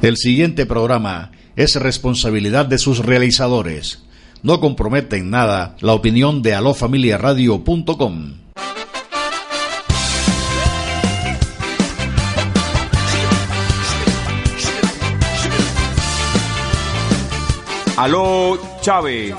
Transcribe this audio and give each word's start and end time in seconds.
El 0.00 0.16
siguiente 0.16 0.64
programa 0.64 1.32
es 1.56 1.74
responsabilidad 1.74 2.66
de 2.66 2.78
sus 2.78 3.00
realizadores. 3.00 4.04
No 4.44 4.60
compromete 4.60 5.16
en 5.16 5.30
nada 5.30 5.74
la 5.80 5.92
opinión 5.92 6.40
de 6.40 6.54
alofamiliaradio.com. 6.54 8.34
Aló 17.96 18.56
Chávez, 18.80 19.34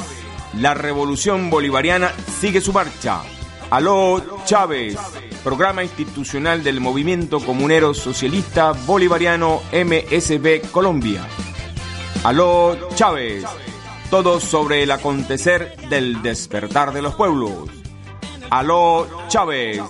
la 0.59 0.73
revolución 0.73 1.49
bolivariana 1.49 2.11
sigue 2.41 2.59
su 2.59 2.73
marcha. 2.73 3.21
Aló 3.69 4.21
Chávez, 4.43 4.97
programa 5.43 5.83
institucional 5.83 6.63
del 6.63 6.81
Movimiento 6.81 7.39
Comunero 7.39 7.93
Socialista 7.93 8.71
Bolivariano 8.71 9.61
MSB 9.71 10.69
Colombia. 10.71 11.25
Aló 12.23 12.89
Chávez, 12.95 13.45
todo 14.09 14.39
sobre 14.39 14.83
el 14.83 14.91
acontecer 14.91 15.75
del 15.89 16.21
despertar 16.21 16.93
de 16.93 17.01
los 17.01 17.15
pueblos. 17.15 17.69
Aló 18.49 19.07
Chávez, 19.27 19.81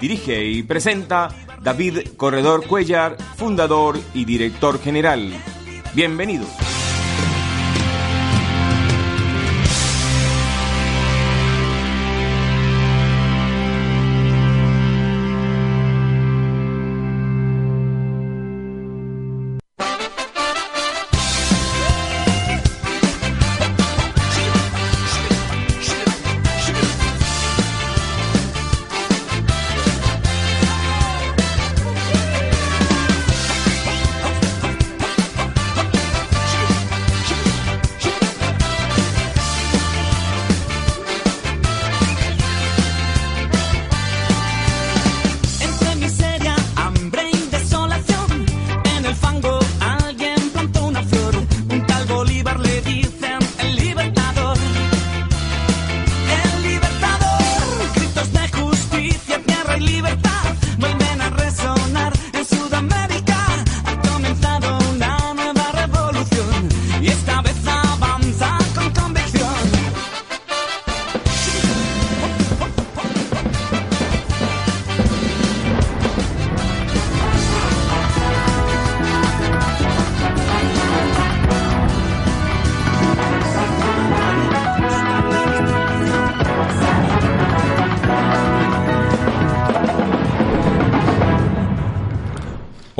dirige 0.00 0.44
y 0.44 0.62
presenta 0.62 1.28
David 1.60 2.08
Corredor 2.16 2.66
Cuellar, 2.66 3.16
fundador 3.36 3.98
y 4.14 4.24
director 4.24 4.80
general. 4.80 5.32
Bienvenidos. 5.94 6.73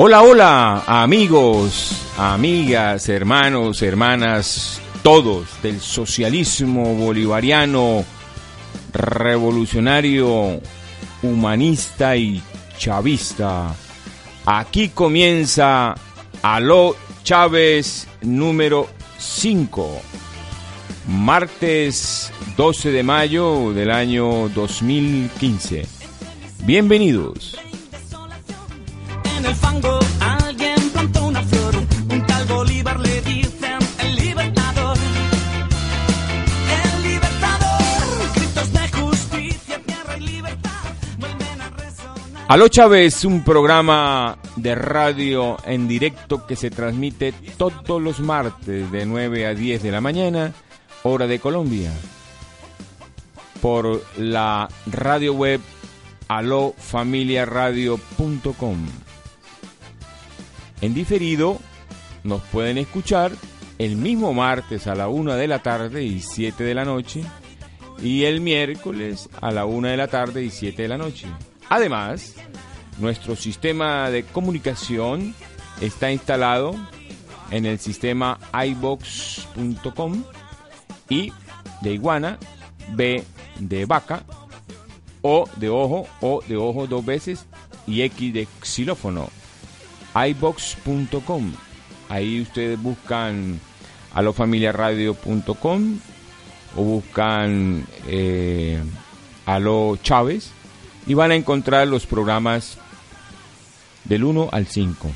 Hola, 0.06 0.20
hola, 0.20 0.84
amigos, 0.86 1.96
amigas, 2.18 3.08
hermanos, 3.08 3.80
hermanas, 3.80 4.78
todos 5.02 5.46
del 5.62 5.80
socialismo 5.80 6.94
bolivariano, 6.94 8.04
revolucionario, 8.92 10.60
humanista 11.22 12.18
y 12.18 12.42
chavista. 12.76 13.74
Aquí 14.44 14.90
comienza 14.90 15.94
Aló 16.42 16.96
Chávez 17.22 18.06
número 18.20 18.90
5, 19.16 20.02
martes 21.08 22.30
12 22.58 22.90
de 22.90 23.02
mayo 23.02 23.72
del 23.72 23.90
año 23.90 24.50
2015. 24.50 25.86
Bienvenidos. 26.66 27.53
Aló 42.54 42.68
Chávez, 42.68 43.24
un 43.24 43.42
programa 43.42 44.38
de 44.54 44.76
radio 44.76 45.56
en 45.66 45.88
directo 45.88 46.46
que 46.46 46.54
se 46.54 46.70
transmite 46.70 47.34
todos 47.56 48.00
los 48.00 48.20
martes 48.20 48.92
de 48.92 49.04
9 49.04 49.46
a 49.46 49.54
10 49.54 49.82
de 49.82 49.90
la 49.90 50.00
mañana, 50.00 50.54
hora 51.02 51.26
de 51.26 51.40
Colombia, 51.40 51.90
por 53.60 54.04
la 54.18 54.68
radio 54.86 55.34
web 55.34 55.60
alofamiliaradio.com. 56.28 58.86
En 60.80 60.94
diferido 60.94 61.58
nos 62.22 62.40
pueden 62.42 62.78
escuchar 62.78 63.32
el 63.78 63.96
mismo 63.96 64.32
martes 64.32 64.86
a 64.86 64.94
la 64.94 65.08
1 65.08 65.34
de 65.34 65.48
la 65.48 65.58
tarde 65.58 66.04
y 66.04 66.20
7 66.20 66.62
de 66.62 66.74
la 66.74 66.84
noche 66.84 67.24
y 68.00 68.22
el 68.22 68.40
miércoles 68.40 69.28
a 69.40 69.50
la 69.50 69.64
1 69.64 69.88
de 69.88 69.96
la 69.96 70.06
tarde 70.06 70.44
y 70.44 70.50
7 70.50 70.82
de 70.82 70.88
la 70.88 70.98
noche. 70.98 71.26
Además, 71.68 72.34
nuestro 72.98 73.36
sistema 73.36 74.10
de 74.10 74.24
comunicación 74.24 75.34
está 75.80 76.10
instalado 76.12 76.74
en 77.50 77.66
el 77.66 77.78
sistema 77.78 78.38
ibox.com 78.52 80.24
y 81.08 81.32
de 81.82 81.92
iguana, 81.92 82.38
B 82.90 83.24
de 83.58 83.86
vaca, 83.86 84.24
O 85.22 85.48
de 85.56 85.68
ojo, 85.68 86.06
O 86.20 86.42
de 86.46 86.56
ojo 86.56 86.86
dos 86.86 87.04
veces 87.04 87.46
y 87.86 88.02
X 88.02 88.32
de 88.32 88.48
xilófono. 88.62 89.28
ibox.com. 90.14 91.52
Ahí 92.08 92.42
ustedes 92.42 92.80
buscan 92.80 93.58
alofamiliaradio.com 94.14 95.98
o 96.76 96.82
buscan 96.82 97.86
eh, 98.06 98.82
Alo 99.46 99.98
Chávez 100.02 100.50
y 101.06 101.14
van 101.14 101.30
a 101.30 101.34
encontrar 101.34 101.86
los 101.88 102.06
programas 102.06 102.78
del 104.04 104.24
1 104.24 104.48
al 104.52 104.66
5. 104.66 105.10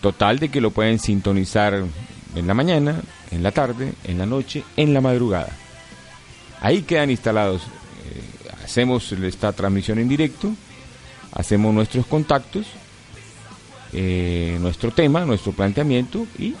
Total 0.00 0.38
de 0.38 0.48
que 0.48 0.60
lo 0.60 0.70
pueden 0.70 0.98
sintonizar 0.98 1.74
en 2.34 2.46
la 2.46 2.54
mañana, 2.54 3.00
en 3.30 3.42
la 3.42 3.52
tarde, 3.52 3.92
en 4.04 4.18
la 4.18 4.26
noche, 4.26 4.64
en 4.76 4.94
la 4.94 5.00
madrugada. 5.00 5.56
Ahí 6.60 6.82
quedan 6.82 7.10
instalados. 7.10 7.62
eh, 7.62 8.50
hacemos 8.64 9.10
esta 9.12 9.52
transmisión 9.52 9.98
en 9.98 10.08
directo, 10.08 10.52
hacemos 11.32 11.72
nuestros 11.74 12.06
contactos, 12.06 12.66
eh, 13.92 14.58
nuestro 14.60 14.90
tema, 14.90 15.24
nuestro 15.24 15.52
planteamiento 15.52 16.26
y 16.38 16.54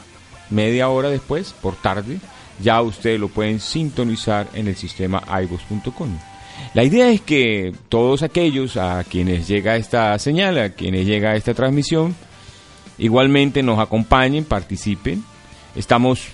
media 0.50 0.88
hora 0.88 1.08
después, 1.08 1.52
por 1.60 1.74
tarde, 1.76 2.18
ya 2.62 2.80
ustedes 2.80 3.20
lo 3.20 3.28
pueden 3.28 3.60
sintonizar 3.60 4.48
en 4.54 4.68
el 4.68 4.76
sistema 4.76 5.22
iVoox.com. 5.42 6.18
La 6.74 6.84
idea 6.84 7.10
es 7.10 7.20
que 7.22 7.72
todos 7.88 8.22
aquellos 8.22 8.76
a 8.76 9.02
quienes 9.04 9.48
llega 9.48 9.76
esta 9.76 10.18
señal, 10.18 10.58
a 10.58 10.70
quienes 10.70 11.06
llega 11.06 11.34
esta 11.34 11.54
transmisión, 11.54 12.14
igualmente 12.98 13.62
nos 13.62 13.78
acompañen, 13.78 14.44
participen. 14.44 15.24
Estamos 15.74 16.28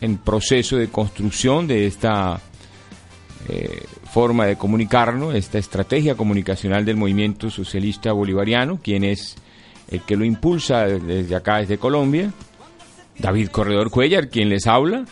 en 0.00 0.18
proceso 0.18 0.76
de 0.76 0.88
construcción 0.88 1.66
de 1.66 1.86
esta 1.86 2.40
eh, 3.48 3.82
forma 4.10 4.46
de 4.46 4.56
comunicarnos, 4.56 5.34
esta 5.34 5.58
estrategia 5.58 6.14
comunicacional 6.14 6.84
del 6.84 6.96
movimiento 6.96 7.50
socialista 7.50 8.12
bolivariano, 8.12 8.78
quien 8.82 9.04
es 9.04 9.36
el 9.88 10.02
que 10.02 10.16
lo 10.16 10.24
impulsa 10.24 10.84
desde 10.84 11.34
acá, 11.34 11.58
desde 11.58 11.78
Colombia, 11.78 12.32
David 13.18 13.48
Corredor 13.48 13.90
Cuellar, 13.90 14.28
quien 14.28 14.48
les 14.48 14.66
habla, 14.66 15.04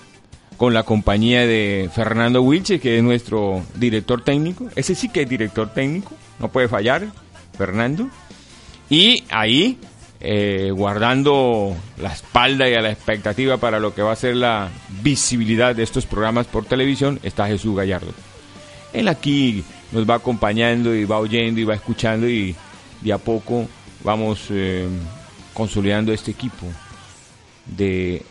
con 0.56 0.72
la 0.72 0.84
compañía 0.84 1.46
de 1.46 1.90
Fernando 1.94 2.42
Wilche, 2.42 2.80
que 2.80 2.98
es 2.98 3.02
nuestro 3.02 3.62
director 3.74 4.22
técnico. 4.22 4.68
Ese 4.74 4.94
sí 4.94 5.08
que 5.08 5.22
es 5.22 5.28
director 5.28 5.72
técnico, 5.72 6.12
no 6.38 6.48
puede 6.48 6.68
fallar, 6.68 7.06
Fernando. 7.56 8.08
Y 8.88 9.24
ahí, 9.30 9.78
eh, 10.20 10.70
guardando 10.74 11.76
la 11.98 12.12
espalda 12.12 12.68
y 12.68 12.74
a 12.74 12.80
la 12.80 12.90
expectativa 12.90 13.58
para 13.58 13.80
lo 13.80 13.94
que 13.94 14.02
va 14.02 14.12
a 14.12 14.16
ser 14.16 14.36
la 14.36 14.70
visibilidad 15.02 15.74
de 15.74 15.82
estos 15.82 16.06
programas 16.06 16.46
por 16.46 16.64
televisión, 16.64 17.20
está 17.22 17.46
Jesús 17.46 17.76
Gallardo. 17.76 18.12
Él 18.92 19.08
aquí 19.08 19.62
nos 19.92 20.08
va 20.08 20.14
acompañando 20.14 20.94
y 20.94 21.04
va 21.04 21.18
oyendo 21.18 21.60
y 21.60 21.64
va 21.64 21.74
escuchando 21.74 22.28
y 22.28 22.54
de 23.02 23.12
a 23.12 23.18
poco 23.18 23.68
vamos 24.02 24.46
eh, 24.50 24.88
consolidando 25.52 26.12
este 26.12 26.30
equipo 26.30 26.66
de 27.66 28.22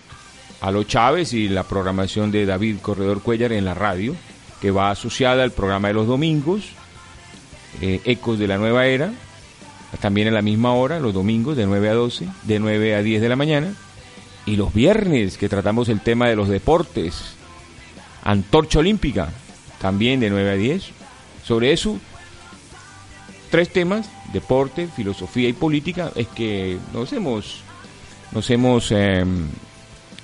Alo 0.61 0.83
Chávez 0.83 1.33
y 1.33 1.49
la 1.49 1.63
programación 1.63 2.31
de 2.31 2.45
David 2.45 2.77
Corredor 2.81 3.21
Cuellar 3.21 3.51
en 3.51 3.65
la 3.65 3.73
radio, 3.73 4.15
que 4.61 4.71
va 4.71 4.91
asociada 4.91 5.43
al 5.43 5.51
programa 5.51 5.89
de 5.89 5.93
los 5.93 6.07
domingos, 6.07 6.63
eh, 7.81 8.01
Ecos 8.05 8.39
de 8.39 8.47
la 8.47 8.57
Nueva 8.57 8.87
Era, 8.87 9.13
también 9.99 10.27
a 10.27 10.31
la 10.31 10.41
misma 10.41 10.73
hora, 10.73 10.99
los 10.99 11.13
domingos 11.13 11.55
de 11.55 11.65
9 11.65 11.89
a 11.89 11.93
12, 11.93 12.27
de 12.43 12.59
9 12.59 12.95
a 12.95 13.01
10 13.01 13.21
de 13.21 13.29
la 13.29 13.35
mañana, 13.35 13.73
y 14.45 14.55
los 14.55 14.73
viernes 14.73 15.37
que 15.37 15.49
tratamos 15.49 15.89
el 15.89 16.01
tema 16.01 16.27
de 16.27 16.35
los 16.35 16.49
deportes, 16.49 17.35
Antorcha 18.23 18.79
Olímpica, 18.79 19.29
también 19.79 20.19
de 20.19 20.29
9 20.29 20.51
a 20.51 20.55
10. 20.55 20.83
Sobre 21.43 21.71
eso, 21.71 21.99
tres 23.51 23.69
temas, 23.69 24.09
deporte, 24.33 24.87
filosofía 24.87 25.47
y 25.47 25.53
política, 25.53 26.11
es 26.15 26.27
que 26.27 26.77
nos 26.93 27.13
hemos, 27.13 27.61
nos 28.31 28.49
hemos 28.49 28.91
em, 28.91 29.47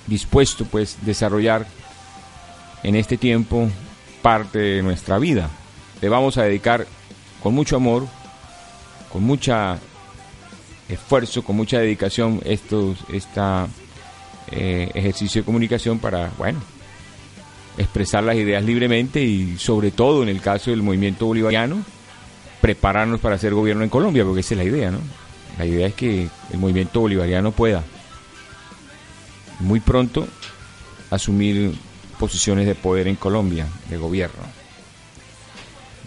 dispuesto 0.06 0.64
pues 0.64 0.98
desarrollar 1.02 1.66
en 2.82 2.96
este 2.96 3.16
tiempo 3.16 3.68
parte 4.22 4.58
de 4.58 4.82
nuestra 4.82 5.18
vida. 5.18 5.50
Le 6.00 6.08
vamos 6.08 6.38
a 6.38 6.44
dedicar 6.44 6.86
con 7.42 7.54
mucho 7.54 7.76
amor, 7.76 8.06
con 9.12 9.22
mucha 9.22 9.78
esfuerzo, 10.88 11.42
con 11.42 11.56
mucha 11.56 11.78
dedicación 11.78 12.40
estos 12.44 12.98
esta 13.12 13.68
eh, 14.50 14.90
ejercicio 14.94 15.42
de 15.42 15.46
comunicación 15.46 15.98
para, 15.98 16.30
bueno, 16.38 16.60
expresar 17.78 18.22
las 18.24 18.36
ideas 18.36 18.62
libremente 18.64 19.22
y 19.22 19.56
sobre 19.58 19.90
todo 19.90 20.22
en 20.22 20.28
el 20.28 20.40
caso 20.40 20.70
del 20.70 20.82
movimiento 20.82 21.26
bolivariano, 21.26 21.82
prepararnos 22.60 23.20
para 23.20 23.36
hacer 23.36 23.54
gobierno 23.54 23.82
en 23.82 23.90
Colombia, 23.90 24.24
porque 24.24 24.40
esa 24.40 24.54
es 24.54 24.58
la 24.58 24.64
idea, 24.64 24.90
¿no? 24.90 24.98
La 25.58 25.66
idea 25.66 25.86
es 25.86 25.94
que 25.94 26.28
el 26.52 26.58
movimiento 26.58 27.00
bolivariano 27.00 27.52
pueda 27.52 27.82
muy 29.60 29.80
pronto 29.80 30.26
asumir 31.10 31.74
posiciones 32.18 32.66
de 32.66 32.74
poder 32.74 33.08
en 33.08 33.16
Colombia, 33.16 33.66
de 33.90 33.96
gobierno. 33.96 34.42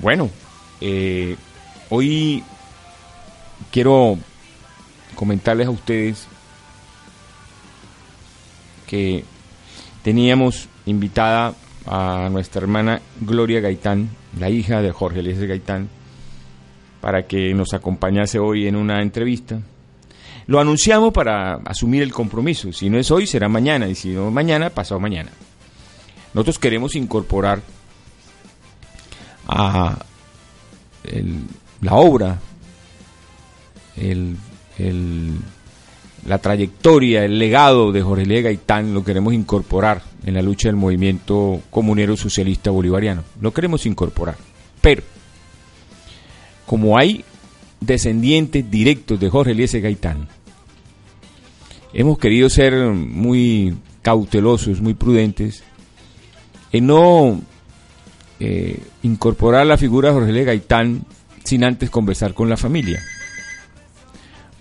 Bueno, 0.02 0.30
eh, 0.82 1.36
hoy 1.90 2.44
quiero 3.72 4.18
comentarles 5.16 5.68
a 5.68 5.72
ustedes 5.72 6.28
que 8.88 9.24
teníamos 10.04 10.68
invitada 10.86 11.54
a 11.88 12.30
nuestra 12.32 12.62
hermana 12.62 13.02
Gloria 13.22 13.60
Gaitán, 13.60 14.10
la 14.40 14.50
hija 14.50 14.82
de 14.82 14.92
Jorge 14.92 15.20
Eliezer 15.20 15.48
Gaitán, 15.48 15.90
para 17.02 17.28
que 17.28 17.54
nos 17.54 17.74
acompañase 17.74 18.40
hoy 18.40 18.68
en 18.68 18.76
una 18.76 19.02
entrevista. 19.02 19.60
Lo 20.48 20.60
anunciamos 20.60 21.12
para 21.12 21.56
asumir 21.66 22.04
el 22.04 22.14
compromiso. 22.14 22.72
Si 22.72 22.90
no 22.90 23.00
es 23.00 23.10
hoy, 23.12 23.26
será 23.26 23.50
mañana. 23.50 23.88
Y 23.88 23.96
si 23.96 24.10
no 24.10 24.30
mañana, 24.32 24.70
pasado 24.70 25.00
mañana. 25.00 25.32
Nosotros 26.34 26.60
queremos 26.60 26.96
incorporar 26.96 27.62
a 29.48 29.98
la 31.82 31.94
obra, 31.94 32.40
la 36.26 36.38
trayectoria, 36.40 37.24
el 37.24 37.40
legado 37.40 37.92
de 37.92 38.02
Jorge 38.02 38.24
Eliezer 38.24 38.44
Gaitán, 38.44 38.94
lo 38.94 39.04
queremos 39.04 39.34
incorporar 39.34 40.02
en 40.26 40.34
la 40.34 40.42
lucha 40.42 40.68
del 40.68 40.76
movimiento 40.76 41.62
comunero 41.70 42.18
socialista 42.18 42.72
bolivariano. 42.72 43.24
Lo 43.40 43.54
queremos 43.54 43.86
incorporar. 43.86 44.36
Pero, 44.82 45.04
como 46.66 46.98
hay 46.98 47.24
descendientes 47.86 48.70
directos 48.70 49.20
de 49.20 49.30
Jorge 49.30 49.52
Eliezer 49.52 49.82
Gaitán, 49.82 50.28
hemos 51.94 52.18
querido 52.18 52.50
ser 52.50 52.74
muy 52.74 53.76
cautelosos, 54.02 54.82
muy 54.82 54.94
prudentes, 54.94 55.64
en 56.72 56.88
no 56.88 57.42
eh, 58.40 58.80
incorporar 59.04 59.66
la 59.66 59.78
figura 59.78 60.10
de 60.10 60.16
Jorge 60.16 60.30
Eliezer 60.30 60.48
Gaitán 60.48 61.06
sin 61.44 61.64
antes 61.64 61.90
conversar 61.90 62.34
con 62.34 62.50
la 62.50 62.58
familia. 62.58 63.02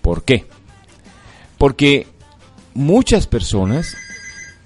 ¿Por 0.01 0.23
qué? 0.23 0.45
Porque 1.57 2.07
muchas 2.73 3.27
personas 3.27 3.95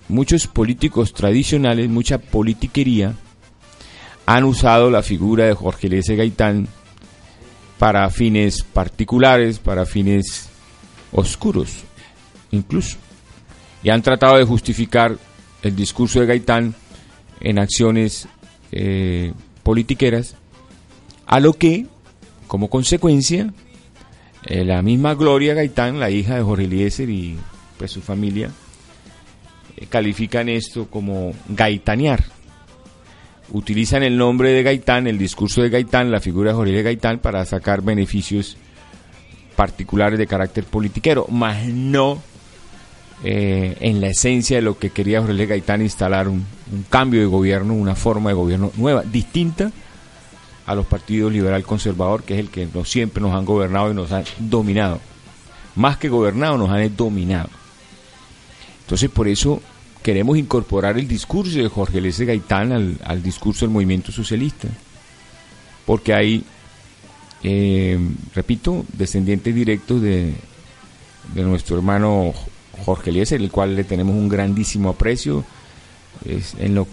muchos 0.10 0.48
políticos 0.48 1.14
tradicionales, 1.14 1.88
mucha 1.88 2.18
politiquería, 2.18 3.14
han 4.26 4.44
usado 4.44 4.92
la 4.92 5.02
figura 5.02 5.46
de 5.46 5.54
Jorge 5.54 5.88
Lese 5.88 6.16
Gaitán 6.16 6.68
para 7.80 8.10
fines 8.10 8.62
particulares, 8.62 9.58
para 9.58 9.86
fines 9.86 10.50
oscuros, 11.14 11.86
incluso. 12.52 12.98
Y 13.81 13.90
han 13.90 14.02
tratado 14.02 14.38
de 14.38 14.44
justificar 14.44 15.18
el 15.64 15.76
discurso 15.76 16.20
de 16.20 16.28
Gaitán 16.28 16.76
en 17.40 17.58
acciones 17.58 18.28
eh, 18.74 19.31
politiqueras, 19.64 20.36
a 21.26 21.40
lo 21.40 21.54
que, 21.54 21.88
como 22.48 22.70
consecuencia, 22.70 23.54
eh, 24.46 24.66
la 24.66 24.82
misma 24.82 25.16
Gloria 25.16 25.54
Gaitán, 25.54 26.00
la 26.00 26.10
hija 26.10 26.36
de 26.36 26.42
Jorge 26.42 26.66
Eliezer 26.66 27.10
y 27.10 27.38
pues 27.78 27.92
su 27.92 28.02
familia, 28.02 28.51
eh, 29.77 29.86
califican 29.89 30.50
esto 30.50 30.88
como 30.89 31.34
gaitanear. 31.48 32.38
Utilizan 33.51 34.03
el 34.03 34.18
nombre 34.18 34.51
de 34.51 34.63
Gaitán, 34.63 35.08
el 35.08 35.18
discurso 35.18 35.62
de 35.62 35.70
Gaitán, 35.70 36.12
la 36.12 36.20
figura 36.20 36.51
de 36.51 36.58
Jorge 36.58 36.84
Gaitán 36.84 37.20
para 37.20 37.44
sacar 37.46 37.82
beneficios 37.82 38.58
particulares 39.56 40.20
de 40.20 40.27
carácter 40.27 40.63
politiquero, 40.63 41.25
más 41.29 41.65
no 41.65 42.22
eh, 43.24 43.75
en 43.82 44.00
la 44.00 44.08
esencia 44.08 44.58
de 44.58 44.62
lo 44.62 44.77
que 44.77 44.91
quería 44.91 45.22
Jorge 45.22 45.46
Gaitán 45.46 45.82
instalar 45.82 46.29
un, 46.29 46.46
cambio 46.89 47.20
de 47.20 47.25
gobierno, 47.25 47.74
una 47.74 47.96
forma 47.96 48.29
de 48.29 48.36
gobierno 48.36 48.72
nueva, 48.77 49.03
distinta 49.03 49.72
a 50.65 50.75
los 50.75 50.86
partidos 50.86 51.34
liberal 51.34 51.63
conservador, 51.63 52.24
que 52.24 52.36
es 52.36 52.39
el 52.39 52.50
que 52.50 52.70
siempre 52.86 53.22
nos 53.22 53.36
han 53.36 53.44
gobernado 53.44 53.91
y 53.91 53.96
nos 53.96 54.12
han 54.12 54.24
dominado. 54.38 55.00
Más 55.75 55.98
que 55.98 56.08
gobernado, 56.08 56.58
nos 56.58 56.70
han 56.70 56.96
dominado. 56.96 57.50
Entonces, 58.82 59.10
por 59.10 59.27
eso 59.27 59.62
queremos 60.10 60.39
incorporar 60.39 60.98
el 60.98 61.08
discurso 61.08 61.60
de 61.60 61.68
Jorge 61.68 62.01
Lese 62.01 62.25
Gaitán 62.25 62.72
al, 62.72 63.22
discurso 63.22 63.66
del 63.66 63.70
movimiento 63.70 64.12
socialista. 64.12 64.68
Porque 65.86 66.16
hay, 66.16 66.44
eh, 67.44 68.00
repito, 68.34 68.86
descendientes 68.94 69.54
directos 69.54 70.01
de, 70.01 70.34
de 71.36 71.44
nuestro 71.44 71.75
hermano 71.75 72.34
Jorge 72.84 73.12
Eliezer, 73.12 73.39
el 73.39 73.51
cual 73.51 73.75
le 73.75 73.84
tenemos 73.84 74.16
un 74.16 74.28
grandísimo 74.28 74.89
aprecio. 74.89 75.46
En 76.25 76.74
la 76.74 76.86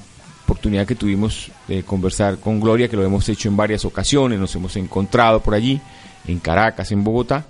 oportunidad 0.44 0.86
que 0.86 0.94
tuvimos 0.94 1.50
de 1.68 1.84
conversar 1.84 2.36
con 2.36 2.60
Gloria, 2.60 2.86
que 2.86 2.98
lo 2.98 3.04
hemos 3.04 3.26
hecho 3.30 3.48
en 3.48 3.56
varias 3.56 3.86
ocasiones, 3.86 4.38
nos 4.38 4.54
hemos 4.56 4.76
encontrado 4.76 5.40
por 5.40 5.54
allí, 5.54 5.80
en 6.26 6.38
Caracas, 6.38 6.92
en 6.92 7.02
Bogotá, 7.02 7.46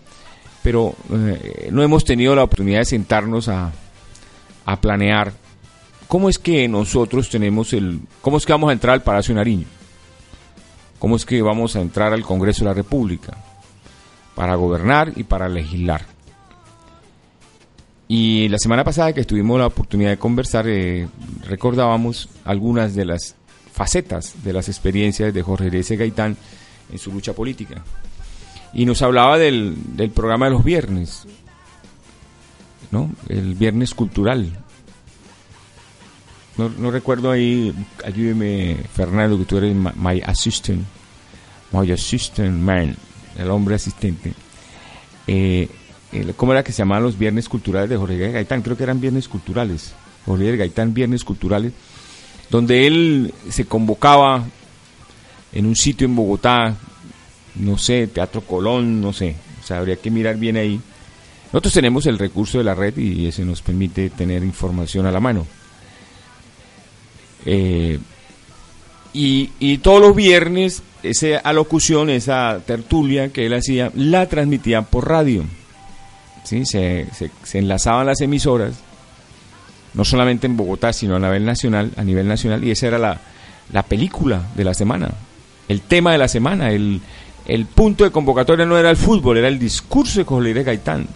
pero 0.62 0.94
eh, 1.12 1.70
no 1.72 1.82
hemos 1.82 2.04
tenido 2.04 2.36
la 2.36 2.44
oportunidad 2.44 2.78
de 2.78 2.84
sentarnos 2.84 3.48
a, 3.48 3.72
a 4.64 4.80
planear 4.80 5.32
cómo 6.08 6.28
es 6.28 6.38
que 6.38 6.68
nosotros 6.68 7.28
tenemos 7.28 7.72
el, 7.72 8.00
cómo 8.20 8.36
es 8.36 8.46
que 8.46 8.52
vamos 8.52 8.70
a 8.70 8.72
entrar 8.72 8.94
al 8.94 9.02
Palacio 9.02 9.34
Nariño, 9.34 9.66
cómo 10.98 11.16
es 11.16 11.24
que 11.24 11.42
vamos 11.42 11.76
a 11.76 11.80
entrar 11.80 12.12
al 12.12 12.22
Congreso 12.22 12.60
de 12.64 12.70
la 12.70 12.74
República 12.74 13.36
para 14.34 14.54
gobernar 14.54 15.12
y 15.16 15.24
para 15.24 15.48
legislar. 15.48 16.02
Y 18.08 18.48
la 18.48 18.58
semana 18.58 18.84
pasada 18.84 19.12
que 19.12 19.24
tuvimos 19.24 19.58
la 19.58 19.66
oportunidad 19.66 20.10
de 20.10 20.18
conversar, 20.18 20.68
eh, 20.68 21.08
recordábamos 21.44 22.28
algunas 22.44 22.94
de 22.94 23.04
las 23.04 23.34
facetas 23.72 24.44
de 24.44 24.52
las 24.52 24.68
experiencias 24.68 25.34
de 25.34 25.42
Jorge 25.42 25.68
Eliezer 25.68 25.98
Gaitán 25.98 26.36
en 26.90 26.98
su 26.98 27.12
lucha 27.12 27.32
política. 27.32 27.82
Y 28.72 28.84
nos 28.84 29.02
hablaba 29.02 29.38
del, 29.38 29.74
del 29.96 30.10
programa 30.10 30.46
de 30.46 30.52
los 30.52 30.62
viernes, 30.62 31.26
¿no? 32.92 33.10
El 33.28 33.54
viernes 33.54 33.94
cultural. 33.94 34.52
No, 36.56 36.70
no 36.70 36.90
recuerdo 36.90 37.30
ahí, 37.30 37.74
ayúdeme 38.04 38.78
Fernando, 38.94 39.38
que 39.38 39.44
tú 39.44 39.58
eres 39.58 39.74
my 39.74 40.22
assistant, 40.24 40.84
my 41.72 41.90
assistant 41.92 42.58
man, 42.58 42.96
el 43.36 43.50
hombre 43.50 43.74
asistente. 43.74 44.32
Eh, 45.26 45.68
¿Cómo 46.36 46.52
era 46.52 46.64
que 46.64 46.72
se 46.72 46.78
llamaban 46.78 47.02
los 47.02 47.18
viernes 47.18 47.48
culturales 47.48 47.90
de 47.90 47.96
Jorge 47.96 48.32
Gaitán? 48.32 48.62
Creo 48.62 48.76
que 48.76 48.84
eran 48.84 49.00
viernes 49.00 49.28
culturales. 49.28 49.92
Jorge 50.24 50.56
Gaitán, 50.56 50.94
viernes 50.94 51.24
culturales, 51.24 51.72
donde 52.50 52.86
él 52.86 53.34
se 53.48 53.66
convocaba 53.66 54.44
en 55.52 55.66
un 55.66 55.76
sitio 55.76 56.06
en 56.06 56.16
Bogotá, 56.16 56.76
no 57.54 57.78
sé, 57.78 58.08
Teatro 58.08 58.40
Colón, 58.42 59.00
no 59.00 59.12
sé, 59.12 59.36
o 59.62 59.66
sea, 59.66 59.78
habría 59.78 59.96
que 59.96 60.10
mirar 60.10 60.36
bien 60.36 60.56
ahí. 60.56 60.80
Nosotros 61.52 61.74
tenemos 61.74 62.06
el 62.06 62.18
recurso 62.18 62.58
de 62.58 62.64
la 62.64 62.74
red 62.74 62.96
y 62.96 63.26
ese 63.26 63.44
nos 63.44 63.62
permite 63.62 64.10
tener 64.10 64.42
información 64.42 65.06
a 65.06 65.12
la 65.12 65.20
mano. 65.20 65.46
Eh, 67.46 67.98
y, 69.14 69.50
y 69.58 69.78
todos 69.78 70.00
los 70.00 70.14
viernes, 70.14 70.82
esa 71.02 71.38
alocución, 71.38 72.10
esa 72.10 72.60
tertulia 72.66 73.32
que 73.32 73.46
él 73.46 73.54
hacía, 73.54 73.90
la 73.94 74.26
transmitía 74.28 74.82
por 74.82 75.08
radio. 75.08 75.44
¿Sí? 76.44 76.66
Se, 76.66 77.06
se- 77.14 77.30
se 77.42 77.58
enlazaban 77.58 78.06
las 78.06 78.20
emisoras, 78.20 78.74
no 79.94 80.04
solamente 80.04 80.46
en 80.46 80.56
Bogotá, 80.56 80.92
sino 80.92 81.16
a 81.16 81.18
nivel 81.18 81.44
nacional, 81.44 81.90
a 81.96 82.04
nivel 82.04 82.28
nacional, 82.28 82.62
y 82.62 82.70
esa 82.72 82.86
era 82.88 82.98
la, 82.98 83.20
la 83.72 83.82
película 83.82 84.42
de 84.54 84.64
la 84.64 84.74
semana, 84.74 85.10
el 85.68 85.80
tema 85.80 86.12
de 86.12 86.18
la 86.18 86.28
semana, 86.28 86.70
el, 86.70 87.00
el 87.46 87.66
punto 87.66 88.04
de 88.04 88.10
convocatoria 88.10 88.66
no 88.66 88.76
era 88.78 88.90
el 88.90 88.96
fútbol, 88.96 89.38
era 89.38 89.48
el 89.48 89.58
discurso 89.58 90.18
de 90.20 90.24
Jorge 90.24 90.62
Gaitán. 90.62 91.06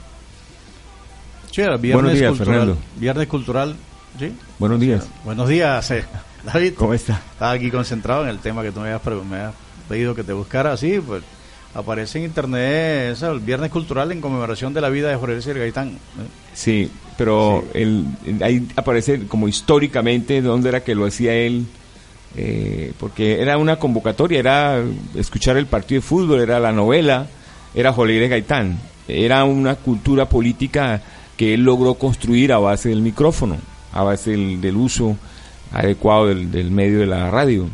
Sí, 1.52 1.60
era 1.60 1.76
viernes 1.76 2.02
Buenos 2.04 2.18
días, 2.18 2.30
cultural. 2.30 2.54
Fernando. 2.58 2.78
Viernes 2.96 3.26
cultural, 3.28 3.76
¿sí? 4.18 4.32
Buenos 4.58 4.80
días. 4.80 5.08
Buenos 5.24 5.48
días, 5.48 5.90
eh, 5.90 6.04
David. 6.44 6.74
¿Cómo 6.74 6.94
está? 6.94 7.20
Estaba 7.32 7.52
aquí 7.52 7.70
concentrado 7.70 8.24
en 8.24 8.30
el 8.30 8.38
tema 8.38 8.62
que 8.62 8.72
tú 8.72 8.80
me 8.80 8.86
habías, 8.86 9.02
pre- 9.02 9.14
me 9.16 9.36
habías 9.36 9.54
pedido 9.88 10.14
que 10.14 10.24
te 10.24 10.32
buscara. 10.32 10.76
Sí, 10.76 11.00
pues 11.04 11.22
aparece 11.74 12.18
en 12.18 12.24
internet 12.24 13.12
eso, 13.12 13.30
el 13.32 13.40
Viernes 13.40 13.70
Cultural 13.70 14.10
en 14.12 14.20
conmemoración 14.20 14.74
de 14.74 14.80
la 14.80 14.88
vida 14.88 15.08
de 15.08 15.16
Jorge 15.16 15.52
Gaitán. 15.54 15.88
¿eh? 15.90 15.96
Sí, 16.54 16.90
pero 17.16 17.64
el- 17.74 18.06
ahí 18.42 18.66
aparece 18.76 19.26
como 19.26 19.48
históricamente 19.48 20.42
dónde 20.42 20.68
era 20.70 20.82
que 20.82 20.94
lo 20.94 21.06
hacía 21.06 21.34
él, 21.34 21.66
eh, 22.36 22.92
porque 22.98 23.40
era 23.42 23.58
una 23.58 23.76
convocatoria, 23.76 24.38
era 24.38 24.82
escuchar 25.14 25.56
el 25.56 25.66
partido 25.66 26.00
de 26.00 26.06
fútbol, 26.06 26.40
era 26.40 26.58
la 26.60 26.72
novela, 26.72 27.26
era 27.74 27.92
Jorge 27.92 28.28
Gaitán, 28.28 28.78
era 29.08 29.44
una 29.44 29.74
cultura 29.76 30.28
política 30.28 31.02
que 31.36 31.54
él 31.54 31.62
logró 31.64 31.94
construir 31.94 32.52
a 32.52 32.58
base 32.58 32.88
del 32.90 33.00
micrófono, 33.02 33.56
a 33.92 34.02
base 34.02 34.32
del, 34.32 34.60
del 34.60 34.76
uso 34.76 35.16
adecuado 35.72 36.26
del, 36.26 36.50
del 36.50 36.70
medio 36.70 37.00
de 37.00 37.06
la 37.06 37.30
radio. 37.30 37.68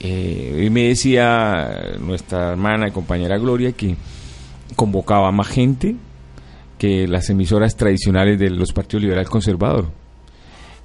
Eh, 0.00 0.64
y 0.66 0.70
me 0.70 0.84
decía 0.84 1.96
nuestra 2.00 2.50
hermana 2.50 2.88
y 2.88 2.92
compañera 2.92 3.36
Gloria 3.38 3.72
que 3.72 3.96
convocaba 4.76 5.32
más 5.32 5.48
gente 5.48 5.96
que 6.78 7.08
las 7.08 7.28
emisoras 7.30 7.76
tradicionales 7.76 8.38
de 8.38 8.50
los 8.50 8.72
partidos 8.72 9.02
liberal 9.02 9.28
conservador. 9.28 9.86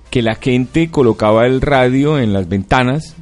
Que 0.09 0.21
la 0.21 0.35
gente 0.35 0.89
colocaba 0.89 1.45
el 1.45 1.61
radio 1.61 2.19
en 2.19 2.33
las 2.33 2.47
ventanas 2.49 3.15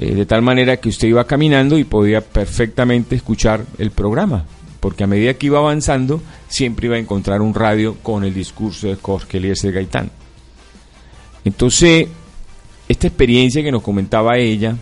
eh, 0.00 0.14
de 0.14 0.26
tal 0.26 0.42
manera 0.42 0.78
que 0.78 0.88
usted 0.88 1.08
iba 1.08 1.24
caminando 1.26 1.78
y 1.78 1.84
podía 1.84 2.20
perfectamente 2.20 3.14
escuchar 3.14 3.64
el 3.78 3.90
programa. 3.90 4.44
Porque 4.82 5.04
a 5.04 5.06
medida 5.06 5.34
que 5.34 5.46
iba 5.46 5.60
avanzando, 5.60 6.20
siempre 6.48 6.88
iba 6.88 6.96
a 6.96 6.98
encontrar 6.98 7.40
un 7.40 7.54
radio 7.54 7.98
con 8.02 8.24
el 8.24 8.34
discurso 8.34 8.88
de 8.88 8.96
Jorge 8.96 9.38
Eliezer 9.38 9.72
Gaitán. 9.72 10.10
Entonces, 11.44 12.08
esta 12.88 13.06
experiencia 13.06 13.62
que 13.62 13.70
nos 13.70 13.82
comentaba 13.82 14.38
ella 14.38 14.74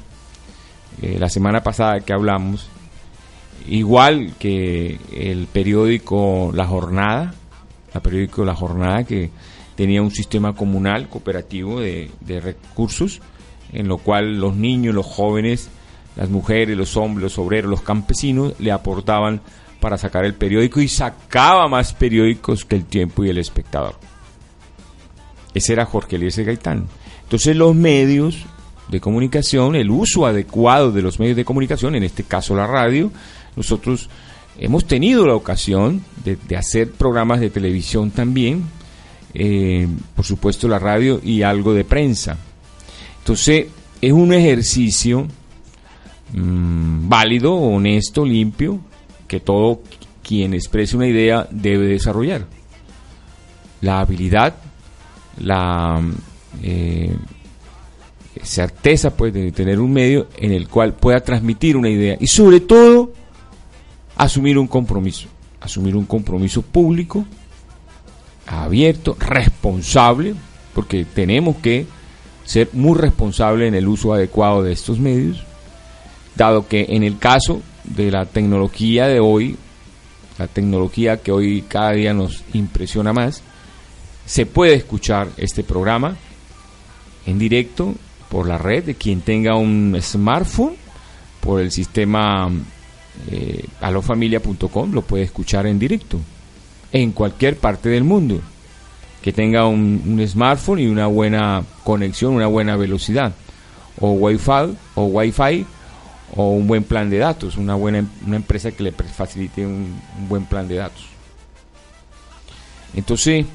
eh, 1.02 1.18
la 1.18 1.28
semana 1.28 1.62
pasada 1.62 2.00
que 2.00 2.14
hablamos, 2.14 2.68
igual 3.68 4.32
que 4.38 4.98
el 5.12 5.46
periódico 5.48 6.50
La 6.54 6.66
Jornada, 6.66 7.34
la 7.92 8.00
periódico 8.00 8.42
La 8.46 8.54
Jornada 8.54 9.04
que 9.04 9.28
tenía 9.76 10.00
un 10.00 10.12
sistema 10.12 10.54
comunal 10.54 11.10
cooperativo 11.10 11.78
de, 11.78 12.10
de 12.22 12.40
recursos, 12.40 13.20
en 13.74 13.86
lo 13.86 13.98
cual 13.98 14.40
los 14.40 14.56
niños, 14.56 14.94
los 14.94 15.04
jóvenes, 15.04 15.68
las 16.16 16.30
mujeres, 16.30 16.74
los 16.74 16.96
hombres, 16.96 17.22
los 17.22 17.38
obreros, 17.38 17.70
los 17.70 17.82
campesinos 17.82 18.54
le 18.58 18.72
aportaban 18.72 19.42
para 19.80 19.98
sacar 19.98 20.24
el 20.24 20.34
periódico 20.34 20.80
y 20.80 20.88
sacaba 20.88 21.66
más 21.68 21.92
periódicos 21.92 22.64
que 22.64 22.76
el 22.76 22.84
tiempo 22.84 23.24
y 23.24 23.30
el 23.30 23.38
espectador. 23.38 23.94
Ese 25.54 25.72
era 25.72 25.86
Jorge 25.86 26.16
Eliezer 26.16 26.44
Gaitán. 26.44 26.86
Entonces 27.22 27.56
los 27.56 27.74
medios 27.74 28.44
de 28.88 29.00
comunicación, 29.00 29.74
el 29.76 29.90
uso 29.90 30.26
adecuado 30.26 30.92
de 30.92 31.02
los 31.02 31.18
medios 31.18 31.36
de 31.36 31.44
comunicación, 31.44 31.94
en 31.94 32.02
este 32.02 32.24
caso 32.24 32.54
la 32.54 32.66
radio, 32.66 33.10
nosotros 33.56 34.08
hemos 34.58 34.84
tenido 34.84 35.26
la 35.26 35.34
ocasión 35.34 36.04
de, 36.24 36.56
hacer 36.56 36.90
programas 36.90 37.40
de 37.40 37.50
televisión 37.50 38.10
también, 38.10 38.64
eh, 39.32 39.88
por 40.14 40.24
supuesto 40.24 40.68
la 40.68 40.78
radio 40.78 41.20
y 41.22 41.42
algo 41.42 41.72
de 41.72 41.84
prensa. 41.84 42.36
Entonces 43.18 43.66
es 44.00 44.12
un 44.12 44.32
ejercicio 44.32 45.26
mm, 46.32 47.08
válido, 47.08 47.54
honesto, 47.54 48.24
limpio, 48.24 48.80
que 49.30 49.38
todo 49.38 49.80
quien 50.24 50.54
exprese 50.54 50.96
una 50.96 51.06
idea 51.06 51.46
debe 51.52 51.86
desarrollar. 51.86 52.46
La 53.80 54.00
habilidad, 54.00 54.56
la 55.38 56.02
eh, 56.64 57.14
certeza 58.42 59.16
pues 59.16 59.32
de 59.32 59.52
tener 59.52 59.78
un 59.78 59.92
medio 59.92 60.26
en 60.36 60.50
el 60.50 60.66
cual 60.68 60.94
pueda 60.94 61.20
transmitir 61.20 61.76
una 61.76 61.88
idea 61.88 62.16
y 62.18 62.26
sobre 62.26 62.58
todo 62.58 63.12
asumir 64.16 64.58
un 64.58 64.66
compromiso, 64.66 65.28
asumir 65.60 65.94
un 65.94 66.06
compromiso 66.06 66.62
público, 66.62 67.24
abierto, 68.48 69.16
responsable, 69.16 70.34
porque 70.74 71.04
tenemos 71.04 71.58
que 71.58 71.86
ser 72.42 72.68
muy 72.72 72.98
responsables 72.98 73.68
en 73.68 73.76
el 73.76 73.86
uso 73.86 74.12
adecuado 74.12 74.64
de 74.64 74.72
estos 74.72 74.98
medios, 74.98 75.44
dado 76.34 76.66
que 76.66 76.86
en 76.88 77.04
el 77.04 77.16
caso 77.18 77.62
de 77.84 78.10
la 78.10 78.26
tecnología 78.26 79.06
de 79.06 79.20
hoy, 79.20 79.56
la 80.38 80.46
tecnología 80.46 81.18
que 81.18 81.32
hoy 81.32 81.64
cada 81.68 81.92
día 81.92 82.14
nos 82.14 82.42
impresiona 82.52 83.12
más, 83.12 83.42
se 84.26 84.46
puede 84.46 84.74
escuchar 84.74 85.28
este 85.36 85.62
programa 85.62 86.16
en 87.26 87.38
directo 87.38 87.94
por 88.28 88.46
la 88.46 88.58
red 88.58 88.84
de 88.84 88.94
quien 88.94 89.20
tenga 89.22 89.56
un 89.56 89.96
smartphone, 90.00 90.74
por 91.40 91.60
el 91.60 91.70
sistema 91.72 92.50
eh, 93.30 93.64
alofamilia.com, 93.80 94.92
lo 94.92 95.02
puede 95.02 95.24
escuchar 95.24 95.66
en 95.66 95.78
directo, 95.78 96.18
en 96.92 97.12
cualquier 97.12 97.56
parte 97.56 97.88
del 97.88 98.04
mundo, 98.04 98.40
que 99.20 99.32
tenga 99.32 99.66
un, 99.66 100.02
un 100.06 100.26
smartphone 100.26 100.80
y 100.80 100.86
una 100.86 101.06
buena 101.06 101.64
conexión, 101.82 102.34
una 102.34 102.46
buena 102.46 102.76
velocidad, 102.76 103.32
o 103.98 104.12
Wi-Fi, 104.12 104.76
o 104.94 105.04
Wi-Fi, 105.04 105.66
o 106.36 106.50
un 106.50 106.66
buen 106.66 106.84
plan 106.84 107.10
de 107.10 107.18
datos, 107.18 107.56
una 107.56 107.74
buena 107.74 108.04
una 108.26 108.36
empresa 108.36 108.70
que 108.70 108.82
le 108.84 108.92
facilite 108.92 109.66
un, 109.66 110.00
buen 110.28 110.44
plan 110.44 110.68
de 110.68 110.76
datos. 110.76 111.06
Entonces, 112.94 113.46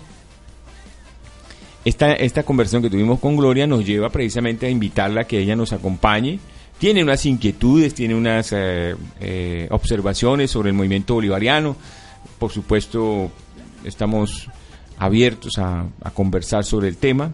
esta, 1.83 2.13
esta 2.13 2.43
conversación 2.43 2.81
que 2.81 2.89
tuvimos 2.89 3.19
con 3.19 3.37
Gloria 3.37 3.67
nos 3.67 3.85
lleva 3.85 4.09
precisamente 4.09 4.65
a 4.65 4.69
invitarla 4.69 5.21
a 5.21 5.23
que 5.25 5.39
ella 5.39 5.55
nos 5.55 5.73
acompañe. 5.73 6.39
Tiene 6.77 7.03
unas 7.03 7.25
inquietudes, 7.25 7.93
tiene 7.93 8.15
unas 8.15 8.51
eh, 8.51 8.95
eh, 9.19 9.67
observaciones 9.71 10.51
sobre 10.51 10.69
el 10.69 10.75
movimiento 10.75 11.13
bolivariano. 11.13 11.75
Por 12.37 12.51
supuesto, 12.51 13.31
estamos 13.85 14.49
abiertos 14.97 15.57
a, 15.57 15.87
conversar 16.13 16.65
sobre 16.65 16.89
el 16.89 16.97
tema. 16.97 17.33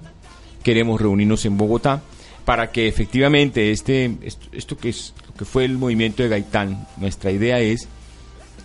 Queremos 0.63 1.01
reunirnos 1.01 1.45
en 1.45 1.57
Bogotá 1.57 2.01
para 2.45 2.71
que 2.71 2.88
efectivamente 2.88 3.71
este, 3.71 4.17
esto, 4.51 4.77
que 4.77 4.89
es 4.89 5.13
que 5.41 5.45
fue 5.45 5.65
el 5.65 5.79
movimiento 5.79 6.21
de 6.21 6.29
Gaitán, 6.29 6.88
nuestra 6.98 7.31
idea 7.31 7.57
es, 7.57 7.88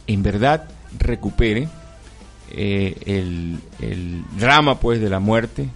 en 0.06 0.22
verdad, 0.22 0.68
recupere 0.98 1.68
eh, 2.50 3.58
el, 3.80 4.22
drama 4.38 4.78
pues 4.78 5.00
de 5.00 5.08
la 5.08 5.18
muerte 5.18 5.70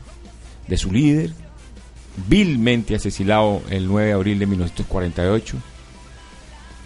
de 0.68 0.76
su 0.76 0.92
líder, 0.92 1.32
vilmente 2.28 2.94
asesinado 2.94 3.62
el 3.70 3.86
9 3.86 4.08
de 4.08 4.12
abril 4.12 4.38
de 4.40 4.46
1948. 4.46 5.56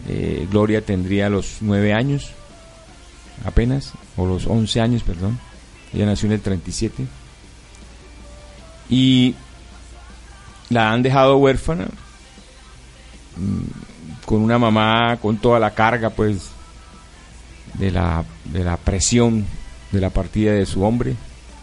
Eh, 0.07 0.47
Gloria 0.49 0.81
tendría 0.81 1.29
los 1.29 1.57
9 1.61 1.93
años 1.93 2.31
apenas, 3.45 3.95
o 4.17 4.27
los 4.27 4.47
11 4.47 4.81
años, 4.81 5.03
perdón. 5.03 5.41
Ella 5.93 6.07
nació 6.07 6.29
en 6.29 6.35
el 6.35 6.41
37. 6.41 7.05
Y 8.91 9.35
la 10.69 10.93
han 10.93 11.03
dejado 11.03 11.37
huérfana 11.37 11.89
mm, 13.37 13.94
con 14.25 14.41
una 14.41 14.59
mamá 14.59 15.19
con 15.21 15.39
toda 15.39 15.59
la 15.59 15.75
carga 15.75 16.11
pues 16.11 16.51
de 17.75 17.91
la, 17.91 18.25
de 18.45 18.65
la 18.65 18.77
presión 18.77 19.45
de 19.93 20.01
la 20.01 20.11
partida 20.11 20.53
de 20.53 20.67
su 20.67 20.83
hombre, 20.83 21.15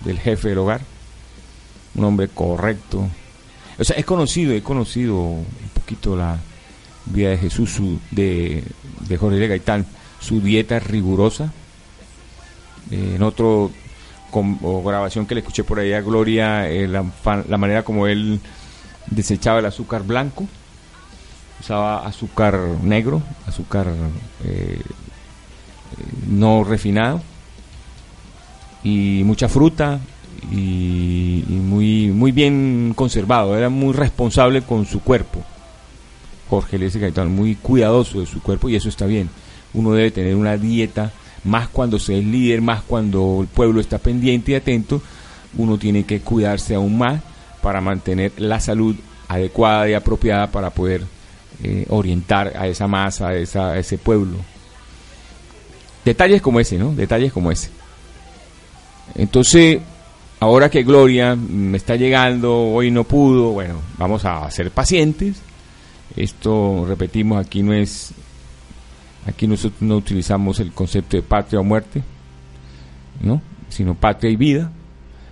del 0.05 0.19
jefe 0.19 0.49
del 0.49 0.59
hogar, 0.59 0.81
un 1.95 2.05
hombre 2.05 2.29
correcto. 2.29 3.07
O 3.77 3.83
sea, 3.83 3.97
he 3.97 4.03
conocido, 4.03 4.53
he 4.53 4.61
conocido 4.61 5.15
un 5.17 5.45
poquito 5.73 6.15
la 6.15 6.37
vida 7.05 7.29
de 7.29 7.37
Jesús, 7.37 7.71
su, 7.71 7.99
de, 8.11 8.63
de 9.07 9.17
Jorge 9.17 9.37
L. 9.37 9.47
Gaitán, 9.47 9.85
su 10.19 10.39
dieta 10.39 10.79
rigurosa. 10.79 11.51
Eh, 12.89 13.13
en 13.15 13.23
otro 13.23 13.71
grabación 14.85 15.25
que 15.25 15.35
le 15.35 15.41
escuché 15.41 15.65
por 15.65 15.79
ahí 15.79 15.91
a 15.91 15.99
Gloria, 15.99 16.69
eh, 16.69 16.87
la 16.87 17.57
manera 17.57 17.83
como 17.83 18.07
él 18.07 18.39
desechaba 19.07 19.59
el 19.59 19.65
azúcar 19.65 20.03
blanco, 20.03 20.47
usaba 21.61 22.07
azúcar 22.07 22.59
negro, 22.81 23.21
azúcar 23.45 23.87
eh, 24.43 24.81
no 26.27 26.63
refinado 26.63 27.21
y 28.83 29.21
mucha 29.25 29.47
fruta 29.47 29.99
y, 30.51 31.45
y 31.47 31.53
muy 31.53 32.07
muy 32.07 32.31
bien 32.31 32.93
conservado, 32.95 33.55
era 33.55 33.69
muy 33.69 33.93
responsable 33.93 34.63
con 34.63 34.85
su 34.85 35.01
cuerpo. 35.01 35.43
Jorge 36.49 36.77
L.S. 36.77 36.99
Gaitán, 36.99 37.33
muy 37.33 37.55
cuidadoso 37.55 38.19
de 38.19 38.25
su 38.25 38.41
cuerpo 38.41 38.67
y 38.67 38.75
eso 38.75 38.89
está 38.89 39.05
bien. 39.05 39.29
Uno 39.73 39.93
debe 39.93 40.11
tener 40.11 40.35
una 40.35 40.57
dieta, 40.57 41.11
más 41.45 41.69
cuando 41.69 41.97
se 41.99 42.17
es 42.17 42.25
líder, 42.25 42.61
más 42.61 42.81
cuando 42.81 43.37
el 43.41 43.47
pueblo 43.47 43.79
está 43.79 43.99
pendiente 43.99 44.51
y 44.51 44.55
atento, 44.55 45.01
uno 45.57 45.77
tiene 45.77 46.03
que 46.05 46.21
cuidarse 46.21 46.75
aún 46.75 46.97
más 46.97 47.21
para 47.61 47.79
mantener 47.79 48.33
la 48.37 48.59
salud 48.59 48.95
adecuada 49.29 49.87
y 49.87 49.93
apropiada 49.93 50.47
para 50.47 50.71
poder 50.71 51.05
eh, 51.63 51.85
orientar 51.89 52.53
a 52.57 52.67
esa 52.67 52.87
masa, 52.87 53.27
a, 53.27 53.31
a 53.31 53.77
ese 53.77 53.97
pueblo. 53.97 54.37
Detalles 56.03 56.41
como 56.41 56.59
ese, 56.59 56.77
¿no? 56.77 56.93
Detalles 56.93 57.31
como 57.31 57.51
ese. 57.51 57.69
Entonces, 59.15 59.79
ahora 60.39 60.69
que 60.69 60.83
Gloria 60.83 61.35
me 61.35 61.77
está 61.77 61.95
llegando, 61.95 62.71
hoy 62.71 62.89
no 62.91 63.03
pudo, 63.03 63.51
bueno, 63.51 63.75
vamos 63.97 64.25
a 64.25 64.49
ser 64.49 64.71
pacientes. 64.71 65.37
Esto, 66.15 66.85
repetimos, 66.87 67.45
aquí 67.45 67.63
no 67.63 67.73
es, 67.73 68.13
aquí 69.25 69.47
nosotros 69.47 69.81
no 69.81 69.97
utilizamos 69.97 70.59
el 70.59 70.71
concepto 70.71 71.17
de 71.17 71.23
patria 71.23 71.59
o 71.59 71.63
muerte, 71.63 72.01
¿no? 73.21 73.41
Sino 73.69 73.95
patria 73.95 74.31
y 74.31 74.35
vida. 74.35 74.71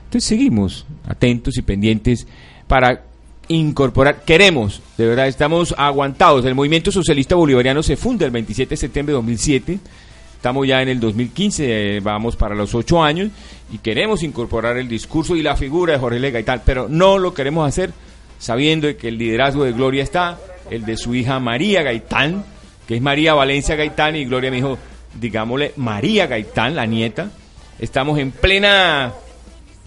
Entonces 0.06 0.28
seguimos 0.28 0.86
atentos 1.08 1.58
y 1.58 1.62
pendientes 1.62 2.28
para 2.68 3.09
incorporar, 3.50 4.24
queremos, 4.24 4.82
de 4.98 5.08
verdad, 5.08 5.28
estamos 5.28 5.76
aguantados. 5.78 6.46
El 6.46 6.56
movimiento 6.56 6.92
socialista 6.92 7.36
bolivariano 7.36 7.84
se 7.84 7.98
funda 7.98 8.26
el 8.26 8.32
27 8.32 8.70
de 8.70 8.78
septiembre 8.78 9.12
de 9.12 9.18
2007. 9.18 9.80
Estamos 10.36 10.66
ya 10.66 10.82
en 10.82 10.88
el 10.88 11.00
2015, 11.02 11.98
eh, 11.98 12.00
vamos 12.00 12.38
para 12.38 12.56
los 12.56 12.74
ocho 12.74 13.04
años 13.04 13.30
y 13.74 13.80
queremos 13.80 14.24
incorporar 14.24 14.78
el 14.78 14.88
discurso 14.88 15.36
y 15.36 15.42
la 15.42 15.58
figura 15.58 15.94
de 15.94 16.00
Jorge 16.00 16.18
L. 16.18 16.32
Gaitán, 16.32 16.62
pero 16.64 16.88
no 16.88 17.18
lo 17.18 17.34
queremos 17.34 17.68
hacer 17.68 17.92
sabiendo 18.38 18.96
que 18.96 19.10
el 19.10 19.18
liderazgo 19.18 19.66
de 19.66 19.74
Gloria 19.74 20.02
está, 20.02 20.40
el 20.70 20.86
de 20.86 20.96
su 20.96 21.14
hija 21.14 21.40
María 21.40 21.84
Gaitán, 21.84 22.46
que 22.88 22.96
es 22.96 23.02
María 23.02 23.34
Valencia 23.34 23.76
Gaitán, 23.76 24.16
y 24.16 24.26
Gloria 24.26 24.50
me 24.50 24.58
dijo, 24.58 24.78
digámosle 25.20 25.74
María 25.76 26.26
Gaitán, 26.28 26.76
la 26.76 26.86
nieta. 26.86 27.32
Estamos 27.78 28.18
en 28.18 28.32
plena 28.32 29.14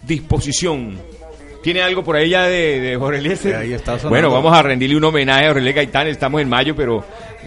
disposición. 0.07 1.12
¿Tiene 1.63 1.81
algo 1.81 2.03
por 2.03 2.17
ahí 2.17 2.31
ya 2.31 2.45
de, 2.45 2.81
de 2.81 2.97
Jorge 2.97 3.21
Eliezer? 3.21 3.55
Ahí 3.55 3.73
está. 3.73 3.97
Bueno, 4.09 4.31
vamos 4.31 4.53
a 4.53 4.63
rendirle 4.63 4.97
un 4.97 5.05
homenaje 5.05 5.45
a 5.45 5.49
Jorge 5.49 5.61
Eliezer 5.61 5.85
Gaitán. 5.85 6.09
Estamos 6.09 6.43
en 6.43 6.49
mayo, 6.49 6.75
pero 6.75 7.05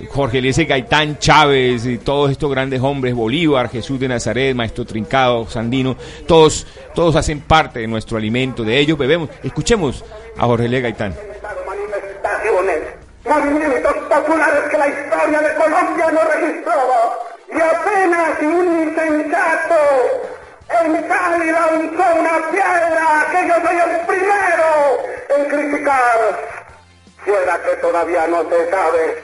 Jorge 0.10 0.38
Eliezer 0.38 0.66
Gaitán, 0.66 1.20
Chávez, 1.20 1.86
y 1.86 1.98
todos 1.98 2.32
estos 2.32 2.50
grandes 2.50 2.82
hombres, 2.82 3.14
Bolívar, 3.14 3.70
Jesús 3.70 4.00
de 4.00 4.08
Nazaret, 4.08 4.56
Maestro 4.56 4.86
Trincado, 4.86 5.48
Sandino, 5.50 5.98
todos, 6.26 6.66
todos 6.94 7.16
hacen 7.18 7.42
parte 7.42 7.80
de 7.80 7.88
nuestro 7.88 8.18
alimento, 8.18 8.64
de 8.64 8.80
ellos 8.80 8.98
bebemos. 8.98 9.30
Escuchemos 9.44 10.04
a 10.38 10.46
Jorge 10.46 10.66
Eliezer 10.66 10.84
Gaitán. 10.84 11.16
manifestaciones, 11.66 12.80
movimientos 13.26 13.94
populares 14.10 14.64
que 14.72 14.78
la 14.78 14.88
historia 14.88 15.42
de 15.42 15.56
Colombia 15.56 16.12
no 16.12 16.22
registraba. 16.24 17.20
Y 17.50 17.62
apenas 17.62 18.42
un 18.42 18.88
insensato 18.88 19.76
en 20.70 21.04
Cali 21.04 21.52
lanzó 21.52 22.20
una 22.20 22.50
piedra, 22.52 23.28
que 23.32 23.48
yo 23.48 23.56
soy 23.66 23.78
el 23.78 24.06
primero 24.06 24.70
en 25.30 25.46
criticar. 25.46 26.20
Si 27.24 27.32
era 27.32 27.62
que 27.62 27.76
todavía 27.78 28.28
no 28.28 28.50
se 28.50 28.70
sabe 28.70 29.24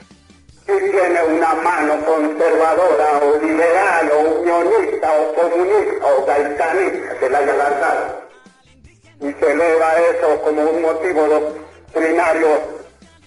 si 0.66 0.92
tiene 0.92 1.24
una 1.24 1.54
mano 1.56 2.06
conservadora 2.06 3.20
o 3.24 3.46
liberal 3.46 4.12
o 4.12 4.20
unionista 4.40 5.12
o 5.12 5.34
comunista 5.34 6.06
o 6.06 6.26
gaitanista 6.26 7.20
que 7.20 7.30
la 7.30 7.38
haya 7.40 7.54
lanzado 7.54 8.22
y 9.22 9.32
se 9.34 9.52
eleva 9.52 10.00
eso 10.00 10.42
como 10.42 10.64
un 10.64 10.82
motivo 10.82 11.28
doctrinario 11.28 12.48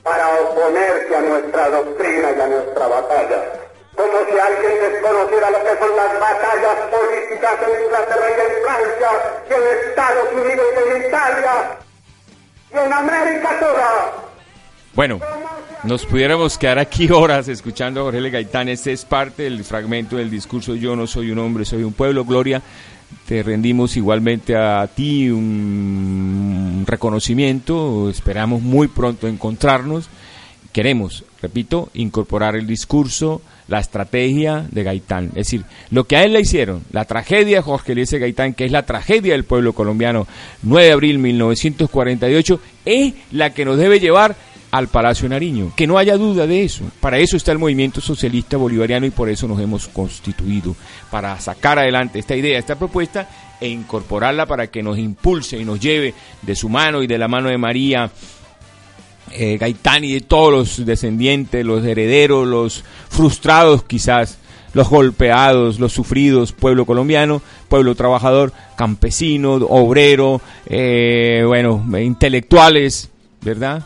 para 0.03 0.40
oponerse 0.40 1.16
a 1.16 1.20
nuestra 1.20 1.70
doctrina 1.70 2.31
y 2.37 2.40
a 2.40 2.46
nuestra 2.48 2.87
batalla. 2.88 3.63
Como 3.96 4.18
si 4.28 4.38
alguien 4.38 4.92
desconociera 4.92 5.50
lo 5.50 5.59
que 5.59 5.78
son 5.78 5.96
las 5.96 6.20
batallas 6.20 6.76
políticas 6.90 7.54
en 7.62 7.85
Inglaterra 7.85 8.26
y 8.28 8.40
en 8.40 8.52
Francia, 8.64 9.11
y 9.48 9.52
en 9.54 9.88
Estados 9.88 10.33
Unidos 10.33 10.66
y 10.74 10.90
en 10.90 11.09
Italia, 11.09 11.78
y 12.72 12.76
en 12.76 12.92
América 12.92 13.61
toda. 13.61 14.12
Bueno, 14.94 15.20
nos 15.85 16.07
pudiéramos 16.07 16.57
quedar 16.57 16.78
aquí 16.78 17.09
horas 17.12 17.48
escuchando 17.48 18.00
a 18.00 18.04
Jorge 18.04 18.18
L. 18.18 18.30
Gaitán. 18.30 18.68
Este 18.68 18.92
es 18.92 19.04
parte 19.04 19.42
del 19.42 19.64
fragmento 19.64 20.16
del 20.16 20.30
discurso 20.30 20.74
Yo 20.74 20.96
no 20.96 21.07
soy 21.07 21.30
un 21.30 21.38
hombre, 21.38 21.64
soy 21.64 21.83
un 21.83 21.92
pueblo. 21.92 22.24
Gloria, 22.24 22.62
te 23.26 23.42
rendimos 23.42 23.96
igualmente 23.96 24.57
a 24.57 24.87
ti 24.87 25.28
un 25.30 26.85
reconocimiento. 26.87 28.09
Esperamos 28.09 28.62
muy 28.62 28.88
pronto 28.88 29.28
encontrarnos. 29.28 30.09
Queremos, 30.72 31.24
repito, 31.42 31.90
incorporar 31.94 32.57
el 32.57 32.66
discurso, 32.66 33.42
la 33.68 33.81
estrategia 33.81 34.66
de 34.70 34.83
Gaitán. 34.83 35.27
Es 35.29 35.46
decir, 35.46 35.64
lo 35.90 36.05
que 36.05 36.16
a 36.16 36.24
él 36.24 36.33
le 36.33 36.40
hicieron, 36.40 36.83
la 36.92 37.05
tragedia 37.05 37.57
de 37.57 37.62
Jorge 37.62 37.92
Eliezer 37.92 38.20
Gaitán, 38.20 38.55
que 38.55 38.64
es 38.64 38.72
la 38.72 38.85
tragedia 38.85 39.33
del 39.33 39.44
pueblo 39.44 39.72
colombiano, 39.72 40.27
9 40.62 40.87
de 40.87 40.92
abril 40.92 41.16
de 41.16 41.22
1948, 41.22 42.61
es 42.85 43.14
la 43.33 43.50
que 43.50 43.64
nos 43.64 43.79
debe 43.79 44.00
llevar 44.00 44.37
al 44.74 44.88
Palacio 44.88 45.29
Nariño. 45.29 45.72
Que 45.77 45.87
no 45.87 45.98
haya 45.98 46.16
duda 46.16 46.48
de 46.48 46.64
eso. 46.64 46.83
Para 47.00 47.18
eso 47.18 47.37
está 47.37 47.53
el 47.53 47.59
movimiento 47.59 48.00
socialista 48.00 48.57
bolivariano 48.57 49.07
y 49.07 49.11
por 49.11 49.29
eso 49.29 49.46
nos 49.46 49.61
hemos 49.61 49.87
constituido. 49.87 50.74
Para 51.12 51.38
sacar 51.38 51.79
adelante 51.79 52.18
esta 52.18 52.35
idea, 52.35 52.59
esta 52.59 52.77
propuesta 52.77 53.29
e 53.61 53.68
incorporarla 53.68 54.46
para 54.46 54.66
que 54.66 54.83
nos 54.83 54.98
impulse 54.98 55.57
y 55.57 55.64
nos 55.64 55.79
lleve 55.79 56.12
de 56.42 56.57
su 56.57 56.68
mano 56.68 57.05
y 57.05 57.07
de 57.07 57.18
la 57.18 57.29
mano 57.29 57.50
de 57.50 57.57
María 57.57 58.11
eh, 59.35 59.59
Gaitán 59.59 60.05
y 60.05 60.12
de 60.12 60.20
todos 60.20 60.53
los 60.53 60.87
descendientes, 60.87 61.64
los 61.64 61.85
herederos, 61.85 62.47
los 62.47 62.85
frustrados 63.09 63.83
quizás, 63.83 64.38
los 64.75 64.88
golpeados, 64.88 65.81
los 65.81 65.92
sufridos, 65.92 66.53
pueblo 66.53 66.87
colombiano, 66.87 67.42
pueblo 67.68 67.94
trabajador, 67.94 68.53
campesino, 68.77 69.55
obrero, 69.55 70.40
eh, 70.66 71.42
bueno, 71.47 71.85
intelectuales, 72.01 73.11
¿verdad? 73.42 73.85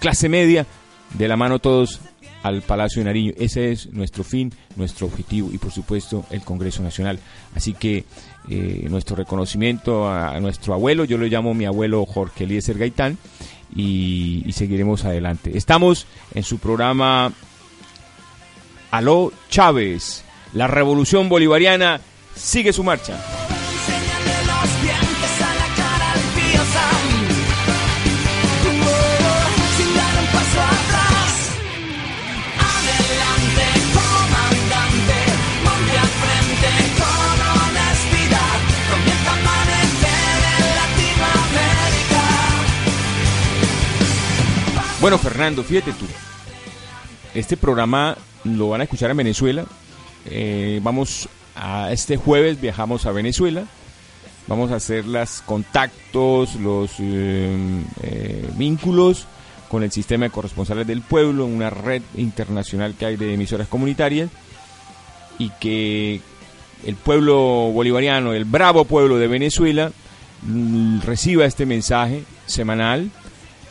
Clase 0.00 0.28
media, 0.28 0.66
de 1.14 1.28
la 1.28 1.36
mano 1.36 1.60
todos 1.60 2.00
al 2.42 2.62
Palacio 2.62 3.00
de 3.00 3.06
Nariño. 3.06 3.32
Ese 3.38 3.72
es 3.72 3.92
nuestro 3.92 4.22
fin, 4.22 4.52
nuestro 4.76 5.06
objetivo 5.06 5.50
y 5.52 5.58
por 5.58 5.72
supuesto 5.72 6.26
el 6.30 6.42
Congreso 6.42 6.82
Nacional. 6.82 7.18
Así 7.54 7.72
que 7.72 8.04
eh, 8.50 8.86
nuestro 8.90 9.16
reconocimiento 9.16 10.06
a, 10.06 10.34
a 10.34 10.40
nuestro 10.40 10.74
abuelo, 10.74 11.04
yo 11.04 11.16
lo 11.16 11.26
llamo 11.26 11.54
mi 11.54 11.64
abuelo 11.64 12.04
Jorge 12.04 12.44
Eliezer 12.44 12.76
Gaitán, 12.76 13.16
y, 13.74 14.44
seguiremos 14.52 15.04
adelante. 15.04 15.56
Estamos 15.56 16.06
en 16.34 16.42
su 16.42 16.58
programa 16.58 17.32
Aló 18.90 19.32
Chávez. 19.48 20.24
La 20.52 20.66
revolución 20.66 21.28
bolivariana 21.28 22.00
sigue 22.36 22.72
su 22.72 22.84
marcha. 22.84 23.43
Bueno, 45.04 45.18
Fernando, 45.18 45.62
fíjate 45.62 45.92
tú. 45.92 46.06
Este 47.34 47.58
programa 47.58 48.16
lo 48.44 48.70
van 48.70 48.80
a 48.80 48.84
escuchar 48.84 49.10
en 49.10 49.18
Venezuela. 49.18 49.66
Eh, 50.24 50.80
vamos 50.82 51.28
a 51.54 51.92
este 51.92 52.16
jueves 52.16 52.58
viajamos 52.58 53.04
a 53.04 53.12
Venezuela. 53.12 53.64
Vamos 54.46 54.72
a 54.72 54.76
hacer 54.76 55.04
los 55.04 55.42
contactos, 55.42 56.54
los 56.54 56.92
eh, 57.00 57.54
eh, 58.02 58.48
vínculos 58.56 59.26
con 59.68 59.82
el 59.82 59.92
sistema 59.92 60.24
de 60.24 60.30
corresponsales 60.30 60.86
del 60.86 61.02
pueblo, 61.02 61.44
una 61.44 61.68
red 61.68 62.00
internacional 62.16 62.94
que 62.98 63.04
hay 63.04 63.16
de 63.16 63.34
emisoras 63.34 63.68
comunitarias 63.68 64.30
y 65.38 65.50
que 65.60 66.22
el 66.86 66.94
pueblo 66.94 67.36
bolivariano, 67.74 68.32
el 68.32 68.46
bravo 68.46 68.86
pueblo 68.86 69.18
de 69.18 69.28
Venezuela, 69.28 69.92
mm, 70.40 71.02
reciba 71.02 71.44
este 71.44 71.66
mensaje 71.66 72.24
semanal 72.46 73.10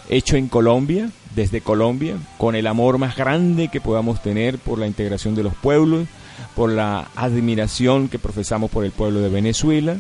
hecho 0.10 0.36
en 0.36 0.48
Colombia, 0.48 1.10
desde 1.36 1.62
Colombia, 1.62 2.18
con 2.38 2.56
el 2.56 2.68
amor 2.68 2.98
más 2.98 3.16
grande 3.16 3.70
que 3.70 3.82
podamos 3.82 4.22
tener 4.22 4.58
por 4.58 4.78
la 4.80 4.88
integración 4.88 5.36
de 5.36 5.44
los 5.44 5.56
pueblos, 5.56 6.08
por 6.56 6.72
la 6.72 7.10
admiración 7.16 8.10
que 8.10 8.20
profesamos 8.20 8.70
por 8.70 8.86
el 8.86 8.92
pueblo 8.92 9.20
de 9.20 9.30
Venezuela, 9.30 9.98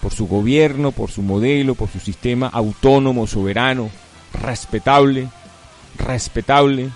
por 0.00 0.12
su 0.12 0.26
gobierno, 0.26 0.92
por 0.92 1.10
su 1.10 1.22
modelo, 1.22 1.74
por 1.74 1.88
su 1.88 2.00
sistema 2.00 2.48
autónomo, 2.48 3.26
soberano, 3.26 3.90
respetable, 4.32 5.28
respetable. 5.96 6.90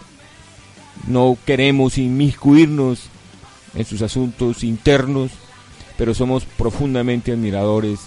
No 1.07 1.39
queremos 1.47 1.99
inmiscuirnos 1.99 3.09
en 3.75 3.85
sus 3.85 4.03
asuntos 4.03 4.65
internos, 4.65 5.31
pero 5.97 6.15
somos 6.15 6.45
profundamente 6.45 7.33
admiradores 7.33 8.01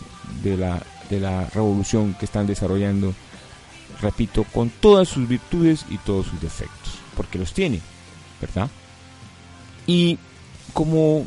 de 0.43 0.57
la, 0.57 0.83
de 1.09 1.19
la 1.19 1.45
revolución 1.45 2.15
que 2.19 2.25
están 2.25 2.45
desarrollando, 2.45 3.13
repito, 4.01 4.43
con 4.45 4.69
todas 4.69 5.07
sus 5.07 5.27
virtudes 5.27 5.85
y 5.89 5.97
todos 5.97 6.27
sus 6.27 6.41
defectos, 6.41 6.99
porque 7.15 7.37
los 7.37 7.53
tiene, 7.53 7.81
¿verdad? 8.41 8.69
Y 9.87 10.17
como 10.73 11.25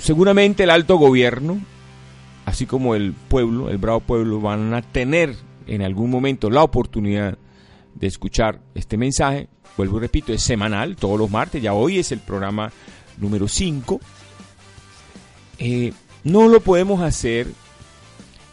seguramente 0.00 0.64
el 0.64 0.70
alto 0.70 0.96
gobierno, 0.96 1.60
así 2.44 2.66
como 2.66 2.94
el 2.94 3.12
pueblo, 3.12 3.70
el 3.70 3.78
bravo 3.78 4.00
pueblo, 4.00 4.40
van 4.40 4.72
a 4.74 4.82
tener 4.82 5.36
en 5.66 5.82
algún 5.82 6.10
momento 6.10 6.50
la 6.50 6.62
oportunidad 6.62 7.36
de 7.94 8.06
escuchar 8.06 8.60
este 8.74 8.96
mensaje, 8.96 9.48
vuelvo 9.76 9.98
y 9.98 10.00
repito, 10.00 10.32
es 10.32 10.42
semanal, 10.42 10.96
todos 10.96 11.18
los 11.18 11.30
martes, 11.30 11.62
ya 11.62 11.72
hoy 11.72 11.98
es 11.98 12.12
el 12.12 12.20
programa 12.20 12.72
número 13.18 13.48
5, 13.48 14.00
eh, 15.58 15.92
no 16.24 16.48
lo 16.48 16.60
podemos 16.60 17.00
hacer 17.02 17.48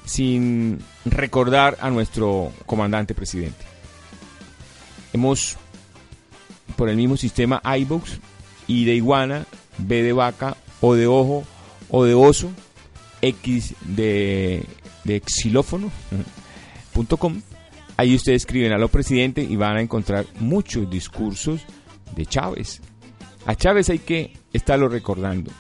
sin 0.05 0.79
recordar 1.05 1.77
a 1.81 1.89
nuestro 1.89 2.51
comandante 2.65 3.13
presidente. 3.13 3.65
Hemos, 5.11 5.57
por 6.75 6.89
el 6.89 6.95
mismo 6.95 7.17
sistema 7.17 7.61
iBox, 7.77 8.19
I 8.67 8.85
de 8.85 8.95
iguana, 8.95 9.45
B 9.77 10.01
de 10.03 10.13
vaca, 10.13 10.57
O 10.81 10.95
de 10.95 11.07
ojo, 11.07 11.43
O 11.89 12.05
de 12.05 12.13
oso, 12.13 12.51
X 13.21 13.75
de, 13.81 14.65
de 15.03 15.21
xilófono, 15.25 15.91
punto 16.93 17.17
com. 17.17 17.41
Ahí 17.95 18.15
ustedes 18.15 18.41
escriben 18.41 18.73
a 18.73 18.77
lo 18.77 18.87
presidente 18.87 19.43
y 19.43 19.55
van 19.55 19.77
a 19.77 19.81
encontrar 19.81 20.25
muchos 20.39 20.89
discursos 20.89 21.61
de 22.15 22.25
Chávez. 22.25 22.81
A 23.45 23.55
Chávez 23.55 23.89
hay 23.89 23.99
que 23.99 24.33
estarlo 24.51 24.89
recordando. 24.89 25.51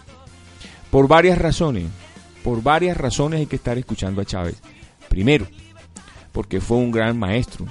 Por 0.89 1.07
varias 1.07 1.37
razones. 1.37 1.85
Por 2.43 2.63
varias 2.63 2.97
razones 2.97 3.39
hay 3.39 3.45
que 3.45 3.55
estar 3.55 3.77
escuchando 3.77 4.21
a 4.21 4.25
Chávez. 4.25 4.61
Primero, 5.13 5.45
porque 6.31 6.59
fue 6.59 6.77
un 6.77 6.89
gran 6.89 7.19
maestro, 7.19 7.67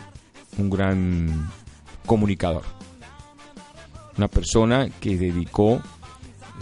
un 0.58 0.70
gran 0.70 1.50
comunicador. 2.06 2.62
Una 4.16 4.28
persona 4.28 4.88
que 5.00 5.16
dedicó 5.16 5.82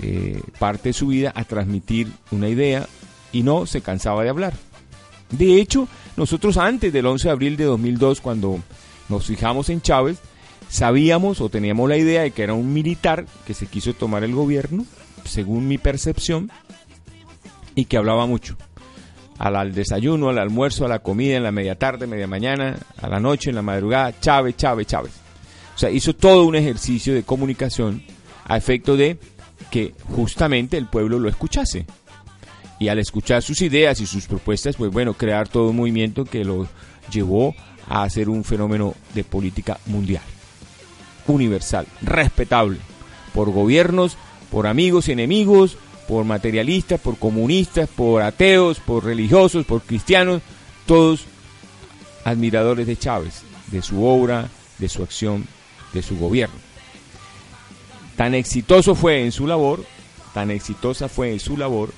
eh, 0.00 0.40
parte 0.58 0.88
de 0.88 0.92
su 0.94 1.08
vida 1.08 1.34
a 1.36 1.44
transmitir 1.44 2.10
una 2.30 2.48
idea 2.48 2.88
y 3.30 3.42
no 3.42 3.66
se 3.66 3.82
cansaba 3.82 4.22
de 4.22 4.30
hablar. 4.30 4.54
De 5.28 5.60
hecho, 5.60 5.86
nosotros 6.16 6.56
antes 6.56 6.94
del 6.94 7.04
11 7.04 7.28
de 7.28 7.32
abril 7.32 7.56
de 7.58 7.64
2002, 7.64 8.22
cuando 8.22 8.58
nos 9.10 9.26
fijamos 9.26 9.68
en 9.68 9.82
Chávez, 9.82 10.16
sabíamos 10.70 11.42
o 11.42 11.50
teníamos 11.50 11.90
la 11.90 11.98
idea 11.98 12.22
de 12.22 12.30
que 12.30 12.42
era 12.42 12.54
un 12.54 12.72
militar 12.72 13.26
que 13.46 13.52
se 13.52 13.66
quiso 13.66 13.92
tomar 13.92 14.24
el 14.24 14.34
gobierno, 14.34 14.86
según 15.26 15.68
mi 15.68 15.76
percepción, 15.76 16.50
y 17.74 17.84
que 17.84 17.98
hablaba 17.98 18.24
mucho. 18.24 18.56
Al, 19.40 19.72
desayuno, 19.72 20.28
al 20.28 20.38
almuerzo, 20.38 20.84
a 20.84 20.88
la 20.88 20.98
comida, 20.98 21.36
en 21.36 21.42
la 21.42 21.50
media 21.50 21.74
tarde, 21.74 22.06
media 22.06 22.26
mañana, 22.26 22.76
a 23.00 23.08
la 23.08 23.18
noche, 23.18 23.48
en 23.48 23.56
la 23.56 23.62
madrugada, 23.62 24.20
Chávez, 24.20 24.54
Chávez, 24.56 24.86
Chávez. 24.86 25.12
O 25.74 25.78
sea, 25.78 25.90
hizo 25.90 26.14
todo 26.14 26.44
un 26.44 26.56
ejercicio 26.56 27.14
de 27.14 27.22
comunicación 27.22 28.02
a 28.44 28.58
efecto 28.58 28.98
de 28.98 29.18
que 29.70 29.94
justamente 30.14 30.76
el 30.76 30.86
pueblo 30.86 31.18
lo 31.18 31.30
escuchase. 31.30 31.86
Y 32.78 32.88
al 32.88 32.98
escuchar 32.98 33.42
sus 33.42 33.62
ideas 33.62 34.00
y 34.00 34.06
sus 34.06 34.26
propuestas, 34.26 34.76
pues 34.76 34.90
bueno, 34.90 35.14
crear 35.14 35.48
todo 35.48 35.70
un 35.70 35.76
movimiento 35.76 36.26
que 36.26 36.44
lo 36.44 36.68
llevó 37.10 37.54
a 37.88 38.02
hacer 38.02 38.28
un 38.28 38.44
fenómeno 38.44 38.94
de 39.14 39.24
política 39.24 39.78
mundial, 39.86 40.22
universal, 41.26 41.86
respetable, 42.02 42.78
por 43.32 43.50
gobiernos, 43.50 44.18
por 44.50 44.66
amigos 44.66 45.08
y 45.08 45.12
enemigos, 45.12 45.78
por 46.10 46.24
materialistas, 46.24 46.98
por 46.98 47.16
comunistas, 47.18 47.88
por 47.88 48.20
ateos, 48.20 48.80
por 48.80 49.04
religiosos, 49.04 49.64
por 49.64 49.82
cristianos, 49.82 50.42
todos 50.84 51.24
admiradores 52.24 52.88
de 52.88 52.96
Chávez, 52.96 53.42
de 53.68 53.80
su 53.80 54.04
obra, 54.04 54.48
de 54.78 54.88
su 54.88 55.04
acción, 55.04 55.46
de 55.92 56.02
su 56.02 56.18
gobierno. 56.18 56.56
Tan 58.16 58.34
exitoso 58.34 58.96
fue 58.96 59.24
en 59.24 59.30
su 59.30 59.46
labor, 59.46 59.84
tan 60.34 60.50
exitosa 60.50 61.08
fue 61.08 61.30
en 61.30 61.38
su 61.38 61.56
labor, 61.56 61.92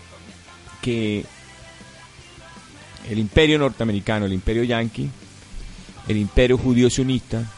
que 0.83 1.25
el 3.09 3.19
imperio 3.19 3.59
norteamericano, 3.59 4.27
el 4.27 4.35
imperio 4.35 4.63
yanqui, 4.65 5.09
el 6.07 6.19
imperio 6.19 6.59
judío 6.59 6.91
sionista 6.91 7.51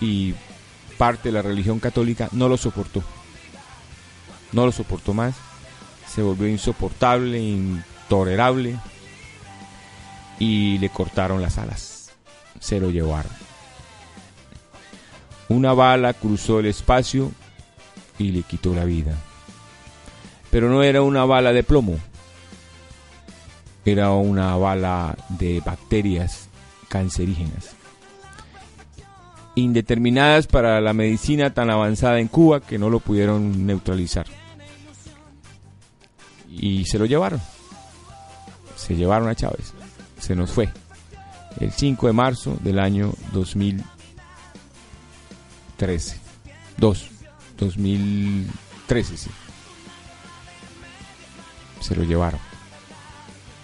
y 0.00 0.32
parte 0.96 1.30
de 1.30 1.32
la 1.32 1.42
religión 1.42 1.80
católica 1.80 2.28
no 2.30 2.48
lo 2.48 2.56
soportó. 2.56 3.02
No 4.52 4.64
lo 4.64 4.70
soportó 4.70 5.12
más. 5.12 5.47
Se 6.08 6.22
volvió 6.22 6.48
insoportable, 6.48 7.38
intolerable 7.38 8.76
y 10.38 10.78
le 10.78 10.88
cortaron 10.90 11.42
las 11.42 11.58
alas. 11.58 12.12
Se 12.60 12.80
lo 12.80 12.90
llevaron. 12.90 13.32
Una 15.48 15.72
bala 15.72 16.12
cruzó 16.12 16.60
el 16.60 16.66
espacio 16.66 17.32
y 18.18 18.32
le 18.32 18.42
quitó 18.42 18.74
la 18.74 18.84
vida. 18.84 19.14
Pero 20.50 20.68
no 20.68 20.82
era 20.82 21.02
una 21.02 21.24
bala 21.24 21.52
de 21.52 21.62
plomo, 21.62 21.98
era 23.84 24.10
una 24.12 24.56
bala 24.56 25.16
de 25.28 25.60
bacterias 25.64 26.48
cancerígenas, 26.88 27.76
indeterminadas 29.54 30.46
para 30.46 30.80
la 30.80 30.92
medicina 30.92 31.52
tan 31.52 31.70
avanzada 31.70 32.18
en 32.18 32.28
Cuba 32.28 32.60
que 32.60 32.78
no 32.78 32.90
lo 32.90 33.00
pudieron 33.00 33.66
neutralizar. 33.66 34.26
Y 36.50 36.84
se 36.84 36.98
lo 36.98 37.06
llevaron. 37.06 37.40
Se 38.76 38.94
llevaron 38.96 39.28
a 39.28 39.34
Chávez. 39.34 39.72
Se 40.18 40.34
nos 40.34 40.50
fue. 40.50 40.68
El 41.60 41.72
5 41.72 42.06
de 42.06 42.12
marzo 42.12 42.58
del 42.62 42.78
año 42.78 43.14
2013. 43.32 46.20
2. 46.76 47.10
2013, 47.58 49.16
sí. 49.16 49.30
Se 51.80 51.96
lo 51.96 52.04
llevaron. 52.04 52.38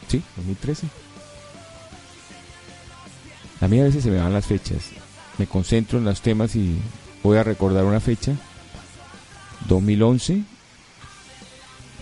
Sí, 0.09 0.23
2013. 0.37 0.89
A 3.61 3.69
mí 3.69 3.79
a 3.81 3.85
veces 3.85 4.03
se 4.03 4.11
me 4.11 4.19
van 4.19 4.33
las 4.33 4.47
fechas. 4.47 4.91
Me 5.39 5.47
concentro 5.47 5.99
en 5.99 6.05
los 6.05 6.21
temas 6.21 6.57
y 6.57 6.77
voy 7.23 7.39
a 7.39 7.45
recordar 7.45 7.85
una 7.85 8.01
fecha. 8.01 8.33
2011, 9.69 10.43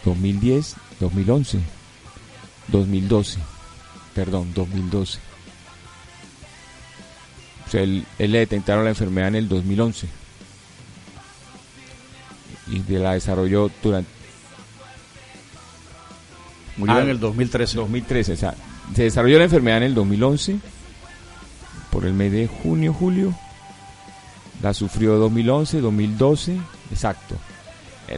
2010, 0.05 0.77
2011, 1.01 1.59
2012. 2.69 3.39
Perdón, 4.15 4.53
2012. 4.55 5.19
O 7.67 7.71
sea, 7.71 7.83
él, 7.83 8.05
él 8.19 8.33
le 8.33 8.39
detectaron 8.41 8.85
la 8.85 8.91
enfermedad 8.91 9.29
en 9.29 9.37
el 9.37 9.49
2011. 9.49 10.09
Y 12.69 12.79
de 12.81 12.99
la 12.99 13.15
desarrolló 13.15 13.71
durante 13.83 14.11
Murió 16.77 16.95
Ah, 16.95 17.03
en 17.03 17.11
el 17.11 17.21
2013. 17.21 17.77
2013, 17.77 18.33
o 18.33 18.37
sea, 18.37 18.55
se 18.95 19.05
desarrolló 19.05 19.39
la 19.39 19.45
enfermedad 19.45 19.79
en 19.79 19.85
el 19.85 19.95
2011, 19.95 20.59
por 21.91 22.07
el 22.07 22.15
mes 22.15 22.33
de 22.33 22.47
junio, 22.47 22.93
julio. 22.95 23.35
La 24.63 24.73
sufrió 24.73 25.17
2011, 25.17 25.81
2012, 25.81 26.57
exacto. 26.91 27.37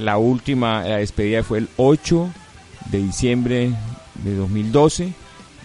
La 0.01 0.19
última, 0.19 0.83
despedida 0.83 1.43
fue 1.43 1.59
el 1.59 1.69
8 1.77 2.33
de 2.91 2.99
diciembre 2.99 3.71
de 4.23 4.35
2012 4.35 5.13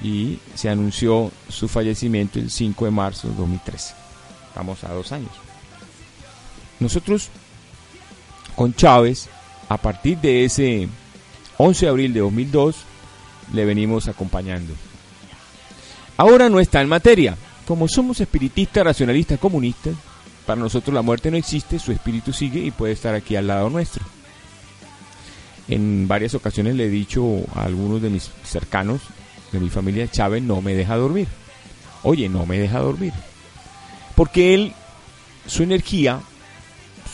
y 0.03 0.39
se 0.55 0.69
anunció 0.69 1.31
su 1.49 1.67
fallecimiento 1.67 2.39
el 2.39 2.49
5 2.49 2.85
de 2.85 2.91
marzo 2.91 3.27
de 3.27 3.35
2013. 3.35 3.93
Vamos 4.55 4.83
a 4.83 4.93
dos 4.93 5.11
años. 5.11 5.31
Nosotros, 6.79 7.29
con 8.55 8.73
Chávez, 8.73 9.29
a 9.67 9.77
partir 9.77 10.17
de 10.17 10.45
ese 10.45 10.87
11 11.57 11.85
de 11.85 11.89
abril 11.89 12.13
de 12.13 12.21
2002, 12.21 12.75
le 13.53 13.65
venimos 13.65 14.07
acompañando. 14.07 14.73
Ahora 16.17 16.49
no 16.49 16.59
está 16.59 16.81
en 16.81 16.89
materia. 16.89 17.37
Como 17.67 17.87
somos 17.87 18.19
espiritistas, 18.19 18.83
racionalistas, 18.83 19.39
comunistas, 19.39 19.93
para 20.45 20.59
nosotros 20.59 20.93
la 20.93 21.01
muerte 21.01 21.29
no 21.29 21.37
existe, 21.37 21.77
su 21.77 21.91
espíritu 21.91 22.33
sigue 22.33 22.59
y 22.59 22.71
puede 22.71 22.93
estar 22.93 23.13
aquí 23.13 23.35
al 23.35 23.47
lado 23.47 23.69
nuestro. 23.69 24.03
En 25.69 26.07
varias 26.07 26.33
ocasiones 26.33 26.75
le 26.75 26.85
he 26.85 26.89
dicho 26.89 27.23
a 27.53 27.63
algunos 27.63 28.01
de 28.01 28.09
mis 28.09 28.31
cercanos, 28.43 29.01
de 29.51 29.59
mi 29.59 29.69
familia, 29.69 30.09
Chávez 30.09 30.41
no 30.41 30.61
me 30.61 30.73
deja 30.73 30.95
dormir. 30.95 31.27
Oye, 32.03 32.27
no 32.27 32.45
me 32.45 32.57
deja 32.57 32.79
dormir. 32.79 33.13
Porque 34.15 34.53
él, 34.53 34.73
su 35.45 35.63
energía, 35.63 36.21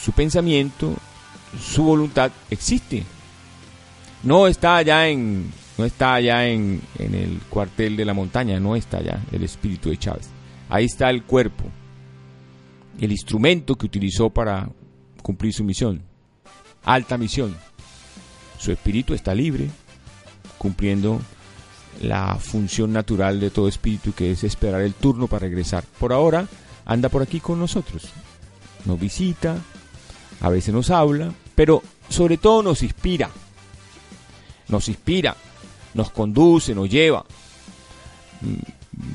su 0.02 0.12
pensamiento, 0.13 0.94
su 1.62 1.84
voluntad 1.84 2.32
existe. 2.50 3.04
No 4.24 4.48
está 4.48 4.78
allá 4.78 5.08
en, 5.08 5.52
no 5.78 5.86
está 5.86 6.13
allá 6.15 6.48
en, 6.48 6.82
en 6.98 7.15
el 7.15 7.39
cuartel 7.50 7.98
de 7.98 8.06
la 8.06 8.13
montaña, 8.13 8.60
no 8.60 8.76
está 8.76 8.98
allá 8.98 9.22
el 9.32 9.44
espíritu 9.44 9.89
de 9.89 9.98
Chávez. 9.98 10.30
Ahí 10.70 10.86
está 10.86 11.10
el 11.10 11.24
cuerpo, 11.24 11.65
el 13.00 13.12
instrumento 13.12 13.76
que 13.76 13.86
utilizó 13.86 14.30
para 14.30 14.70
cumplir 15.22 15.54
su 15.54 15.63
misión, 15.63 16.02
alta 16.84 17.18
misión. 17.18 17.56
Su 18.58 18.72
espíritu 18.72 19.13
está 19.13 19.34
libre, 19.34 19.70
cumpliendo 20.58 21.22
la 22.02 22.36
función 22.36 22.91
natural 22.91 23.39
de 23.39 23.50
todo 23.50 23.68
espíritu 23.68 24.13
que 24.13 24.32
es 24.32 24.44
esperar 24.44 24.82
el 24.82 24.94
turno 24.94 25.28
para 25.28 25.41
regresar. 25.41 25.84
Por 26.00 26.13
ahora 26.13 26.48
anda 26.86 27.10
por 27.10 27.22
aquí 27.22 27.39
con 27.39 27.60
nosotros, 27.60 28.10
nos 28.86 29.00
visita, 29.00 29.58
a 30.41 30.50
veces 30.50 30.74
nos 30.74 30.89
habla, 30.89 31.32
pero 31.56 31.82
sobre 32.10 32.38
todo 32.38 32.62
nos 32.62 32.84
inspira, 32.84 33.30
nos 34.68 34.88
inspira, 34.89 35.36
nos 35.94 36.12
conduce, 36.12 36.76
nos 36.76 36.89
lleva. 36.89 37.26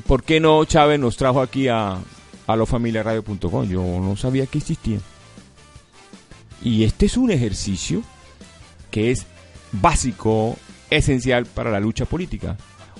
¿Por 0.05 0.23
qué 0.23 0.39
no 0.39 0.63
Chávez 0.65 0.99
nos 0.99 1.15
trajo 1.17 1.41
aquí 1.41 1.67
a, 1.67 1.97
a 2.47 2.55
lofamiliaradio.com? 2.55 3.67
Yo 3.67 3.81
no 3.81 4.15
sabía 4.15 4.45
que 4.45 4.57
existía. 4.57 4.99
Y 6.63 6.83
este 6.83 7.07
es 7.07 7.17
un 7.17 7.31
ejercicio 7.31 8.03
que 8.91 9.11
es 9.11 9.25
básico, 9.71 10.57
esencial 10.89 11.45
para 11.45 11.71
la 11.71 11.79
lucha 11.79 12.05
política. 12.05 12.57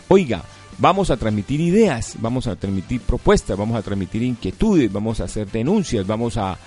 Oiga, 0.07 0.43
vamos 0.77 1.11
a 1.11 1.17
transmitir 1.17 1.61
ideas, 1.61 2.15
vamos 2.19 2.47
a 2.47 2.55
transmitir 2.55 3.01
propuestas, 3.01 3.57
vamos 3.57 3.77
a 3.77 3.81
transmitir 3.81 4.23
inquietudes, 4.23 4.91
vamos 4.91 5.21
a 5.21 5.25
hacer 5.25 5.49
denuncias, 5.49 6.07
vamos 6.07 6.37
a 6.37 6.57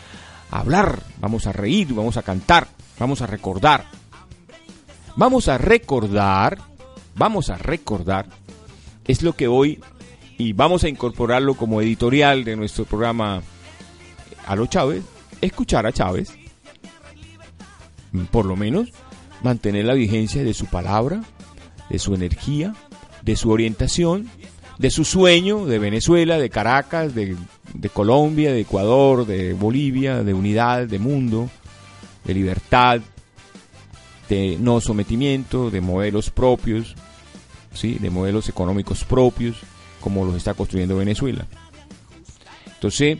hablar, 0.50 1.00
vamos 1.18 1.46
a 1.46 1.52
reír, 1.52 1.92
vamos 1.92 2.16
a 2.16 2.22
cantar, 2.22 2.68
vamos 2.98 3.22
a 3.22 3.26
recordar. 3.26 3.84
Vamos 5.16 5.46
a 5.46 5.58
recordar, 5.58 6.58
vamos 7.14 7.48
a 7.48 7.56
recordar, 7.56 8.26
es 9.04 9.22
lo 9.22 9.34
que 9.34 9.46
hoy, 9.46 9.80
y 10.38 10.52
vamos 10.54 10.82
a 10.82 10.88
incorporarlo 10.88 11.54
como 11.54 11.80
editorial 11.80 12.42
de 12.42 12.56
nuestro 12.56 12.84
programa 12.84 13.40
a 14.44 14.56
los 14.56 14.68
Chávez, 14.68 15.04
escuchar 15.40 15.86
a 15.86 15.92
Chávez, 15.92 16.32
por 18.32 18.44
lo 18.44 18.56
menos 18.56 18.90
mantener 19.42 19.84
la 19.84 19.94
vigencia 19.94 20.42
de 20.42 20.54
su 20.54 20.66
palabra, 20.66 21.22
de 21.90 21.98
su 21.98 22.14
energía, 22.14 22.74
de 23.22 23.36
su 23.36 23.50
orientación, 23.50 24.28
de 24.78 24.90
su 24.90 25.04
sueño 25.04 25.66
de 25.66 25.78
Venezuela, 25.78 26.38
de 26.38 26.50
Caracas, 26.50 27.14
de, 27.14 27.36
Colombia, 27.92 28.52
de 28.52 28.60
Ecuador, 28.60 29.26
de 29.26 29.52
Bolivia, 29.54 30.22
de 30.22 30.34
unidad, 30.34 30.86
de 30.86 30.98
mundo, 30.98 31.48
de 32.24 32.34
libertad, 32.34 33.00
de 34.28 34.56
no 34.60 34.80
sometimiento, 34.80 35.70
de 35.70 35.80
modelos 35.80 36.30
propios, 36.30 36.94
¿sí? 37.72 37.98
de 38.00 38.10
modelos 38.10 38.48
económicos 38.48 39.04
propios, 39.04 39.56
como 40.00 40.24
los 40.24 40.36
está 40.36 40.54
construyendo 40.54 40.96
Venezuela. 40.96 41.46
Entonces, 42.66 43.18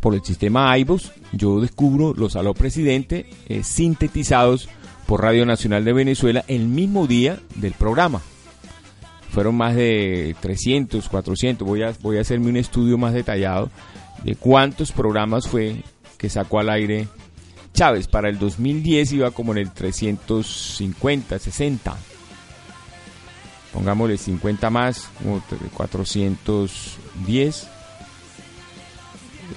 por 0.00 0.14
el 0.14 0.22
sistema 0.22 0.76
IVOS, 0.78 1.12
yo 1.32 1.60
descubro 1.60 2.14
los 2.14 2.36
Aló 2.36 2.54
Presidente 2.54 3.26
eh, 3.48 3.62
sintetizados 3.62 4.68
por 5.06 5.22
Radio 5.22 5.46
Nacional 5.46 5.84
de 5.84 5.92
Venezuela 5.92 6.44
el 6.48 6.66
mismo 6.66 7.06
día 7.06 7.38
del 7.56 7.72
programa. 7.72 8.20
Fueron 9.30 9.56
más 9.56 9.74
de 9.74 10.36
300, 10.40 11.08
400. 11.08 11.66
Voy 11.66 11.82
a, 11.82 11.94
voy 12.00 12.18
a 12.18 12.22
hacerme 12.22 12.48
un 12.48 12.56
estudio 12.56 12.98
más 12.98 13.12
detallado 13.14 13.70
de 14.22 14.34
cuántos 14.34 14.92
programas 14.92 15.46
fue 15.46 15.82
que 16.16 16.28
sacó 16.28 16.60
al 16.60 16.70
aire 16.70 17.08
Chávez. 17.72 18.08
Para 18.08 18.28
el 18.28 18.38
2010 18.38 19.12
iba 19.12 19.30
como 19.30 19.52
en 19.52 19.58
el 19.58 19.70
350, 19.70 21.38
60. 21.38 21.96
Pongámosle 23.72 24.16
50 24.18 24.70
más, 24.70 25.08
como 25.22 25.42
410. 25.74 27.68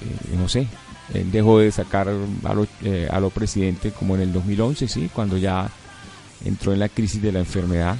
Eh, 0.00 0.36
no 0.36 0.48
sé, 0.48 0.66
él 1.14 1.30
dejó 1.30 1.58
de 1.58 1.70
sacar 1.70 2.08
a 2.08 2.54
lo, 2.54 2.66
eh, 2.82 3.08
lo 3.20 3.30
presidente 3.30 3.90
como 3.90 4.14
en 4.14 4.22
el 4.22 4.32
2011, 4.32 4.88
sí, 4.88 5.10
cuando 5.12 5.36
ya 5.36 5.70
entró 6.44 6.72
en 6.72 6.78
la 6.78 6.88
crisis 6.88 7.20
de 7.20 7.32
la 7.32 7.40
enfermedad. 7.40 7.96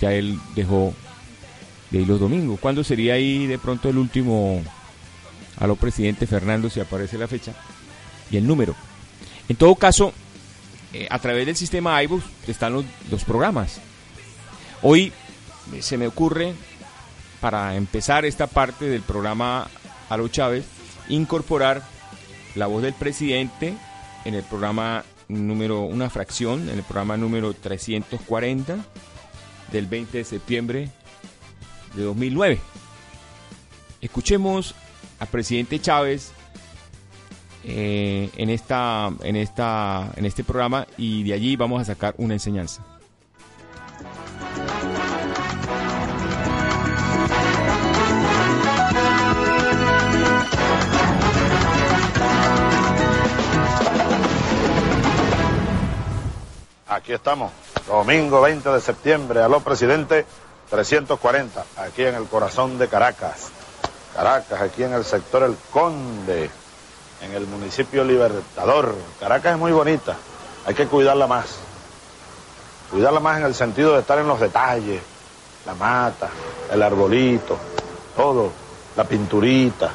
Ya 0.00 0.12
él 0.12 0.38
dejó 0.54 0.92
de 1.90 2.00
ir 2.00 2.08
los 2.08 2.20
domingos. 2.20 2.58
¿Cuándo 2.60 2.82
sería 2.84 3.14
ahí 3.14 3.46
de 3.46 3.58
pronto 3.58 3.88
el 3.88 3.98
último 3.98 4.62
a 5.58 5.66
lo 5.66 5.76
presidente 5.76 6.26
Fernando 6.26 6.70
si 6.70 6.80
aparece 6.80 7.18
la 7.18 7.28
fecha 7.28 7.52
y 8.30 8.36
el 8.36 8.46
número? 8.46 8.74
En 9.48 9.56
todo 9.56 9.74
caso, 9.74 10.12
eh, 10.92 11.06
a 11.10 11.18
través 11.18 11.46
del 11.46 11.56
sistema 11.56 12.02
iBooks 12.02 12.24
están 12.48 12.72
los, 12.72 12.84
los 13.10 13.24
programas. 13.24 13.80
Hoy 14.82 15.12
eh, 15.72 15.82
se 15.82 15.96
me 15.96 16.06
ocurre, 16.06 16.54
para 17.40 17.76
empezar 17.76 18.24
esta 18.24 18.46
parte 18.46 18.86
del 18.86 19.02
programa 19.02 19.68
a 20.08 20.16
los 20.16 20.30
Chávez, 20.30 20.64
incorporar 21.08 21.82
la 22.54 22.66
voz 22.66 22.82
del 22.82 22.94
presidente 22.94 23.74
en 24.24 24.34
el 24.34 24.42
programa 24.42 25.04
número, 25.28 25.82
una 25.82 26.10
fracción, 26.10 26.68
en 26.68 26.78
el 26.78 26.84
programa 26.84 27.16
número 27.16 27.54
340 27.54 28.76
del 29.72 29.86
20 29.86 30.18
de 30.18 30.24
septiembre 30.24 30.90
de 31.94 32.02
2009. 32.02 32.58
Escuchemos 34.00 34.74
al 35.18 35.28
presidente 35.28 35.80
Chávez 35.80 36.32
eh, 37.64 38.30
en, 38.36 38.50
esta, 38.50 39.12
en, 39.22 39.36
esta, 39.36 40.10
en 40.16 40.26
este 40.26 40.44
programa 40.44 40.86
y 40.98 41.22
de 41.22 41.34
allí 41.34 41.56
vamos 41.56 41.80
a 41.80 41.84
sacar 41.84 42.14
una 42.18 42.34
enseñanza. 42.34 42.84
Aquí 57.02 57.14
estamos, 57.14 57.50
domingo 57.88 58.40
20 58.40 58.70
de 58.70 58.80
septiembre, 58.80 59.42
aló 59.42 59.58
presidente 59.58 60.24
340, 60.70 61.64
aquí 61.78 62.04
en 62.04 62.14
el 62.14 62.26
corazón 62.26 62.78
de 62.78 62.86
Caracas. 62.86 63.48
Caracas, 64.14 64.60
aquí 64.60 64.84
en 64.84 64.92
el 64.92 65.04
sector 65.04 65.42
El 65.42 65.56
Conde, 65.72 66.48
en 67.20 67.32
el 67.32 67.48
municipio 67.48 68.04
Libertador. 68.04 68.94
Caracas 69.18 69.54
es 69.54 69.58
muy 69.58 69.72
bonita, 69.72 70.16
hay 70.64 70.76
que 70.76 70.86
cuidarla 70.86 71.26
más. 71.26 71.56
Cuidarla 72.92 73.18
más 73.18 73.38
en 73.38 73.46
el 73.46 73.54
sentido 73.56 73.94
de 73.94 74.02
estar 74.02 74.20
en 74.20 74.28
los 74.28 74.38
detalles, 74.38 75.02
la 75.66 75.74
mata, 75.74 76.28
el 76.70 76.80
arbolito, 76.80 77.58
todo, 78.16 78.52
la 78.94 79.02
pinturita, 79.02 79.90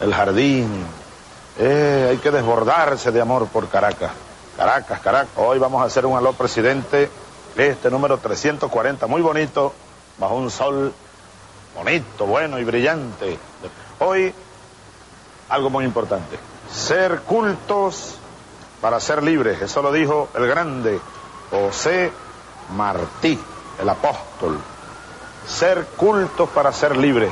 el 0.00 0.14
jardín. 0.14 0.82
Eh, 1.58 2.06
hay 2.08 2.16
que 2.16 2.30
desbordarse 2.30 3.12
de 3.12 3.20
amor 3.20 3.48
por 3.48 3.68
Caracas. 3.68 4.12
Caracas, 4.58 4.98
Caracas. 4.98 5.30
Hoy 5.36 5.60
vamos 5.60 5.80
a 5.80 5.84
hacer 5.84 6.04
un 6.04 6.18
aló 6.18 6.32
presidente, 6.32 7.08
este 7.56 7.92
número 7.92 8.18
340, 8.18 9.06
muy 9.06 9.22
bonito, 9.22 9.72
bajo 10.18 10.34
un 10.34 10.50
sol 10.50 10.92
bonito, 11.76 12.26
bueno 12.26 12.58
y 12.58 12.64
brillante. 12.64 13.38
Hoy, 14.00 14.34
algo 15.48 15.70
muy 15.70 15.84
importante, 15.84 16.40
ser 16.72 17.20
cultos 17.20 18.16
para 18.80 18.98
ser 18.98 19.22
libres, 19.22 19.62
eso 19.62 19.80
lo 19.80 19.92
dijo 19.92 20.28
el 20.34 20.48
grande 20.48 20.98
José 21.52 22.10
Martí, 22.76 23.38
el 23.80 23.88
apóstol. 23.88 24.58
Ser 25.46 25.84
cultos 25.96 26.48
para 26.48 26.72
ser 26.72 26.96
libres. 26.96 27.30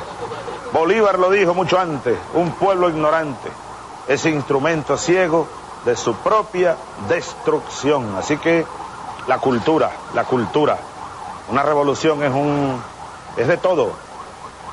Bolívar 0.71 1.19
lo 1.19 1.29
dijo 1.29 1.53
mucho 1.53 1.77
antes, 1.77 2.17
un 2.35 2.51
pueblo 2.53 2.87
ignorante, 2.87 3.49
ese 4.07 4.29
instrumento 4.29 4.97
ciego 4.97 5.66
de 5.87 5.95
su 5.95 6.13
propia 6.15 6.75
destrucción. 7.07 8.15
Así 8.17 8.37
que 8.37 8.65
la 9.25 9.39
cultura, 9.39 9.89
la 10.13 10.25
cultura, 10.25 10.77
una 11.49 11.63
revolución 11.63 12.21
es 12.23 12.31
un 12.31 12.79
es 13.37 13.47
de 13.47 13.55
todo. 13.55 13.91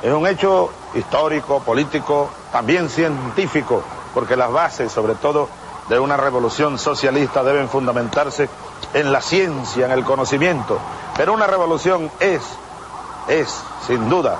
Es 0.03 0.13
un 0.13 0.27
hecho 0.27 0.71
histórico, 0.95 1.61
político, 1.61 2.29
también 2.51 2.89
científico, 2.89 3.83
porque 4.13 4.37
las 4.37 4.51
bases, 4.51 4.91
sobre 4.91 5.15
todo, 5.15 5.49
de 5.89 6.01
una 6.01 6.17
revolución 6.17 6.79
socialista 6.79 7.45
deben 7.45 7.69
fundamentarse 7.69 8.49
en 8.93 9.13
la 9.13 9.21
ciencia, 9.21 9.87
en 9.87 9.93
el 9.93 10.05
conocimiento. 10.05 10.79
Pero 11.17 11.33
una 11.33 11.47
revolución 11.47 12.11
es, 12.19 12.43
es, 13.29 13.63
sin 13.87 14.09
duda, 14.09 14.39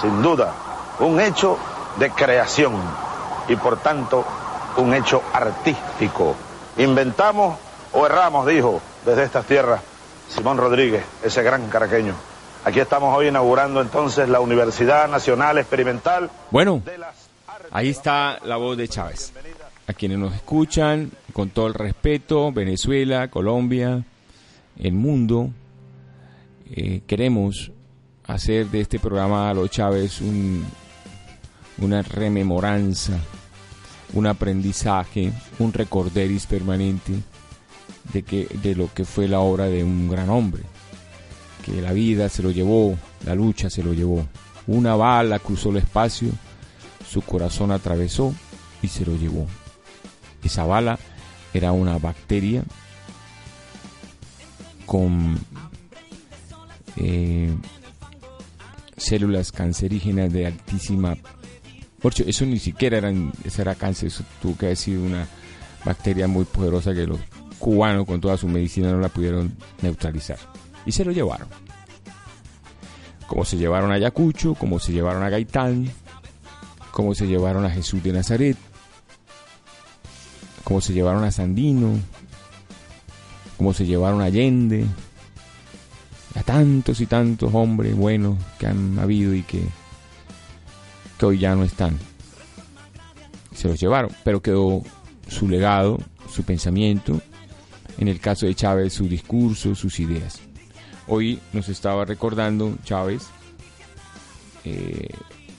sin 0.00 0.20
duda, 0.20 0.52
un 0.98 1.20
hecho 1.20 1.56
de 1.96 2.10
creación 2.10 2.74
y 3.48 3.56
por 3.56 3.76
tanto 3.76 4.24
un 4.76 4.94
hecho 4.94 5.22
artístico. 5.32 6.34
Inventamos 6.78 7.58
o 7.92 8.06
erramos, 8.06 8.46
dijo 8.46 8.80
desde 9.04 9.24
estas 9.24 9.44
tierras 9.46 9.80
Simón 10.28 10.56
Rodríguez, 10.58 11.04
ese 11.22 11.42
gran 11.42 11.68
caraqueño. 11.68 12.14
Aquí 12.64 12.80
estamos 12.80 13.16
hoy 13.16 13.28
inaugurando 13.28 13.80
entonces 13.80 14.28
la 14.28 14.40
Universidad 14.40 15.08
Nacional 15.08 15.58
Experimental 15.58 16.30
Bueno, 16.50 16.80
ahí 17.72 17.90
está 17.90 18.38
la 18.44 18.56
voz 18.56 18.76
de 18.76 18.88
Chávez. 18.88 19.32
A 19.88 19.92
quienes 19.92 20.18
nos 20.18 20.32
escuchan, 20.34 21.10
con 21.32 21.50
todo 21.50 21.66
el 21.66 21.74
respeto, 21.74 22.52
Venezuela, 22.52 23.28
Colombia, 23.28 24.04
el 24.78 24.92
mundo, 24.92 25.50
eh, 26.70 27.02
queremos 27.06 27.72
hacer 28.26 28.66
de 28.68 28.80
este 28.82 28.98
programa 29.00 29.50
a 29.50 29.54
los 29.54 29.68
Chávez 29.70 30.20
un- 30.20 30.64
una 31.78 32.02
rememoranza, 32.02 33.14
un 34.14 34.26
aprendizaje, 34.26 35.32
un 35.58 35.72
recorderis 35.72 36.46
permanente 36.46 37.12
de, 38.12 38.22
que, 38.22 38.46
de 38.62 38.74
lo 38.74 38.92
que 38.92 39.04
fue 39.04 39.28
la 39.28 39.40
obra 39.40 39.66
de 39.66 39.84
un 39.84 40.08
gran 40.08 40.30
hombre, 40.30 40.62
que 41.64 41.80
la 41.80 41.92
vida 41.92 42.28
se 42.28 42.42
lo 42.42 42.50
llevó, 42.50 42.96
la 43.24 43.34
lucha 43.34 43.70
se 43.70 43.82
lo 43.82 43.92
llevó. 43.94 44.26
Una 44.66 44.94
bala 44.96 45.38
cruzó 45.38 45.70
el 45.70 45.78
espacio, 45.78 46.30
su 47.08 47.22
corazón 47.22 47.72
atravesó 47.72 48.34
y 48.82 48.88
se 48.88 49.06
lo 49.06 49.16
llevó. 49.16 49.46
Esa 50.42 50.64
bala 50.64 50.98
era 51.54 51.72
una 51.72 51.98
bacteria 51.98 52.64
con 54.86 55.38
eh, 56.96 57.54
células 58.96 59.52
cancerígenas 59.52 60.32
de 60.32 60.46
altísima... 60.46 61.16
Por 62.02 62.12
hecho, 62.12 62.24
eso 62.26 62.44
ni 62.44 62.58
siquiera 62.58 62.98
eso 63.44 63.62
era 63.62 63.76
cáncer, 63.76 64.08
eso 64.08 64.24
tuvo 64.40 64.56
que 64.56 64.66
haber 64.66 64.76
sido 64.76 65.04
una 65.04 65.26
bacteria 65.84 66.26
muy 66.26 66.44
poderosa 66.44 66.92
que 66.92 67.06
los 67.06 67.20
cubanos 67.58 68.06
con 68.06 68.20
toda 68.20 68.36
su 68.36 68.48
medicina 68.48 68.90
no 68.90 68.98
la 68.98 69.08
pudieron 69.08 69.56
neutralizar. 69.82 70.38
Y 70.84 70.90
se 70.90 71.04
lo 71.04 71.12
llevaron. 71.12 71.46
Como 73.28 73.44
se 73.44 73.56
llevaron 73.56 73.92
a 73.92 73.94
Ayacucho, 73.94 74.54
como 74.54 74.80
se 74.80 74.92
llevaron 74.92 75.22
a 75.22 75.30
Gaitán, 75.30 75.90
como 76.90 77.14
se 77.14 77.26
llevaron 77.26 77.64
a 77.64 77.70
Jesús 77.70 78.02
de 78.02 78.12
Nazaret, 78.12 78.56
como 80.64 80.80
se 80.80 80.92
llevaron 80.92 81.22
a 81.22 81.30
Sandino, 81.30 81.98
como 83.56 83.72
se 83.72 83.86
llevaron 83.86 84.20
a 84.20 84.24
Allende, 84.24 84.86
a 86.34 86.42
tantos 86.42 87.00
y 87.00 87.06
tantos 87.06 87.54
hombres 87.54 87.94
buenos 87.96 88.38
que 88.58 88.66
han 88.66 88.98
habido 88.98 89.34
y 89.34 89.42
que, 89.42 89.62
hoy 91.22 91.38
ya 91.38 91.54
no 91.54 91.64
están. 91.64 91.98
Se 93.54 93.68
los 93.68 93.80
llevaron, 93.80 94.10
pero 94.24 94.42
quedó 94.42 94.82
su 95.28 95.48
legado, 95.48 95.98
su 96.30 96.42
pensamiento, 96.42 97.20
en 97.98 98.08
el 98.08 98.20
caso 98.20 98.46
de 98.46 98.54
Chávez, 98.54 98.92
su 98.92 99.08
discurso, 99.08 99.74
sus 99.74 100.00
ideas. 100.00 100.40
Hoy 101.06 101.38
nos 101.52 101.68
estaba 101.68 102.04
recordando 102.04 102.76
Chávez 102.84 103.24
eh, 104.64 105.08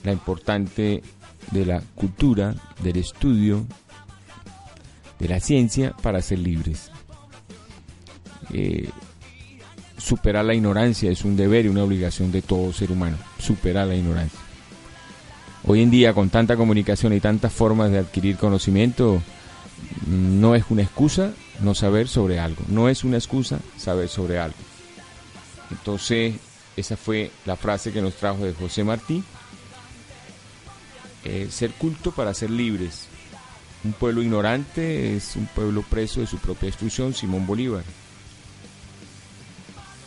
la 0.02 0.12
importante 0.12 1.02
de 1.50 1.66
la 1.66 1.80
cultura, 1.94 2.54
del 2.82 2.96
estudio, 2.96 3.66
de 5.18 5.28
la 5.28 5.40
ciencia 5.40 5.94
para 6.02 6.20
ser 6.22 6.38
libres. 6.38 6.90
Eh, 8.52 8.88
superar 9.96 10.44
la 10.44 10.54
ignorancia 10.54 11.10
es 11.10 11.24
un 11.24 11.36
deber 11.36 11.64
y 11.64 11.68
una 11.68 11.84
obligación 11.84 12.30
de 12.32 12.42
todo 12.42 12.72
ser 12.72 12.90
humano. 12.92 13.16
Superar 13.38 13.86
la 13.86 13.96
ignorancia. 13.96 14.43
Hoy 15.66 15.80
en 15.80 15.90
día, 15.90 16.12
con 16.12 16.28
tanta 16.28 16.56
comunicación 16.56 17.14
y 17.14 17.20
tantas 17.20 17.50
formas 17.50 17.90
de 17.90 17.98
adquirir 17.98 18.36
conocimiento, 18.36 19.22
no 20.06 20.54
es 20.54 20.64
una 20.68 20.82
excusa 20.82 21.32
no 21.60 21.74
saber 21.74 22.06
sobre 22.06 22.38
algo. 22.38 22.62
No 22.68 22.90
es 22.90 23.02
una 23.02 23.16
excusa 23.16 23.60
saber 23.78 24.10
sobre 24.10 24.38
algo. 24.38 24.58
Entonces, 25.70 26.34
esa 26.76 26.98
fue 26.98 27.30
la 27.46 27.56
frase 27.56 27.92
que 27.92 28.02
nos 28.02 28.14
trajo 28.14 28.44
de 28.44 28.52
José 28.52 28.84
Martí. 28.84 29.24
Eh, 31.24 31.48
ser 31.50 31.70
culto 31.72 32.12
para 32.12 32.34
ser 32.34 32.50
libres. 32.50 33.06
Un 33.84 33.94
pueblo 33.94 34.22
ignorante 34.22 35.16
es 35.16 35.34
un 35.34 35.46
pueblo 35.46 35.82
preso 35.82 36.20
de 36.20 36.26
su 36.26 36.36
propia 36.38 36.66
destrucción, 36.66 37.14
Simón 37.14 37.46
Bolívar. 37.46 37.84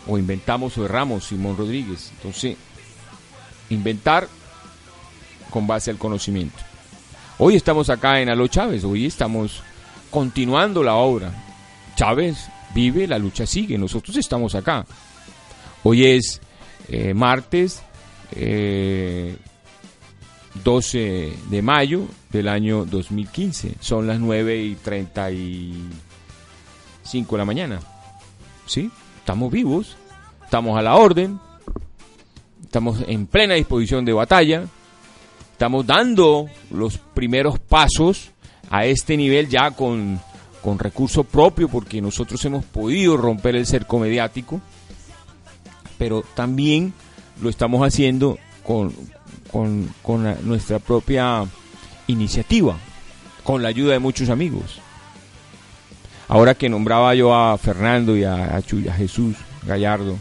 O 0.06 0.20
inventamos 0.20 0.78
o 0.78 0.86
erramos, 0.86 1.26
Simón 1.26 1.58
Rodríguez. 1.58 2.12
Entonces, 2.16 2.58
inventar 3.70 4.28
con 5.50 5.68
base 5.68 5.92
al 5.92 5.98
conocimiento. 5.98 6.58
Hoy 7.38 7.56
estamos 7.56 7.90
acá 7.90 8.22
en 8.22 8.30
Aló 8.30 8.48
Chávez, 8.48 8.84
hoy 8.84 9.06
estamos 9.06 9.62
continuando 10.10 10.84
la 10.84 10.96
obra. 10.96 11.32
Chávez 11.96 12.50
vive, 12.74 13.08
la 13.08 13.18
lucha 13.18 13.46
sigue, 13.46 13.78
nosotros 13.78 14.18
estamos 14.18 14.56
acá. 14.56 14.86
Hoy 15.84 16.06
es 16.06 16.42
eh, 16.90 17.14
martes 17.14 17.82
eh, 18.32 19.38
12 20.64 21.34
de 21.50 21.62
mayo 21.62 22.06
del 22.32 22.48
año 22.48 22.86
2015. 22.86 23.76
Son 23.80 24.08
las 24.08 24.20
9 24.20 24.64
y 24.64 24.74
35 24.76 27.36
de 27.36 27.38
la 27.38 27.46
mañana. 27.46 27.80
¿Sí? 28.66 28.90
Estamos 29.20 29.52
vivos, 29.52 29.96
estamos 30.44 30.78
a 30.78 30.82
la 30.82 30.96
orden, 30.96 31.40
estamos 32.64 33.04
en 33.08 33.28
plena 33.28 33.54
disposición 33.56 34.06
de 34.06 34.14
batalla, 34.14 34.66
estamos 35.58 35.88
dando 35.88 36.46
los 36.70 37.00
primeros 37.00 37.58
pasos 37.58 38.30
a 38.70 38.86
este 38.86 39.18
nivel 39.18 39.50
ya 39.50 39.72
con, 39.72 40.22
con 40.62 40.78
recurso 40.78 41.24
propio 41.24 41.68
porque 41.68 42.00
nosotros 42.00 42.46
hemos 42.46 42.64
podido 42.64 43.18
romper 43.18 43.56
el 43.56 43.66
cerco 43.66 43.98
mediático, 43.98 44.62
pero 45.98 46.24
también 46.36 46.94
lo 47.42 47.50
estamos 47.50 47.82
haciendo 47.82 48.38
con, 48.62 48.94
con, 49.52 49.92
con 50.04 50.48
nuestra 50.48 50.78
propia 50.78 51.44
iniciativa, 52.06 52.78
con 53.44 53.64
la 53.64 53.70
ayuda 53.70 53.94
de 53.94 54.00
muchos 54.00 54.30
amigos. 54.30 54.80
Ahora 56.28 56.54
que 56.54 56.70
nombraba 56.70 57.16
yo 57.16 57.34
a 57.34 57.58
Fernando 57.58 58.16
y 58.16 58.26
a, 58.26 58.58
a 58.58 58.58
a 58.58 58.94
Jesús 58.94 59.36
Gallardo, 59.66 60.20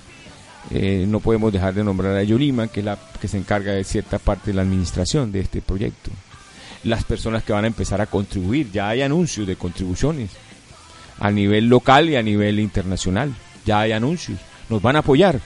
eh, 0.70 1.04
no 1.06 1.20
podemos 1.20 1.52
dejar 1.52 1.74
de 1.74 1.84
nombrar 1.84 2.16
a 2.16 2.22
Yolima, 2.22 2.68
que 2.68 2.80
es 2.80 2.86
la 2.86 2.98
que 3.20 3.28
se 3.28 3.38
encarga 3.38 3.72
de 3.72 3.84
cierta 3.84 4.18
parte 4.18 4.50
de 4.50 4.54
la 4.54 4.62
administración 4.62 5.30
de 5.30 5.40
este 5.40 5.62
proyecto. 5.62 6.10
Las 6.84 7.04
personas 7.04 7.44
que 7.44 7.52
van 7.52 7.64
a 7.64 7.68
empezar 7.68 8.00
a 8.00 8.06
contribuir, 8.06 8.70
ya 8.72 8.88
hay 8.88 9.02
anuncios 9.02 9.46
de 9.46 9.56
contribuciones 9.56 10.30
a 11.18 11.30
nivel 11.30 11.68
local 11.68 12.10
y 12.10 12.16
a 12.16 12.22
nivel 12.22 12.58
internacional, 12.58 13.34
ya 13.64 13.80
hay 13.80 13.92
anuncios, 13.92 14.38
nos 14.68 14.82
van 14.82 14.96
a 14.96 15.00
apoyar. 15.00 15.40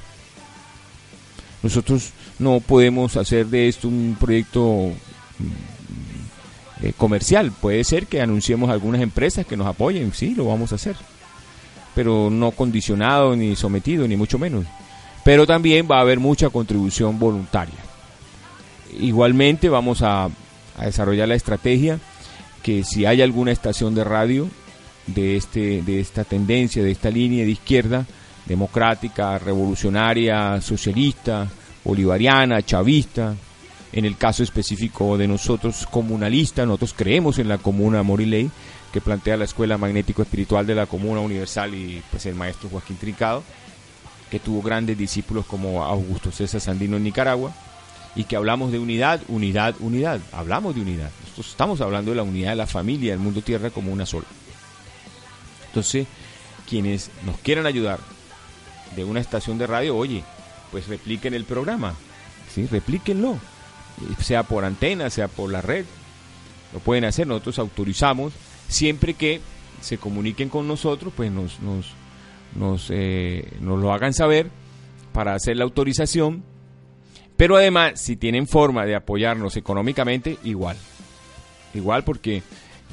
Nosotros 1.62 2.11
no 2.38 2.61
podemos 2.61 3.16
hacer 3.16 3.46
de 3.46 3.68
esto 3.68 3.88
un 3.88 4.16
proyecto 4.18 4.92
mm, 5.38 6.87
eh, 6.87 6.92
comercial. 6.96 7.52
Puede 7.52 7.85
ser 7.85 8.06
que 8.06 8.22
anunciemos 8.22 8.70
algunas 8.70 9.02
empresas 9.02 9.44
que 9.44 9.59
nos 9.59 9.66
apoyen, 9.66 10.12
sí, 10.14 10.35
lo 10.35 10.46
vamos 10.46 10.72
a 10.72 10.76
hacer. 10.76 10.96
Pero 11.94 12.30
no 12.30 12.52
condicionado 12.52 13.37
ni 13.37 13.56
sometido, 13.56 14.09
ni 14.09 14.16
mucho 14.16 14.38
menos. 14.38 14.64
Pero 15.24 15.46
también 15.46 15.87
va 15.90 15.98
a 15.98 16.00
haber 16.00 16.18
mucha 16.18 16.50
contribución 16.50 17.18
voluntaria. 17.18 17.78
Igualmente 18.98 19.68
vamos 19.68 20.02
a, 20.02 20.28
desarrollar 20.80 21.28
la 21.28 21.35
estrategia 21.35 21.98
que 22.62 22.85
si 22.85 23.04
hay 23.04 23.20
alguna 23.20 23.52
estación 23.52 23.94
de 23.94 24.02
radio 24.02 24.48
de, 25.06 25.37
este, 25.37 25.83
de 25.83 26.00
esta 26.00 26.24
tendencia, 26.24 26.83
de 26.83 26.90
esta 26.90 27.11
línea 27.11 27.44
de 27.44 27.50
izquierda, 27.50 28.06
democrática, 28.46 29.38
revolucionaria, 29.38 30.61
socialista, 30.62 31.48
bolivariana, 31.85 32.62
chavista, 32.62 33.35
en 33.92 34.04
el 34.04 34.16
caso 34.16 34.42
específico 34.42 35.18
de 35.18 35.26
nosotros 35.28 35.87
comunalistas, 35.90 36.66
nosotros 36.66 36.94
creemos 36.96 37.38
en 37.38 37.48
la 37.48 37.59
comuna 37.59 38.00
amor 38.00 38.20
y 38.20 38.26
ley 38.26 38.50
que 38.92 39.00
plantea 39.00 39.37
la 39.37 39.44
escuela 39.44 39.78
magnético 39.78 40.22
espiritual 40.22 40.66
de 40.66 40.74
la 40.74 40.86
comuna 40.86 41.20
universal 41.20 41.74
y 41.74 42.03
pues 42.11 42.26
el 42.26 42.34
maestro 42.34 42.68
Joaquín 42.68 42.97
Trincado, 42.97 43.42
que 44.31 44.39
tuvo 44.39 44.62
grandes 44.62 44.97
discípulos 44.97 45.45
como 45.47 45.85
Augusto 45.85 46.31
César 46.31 46.61
Sandino 46.61 46.97
en 46.97 47.05
Nicaragua, 47.05 47.53
y 48.14 48.24
que 48.24 48.37
hablamos 48.37 48.72
de 48.72 48.78
unidad, 48.78 49.20
unidad, 49.28 49.74
unidad, 49.81 50.20
hablamos 50.33 50.74
de 50.74 50.81
unidad, 50.81 51.11
nosotros 51.22 51.49
estamos 51.49 51.81
hablando 51.81 52.11
de 52.11 52.16
la 52.16 52.22
unidad 52.22 52.51
de 52.51 52.57
la 52.57 52.66
familia, 52.66 53.12
del 53.12 53.20
mundo 53.20 53.43
tierra 53.43 53.70
como 53.70 53.93
una 53.93 54.07
sola. 54.07 54.26
Entonces, 55.66 56.07
quienes 56.68 57.11
nos 57.24 57.39
quieran 57.39 57.66
ayudar 57.66 58.01
de 58.97 59.05
una 59.05 59.20
estación 59.20 59.59
de 59.59 59.66
radio, 59.66 59.97
oye, 59.97 60.24
pues 60.70 60.89
repliquen 60.89 61.35
el 61.35 61.45
programa, 61.45 61.95
¿sí? 62.53 62.66
replíquenlo, 62.66 63.39
sea 64.20 64.43
por 64.43 64.64
antena, 64.64 65.11
sea 65.11 65.28
por 65.28 65.51
la 65.51 65.62
red, 65.62 65.85
lo 66.72 66.81
pueden 66.81 67.05
hacer, 67.05 67.26
nosotros 67.26 67.59
autorizamos, 67.59 68.33
siempre 68.68 69.14
que 69.14 69.41
se 69.81 69.99
comuniquen 69.99 70.49
con 70.49 70.66
nosotros, 70.68 71.12
pues 71.16 71.31
nos, 71.31 71.61
nos, 71.61 71.87
nos, 72.57 72.88
eh, 72.90 73.48
nos 73.61 73.80
lo 73.80 73.92
hagan 73.92 74.12
saber 74.12 74.48
para 75.12 75.34
hacer 75.34 75.57
la 75.57 75.64
autorización, 75.64 76.42
pero 77.36 77.57
además, 77.57 78.01
si 78.01 78.16
tienen 78.16 78.46
forma 78.46 78.84
de 78.84 78.94
apoyarnos 78.94 79.57
económicamente, 79.57 80.38
igual, 80.44 80.76
igual 81.74 82.05
porque 82.05 82.42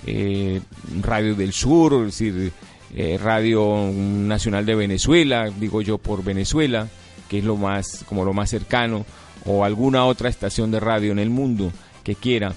eh, 0.05 0.61
Radio 1.01 1.35
del 1.35 1.53
Sur, 1.53 1.93
es 1.93 2.17
decir, 2.17 2.51
eh, 2.95 3.19
Radio 3.21 3.91
Nacional 3.93 4.65
de 4.65 4.75
Venezuela, 4.75 5.49
digo 5.59 5.81
yo 5.81 5.97
por 5.97 6.23
Venezuela, 6.23 6.87
que 7.29 7.39
es 7.39 7.43
lo 7.43 7.57
más, 7.57 8.05
como 8.07 8.23
lo 8.23 8.33
más 8.33 8.49
cercano, 8.49 9.05
o 9.45 9.63
alguna 9.63 10.05
otra 10.05 10.29
estación 10.29 10.71
de 10.71 10.79
radio 10.79 11.11
en 11.11 11.19
el 11.19 11.29
mundo 11.29 11.71
que 12.03 12.15
quiera 12.15 12.53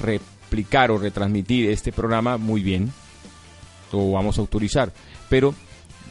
replicar 0.00 0.90
o 0.90 0.98
retransmitir 0.98 1.70
este 1.70 1.92
programa, 1.92 2.36
muy 2.36 2.62
bien, 2.62 2.92
lo 3.92 4.12
vamos 4.12 4.38
a 4.38 4.40
autorizar. 4.40 4.92
Pero 5.28 5.54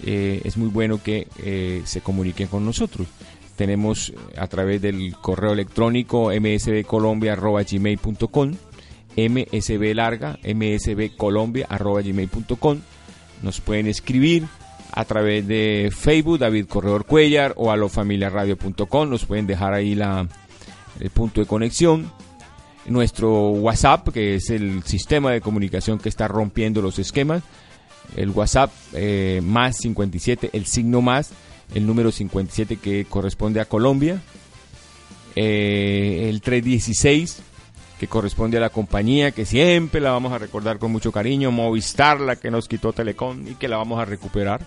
eh, 0.05 0.41
es 0.43 0.57
muy 0.57 0.67
bueno 0.69 1.01
que 1.01 1.27
eh, 1.43 1.81
se 1.85 2.01
comuniquen 2.01 2.47
con 2.47 2.65
nosotros. 2.65 3.07
Tenemos 3.55 4.09
eh, 4.09 4.15
a 4.37 4.47
través 4.47 4.81
del 4.81 5.15
correo 5.21 5.53
electrónico 5.53 6.31
msbcolombia.gmail.com 6.31 8.55
msb 9.17 9.93
larga 9.93 10.39
msbcolombia.gmail.com 10.41 12.79
nos 13.43 13.59
pueden 13.59 13.87
escribir 13.87 14.45
a 14.93 15.03
través 15.05 15.47
de 15.47 15.91
Facebook 15.93 16.39
David 16.39 16.65
Corredor 16.67 17.05
Cuellar 17.05 17.53
o 17.57 17.71
a 17.71 17.77
nos 17.77 19.25
pueden 19.25 19.47
dejar 19.47 19.73
ahí 19.73 19.95
la, 19.95 20.27
el 20.99 21.09
punto 21.09 21.41
de 21.41 21.47
conexión. 21.47 22.11
Nuestro 22.85 23.49
WhatsApp 23.49 24.09
que 24.09 24.35
es 24.35 24.49
el 24.49 24.83
sistema 24.83 25.31
de 25.31 25.41
comunicación 25.41 25.99
que 25.99 26.09
está 26.09 26.27
rompiendo 26.27 26.81
los 26.81 26.99
esquemas 26.99 27.43
el 28.15 28.29
WhatsApp 28.31 28.71
eh, 28.93 29.41
más 29.43 29.77
57 29.77 30.49
el 30.53 30.65
signo 30.65 31.01
más 31.01 31.31
el 31.73 31.85
número 31.87 32.11
57 32.11 32.77
que 32.77 33.05
corresponde 33.05 33.59
a 33.61 33.65
Colombia 33.65 34.21
eh, 35.35 36.27
el 36.29 36.41
316 36.41 37.43
que 38.01 38.07
corresponde 38.07 38.57
a 38.57 38.61
la 38.61 38.71
compañía 38.71 39.29
que 39.29 39.45
siempre 39.45 40.01
la 40.01 40.09
vamos 40.09 40.33
a 40.33 40.39
recordar 40.39 40.79
con 40.79 40.91
mucho 40.91 41.11
cariño, 41.11 41.51
Movistar, 41.51 42.19
la 42.19 42.35
que 42.35 42.49
nos 42.49 42.67
quitó 42.67 42.93
Telecom 42.93 43.47
y 43.47 43.53
que 43.53 43.67
la 43.67 43.77
vamos 43.77 43.99
a 44.01 44.05
recuperar. 44.05 44.65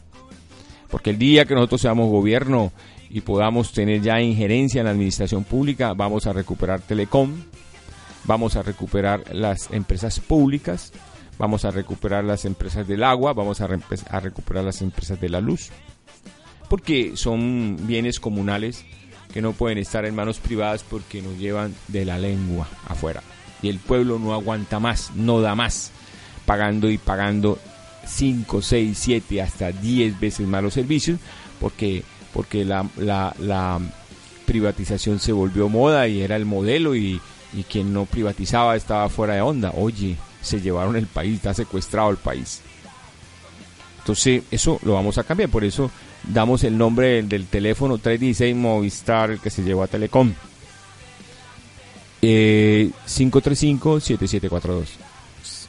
Porque 0.88 1.11
el 1.11 1.18
día 1.18 1.45
que 1.45 1.57
nosotros 1.57 1.80
seamos 1.80 2.11
gobierno 2.11 2.70
y 3.11 3.22
podamos 3.22 3.72
tener 3.72 4.03
ya 4.03 4.20
injerencia 4.20 4.78
en 4.78 4.84
la 4.84 4.92
administración 4.92 5.42
pública, 5.42 5.95
vamos 5.95 6.28
a 6.28 6.32
recuperar 6.32 6.80
Telecom, 6.80 7.34
vamos 8.22 8.55
a 8.55 8.62
recuperar 8.62 9.24
las 9.34 9.68
empresas 9.72 10.20
públicas, 10.20 10.92
vamos 11.39 11.64
a 11.64 11.70
recuperar 11.70 12.24
las 12.24 12.45
empresas 12.45 12.87
del 12.87 13.03
agua, 13.03 13.32
vamos 13.32 13.61
a, 13.61 13.66
recuperar 13.66 14.64
las 14.64 14.82
empresas 14.82 15.20
de 15.20 15.28
la 15.28 15.41
luz. 15.41 15.70
Porque 16.68 17.12
son 17.16 17.76
bienes 17.82 18.20
comunales 18.20 18.85
que 19.32 19.43
no 19.43 19.53
pueden 19.53 19.78
estar 19.78 20.05
en 20.05 20.14
manos 20.14 20.39
privadas 20.39 20.85
porque 20.85 21.20
nos 21.20 21.39
llevan 21.39 21.74
de 21.89 22.05
la 22.05 22.18
lengua 22.18 22.68
afuera. 22.87 23.22
Y 23.62 23.68
el 23.68 23.78
pueblo 23.78 24.18
no 24.18 24.32
aguanta 24.32 24.78
más, 24.78 25.12
no 25.14 25.41
da 25.41 25.55
más, 25.55 25.91
pagando 26.47 26.91
y 26.91 26.99
pagando 26.99 27.59
5, 28.07 28.62
6, 28.62 28.99
7, 28.99 29.43
hasta 29.43 29.72
10 29.72 30.20
veces 30.20 30.47
más 30.47 30.62
los 30.62 30.74
servicios, 30.74 31.18
porque, 31.61 32.03
porque 32.32 32.64
la, 32.64 32.87
la, 32.97 33.35
la 33.39 33.80
privatización 34.47 35.18
se 35.18 35.32
volvió 35.32 35.68
moda 35.68 36.07
y 36.09 36.22
era 36.22 36.37
el 36.37 36.45
modelo 36.45 36.95
y, 36.95 37.20
y 37.53 37.62
quien 37.64 37.93
no 37.93 38.05
privatizaba 38.05 38.76
estaba 38.76 39.09
fuera 39.09 39.35
de 39.35 39.41
onda. 39.41 39.72
Oye, 39.76 40.16
se 40.45 40.61
llevaron 40.61 40.97
el 40.97 41.07
país, 41.07 41.36
está 41.36 41.55
secuestrado 41.55 42.11
el 42.11 42.16
país. 42.16 42.61
Entonces, 43.99 44.42
eso 44.51 44.78
lo 44.82 44.95
vamos 44.95 45.18
a 45.18 45.24
cambiar, 45.24 45.49
por 45.49 45.64
eso 45.64 45.90
damos 46.28 46.64
el 46.64 46.76
nombre 46.76 47.09
del, 47.09 47.28
del 47.28 47.47
teléfono 47.47 47.99
316 47.99 48.55
Movistar, 48.55 49.30
el 49.30 49.40
que 49.40 49.51
se 49.51 49.62
llevó 49.62 49.82
a 49.82 49.86
Telecom. 49.86 50.32
Eh, 52.26 52.90
535-7742. 53.07 54.86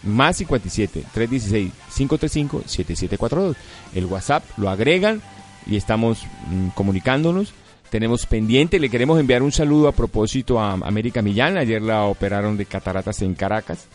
Más 0.04 0.38
57, 0.38 1.04
316-535-7742. 1.14 3.58
El 3.94 4.06
WhatsApp 4.06 4.46
lo 4.58 4.70
agregan 4.70 5.22
y 5.66 5.76
estamos 5.76 6.26
mm, 6.50 6.70
comunicándonos. 6.70 7.54
Tenemos 7.90 8.26
pendiente, 8.26 8.80
le 8.80 8.90
queremos 8.90 9.20
enviar 9.20 9.44
un 9.44 9.52
saludo 9.52 9.90
a 9.90 9.92
propósito 9.92 10.58
a 10.60 10.72
América 10.74 11.22
Millán. 11.22 11.58
Ayer 11.58 11.82
la 11.82 12.04
operaron 12.04 12.56
de 12.56 12.66
cataratas 12.66 13.22
en 13.22 13.36
Caracas. 13.36 13.88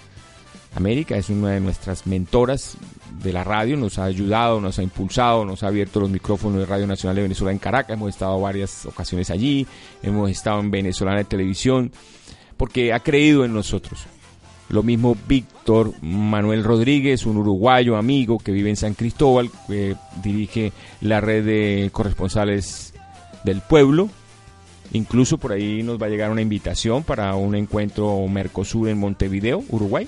América 0.74 1.16
es 1.16 1.28
una 1.30 1.50
de 1.50 1.60
nuestras 1.60 2.06
mentoras 2.06 2.76
de 3.22 3.32
la 3.32 3.44
radio, 3.44 3.76
nos 3.76 3.98
ha 3.98 4.04
ayudado, 4.04 4.60
nos 4.60 4.78
ha 4.78 4.82
impulsado, 4.82 5.44
nos 5.44 5.62
ha 5.62 5.66
abierto 5.66 6.00
los 6.00 6.10
micrófonos 6.10 6.60
de 6.60 6.66
Radio 6.66 6.86
Nacional 6.86 7.16
de 7.16 7.22
Venezuela 7.22 7.52
en 7.52 7.58
Caracas, 7.58 7.94
hemos 7.94 8.10
estado 8.10 8.40
varias 8.40 8.86
ocasiones 8.86 9.30
allí, 9.30 9.66
hemos 10.02 10.30
estado 10.30 10.60
en 10.60 10.70
Venezolana 10.70 11.18
de 11.18 11.24
Televisión, 11.24 11.90
porque 12.56 12.92
ha 12.92 13.00
creído 13.00 13.44
en 13.44 13.52
nosotros. 13.52 14.06
Lo 14.68 14.84
mismo 14.84 15.16
Víctor 15.26 15.92
Manuel 16.00 16.62
Rodríguez, 16.62 17.26
un 17.26 17.38
uruguayo 17.38 17.96
amigo 17.96 18.38
que 18.38 18.52
vive 18.52 18.70
en 18.70 18.76
San 18.76 18.94
Cristóbal, 18.94 19.50
que 19.66 19.96
dirige 20.22 20.72
la 21.00 21.20
red 21.20 21.44
de 21.44 21.90
corresponsales 21.92 22.94
del 23.42 23.60
pueblo. 23.62 24.08
Incluso 24.92 25.38
por 25.38 25.52
ahí 25.52 25.82
nos 25.82 26.00
va 26.00 26.06
a 26.06 26.08
llegar 26.08 26.30
una 26.30 26.40
invitación 26.40 27.02
para 27.02 27.34
un 27.34 27.56
encuentro 27.56 28.24
Mercosur 28.28 28.88
en 28.88 28.98
Montevideo, 28.98 29.64
Uruguay 29.70 30.06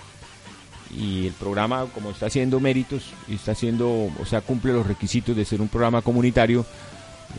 y 0.92 1.26
el 1.26 1.32
programa 1.32 1.86
como 1.94 2.10
está 2.10 2.26
haciendo 2.26 2.60
méritos 2.60 3.04
está 3.28 3.52
haciendo, 3.52 4.10
o 4.20 4.26
sea, 4.26 4.42
cumple 4.42 4.72
los 4.72 4.86
requisitos 4.86 5.34
de 5.34 5.44
ser 5.44 5.60
un 5.60 5.68
programa 5.68 6.02
comunitario 6.02 6.66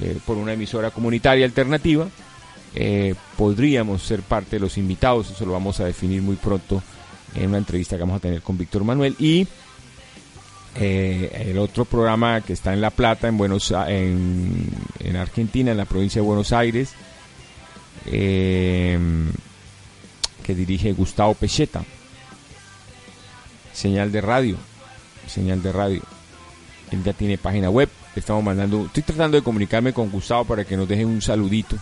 eh, 0.02 0.18
por 0.26 0.38
una 0.38 0.54
emisora 0.54 0.90
comunitaria 0.90 1.46
alternativa, 1.46 2.08
eh, 2.74 3.14
podríamos 3.38 4.02
ser 4.02 4.22
parte 4.22 4.56
de 4.56 4.60
los 4.60 4.78
invitados, 4.78 5.30
eso 5.30 5.46
lo 5.46 5.54
vamos 5.54 5.80
a 5.80 5.86
definir 5.86 6.22
muy 6.22 6.36
pronto 6.36 6.82
en 7.36 7.50
una 7.50 7.60
entrevista 7.60 7.96
que 7.96 8.02
vamos 8.02 8.18
a 8.18 8.22
tener 8.22 8.42
con 8.42 8.58
Víctor 8.58 8.84
Manuel. 8.84 9.16
Y 9.20 9.48
eh, 10.76 11.46
el 11.50 11.60
otro 11.60 11.86
programa 11.86 12.42
que 12.42 12.54
está 12.54 12.74
en 12.74 12.82
La 12.82 12.90
Plata, 12.90 13.28
en 13.28 13.38
Buenos 13.38 13.72
en, 13.88 14.68
en 15.00 15.16
Argentina, 15.16 15.72
en 15.72 15.78
la 15.78 15.86
provincia 15.86 16.22
de 16.22 16.28
Buenos 16.28 16.52
Aires, 16.54 16.94
que 18.04 19.08
dirige 20.48 20.92
Gustavo 20.94 21.36
Pecheta 21.36 21.84
señal 23.74 24.12
de 24.12 24.22
radio, 24.22 24.58
señal 25.28 25.62
de 25.62 25.72
radio. 25.72 26.02
Él 26.92 27.04
ya 27.04 27.14
tiene 27.14 27.38
página 27.38 27.70
web, 27.70 27.90
le 28.16 28.20
estamos 28.20 28.44
mandando, 28.44 28.86
estoy 28.86 29.04
tratando 29.04 29.38
de 29.38 29.44
comunicarme 29.44 29.94
con 29.94 30.10
Gustavo 30.10 30.46
para 30.46 30.64
que 30.64 30.78
nos 30.78 30.88
deje 30.88 31.06
un 31.06 31.22
saludito 31.22 31.78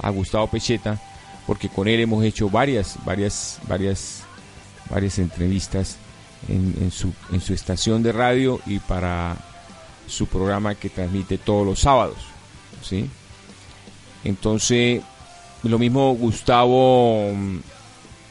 a 0.00 0.10
Gustavo 0.10 0.48
Pecheta, 0.48 1.00
porque 1.46 1.68
con 1.68 1.88
él 1.88 2.00
hemos 2.00 2.24
hecho 2.24 2.48
varias, 2.48 2.98
varias, 3.04 3.60
varias, 3.68 4.22
varias 4.90 5.18
entrevistas 5.18 5.98
en, 6.48 6.90
su, 6.90 7.12
estación 7.52 8.02
de 8.02 8.12
radio 8.12 8.60
y 8.66 8.78
para 8.78 9.36
su 10.06 10.26
programa 10.26 10.74
que 10.74 10.88
transmite 10.88 11.38
todos 11.38 11.66
los 11.66 11.80
sábados, 11.80 12.18
¿sí? 12.82 13.10
Entonces, 14.24 15.02
lo 15.62 15.78
mismo 15.78 16.14
Gustavo 16.14 17.32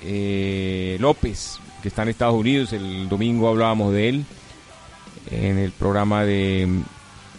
eh, 0.02 0.98
López, 1.00 1.60
que 1.82 1.88
está 1.88 2.04
en 2.04 2.10
Estados 2.10 2.36
Unidos. 2.36 2.74
El 2.74 3.10
domingo 3.10 3.50
hablábamos 3.50 3.94
de 3.94 4.10
él 4.10 4.26
en 5.32 5.58
el 5.58 5.72
programa 5.72 6.24
de 6.24 6.66
mm, 6.68 6.84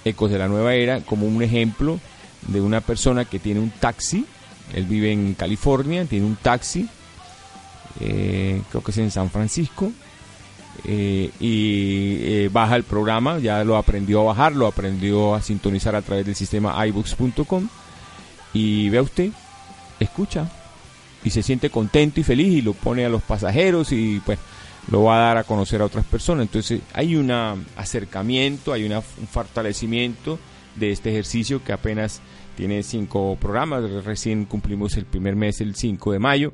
Ecos 0.05 0.31
de 0.31 0.39
la 0.39 0.49
Nueva 0.49 0.75
Era 0.75 1.01
como 1.01 1.27
un 1.27 1.43
ejemplo 1.43 1.99
de 2.49 2.61
una 2.61 2.81
persona 2.81 3.25
que 3.25 3.39
tiene 3.39 3.61
un 3.61 3.71
taxi. 3.71 4.25
Él 4.75 4.85
vive 4.85 5.13
en 5.13 5.35
California, 5.35 6.05
tiene 6.05 6.27
un 6.27 6.37
taxi, 6.37 6.89
eh, 8.01 8.63
creo 8.69 8.83
que 8.83 8.91
es 8.91 8.99
en 8.99 9.11
San 9.11 9.31
Francisco, 9.31 9.93
eh, 10.85 11.31
y 11.41 12.19
eh, 12.21 12.51
baja 12.53 12.77
el 12.77 12.83
programa, 12.83 13.39
ya 13.39 13.63
lo 13.65 13.77
aprendió 13.77 14.21
a 14.21 14.25
bajar, 14.25 14.55
lo 14.55 14.67
aprendió 14.67 15.35
a 15.35 15.43
sintonizar 15.43 15.95
a 15.95 16.03
través 16.03 16.27
del 16.27 16.35
sistema 16.35 16.85
iBooks.com. 16.87 17.69
Y 18.53 18.89
vea 18.89 19.03
usted, 19.03 19.31
escucha, 20.01 20.51
y 21.27 21.31
se 21.31 21.43
siente 21.43 21.71
contento 21.71 22.21
y 22.21 22.23
feliz 22.23 22.47
y 22.47 22.63
lo 22.63 22.73
pone 22.73 23.05
a 23.05 23.09
los 23.09 23.21
pasajeros 23.21 23.91
y 23.91 24.23
pues 24.25 24.39
lo 24.93 25.03
va 25.03 25.17
a 25.17 25.27
dar 25.27 25.39
a 25.39 25.43
conocer 25.43 25.83
a 25.83 25.85
otras 25.85 26.05
personas. 26.05 26.43
Entonces 26.43 26.83
hay 26.93 27.17
un 27.17 27.33
acercamiento, 27.77 28.73
hay 28.73 28.85
una, 28.85 28.99
un 28.99 29.27
fortalecimiento 29.27 30.39
de 30.77 30.93
este 30.93 31.11
ejercicio 31.11 31.65
que 31.65 31.73
apenas 31.73 32.21
tiene 32.57 32.85
cinco 32.85 33.37
programas, 33.41 33.91
recién 34.05 34.45
cumplimos 34.45 34.97
el 34.97 35.05
primer 35.05 35.35
mes 35.35 35.61
el 35.61 35.75
5 35.75 36.13
de 36.13 36.19
mayo. 36.21 36.53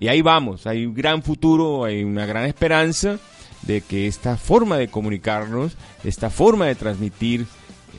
Y 0.00 0.08
ahí 0.08 0.22
vamos, 0.22 0.66
hay 0.66 0.86
un 0.86 0.94
gran 0.94 1.22
futuro, 1.22 1.84
hay 1.84 2.02
una 2.02 2.24
gran 2.24 2.46
esperanza 2.46 3.18
de 3.60 3.82
que 3.82 4.06
esta 4.06 4.38
forma 4.38 4.78
de 4.78 4.88
comunicarnos, 4.88 5.76
esta 6.02 6.30
forma 6.30 6.64
de 6.64 6.76
transmitir 6.76 7.44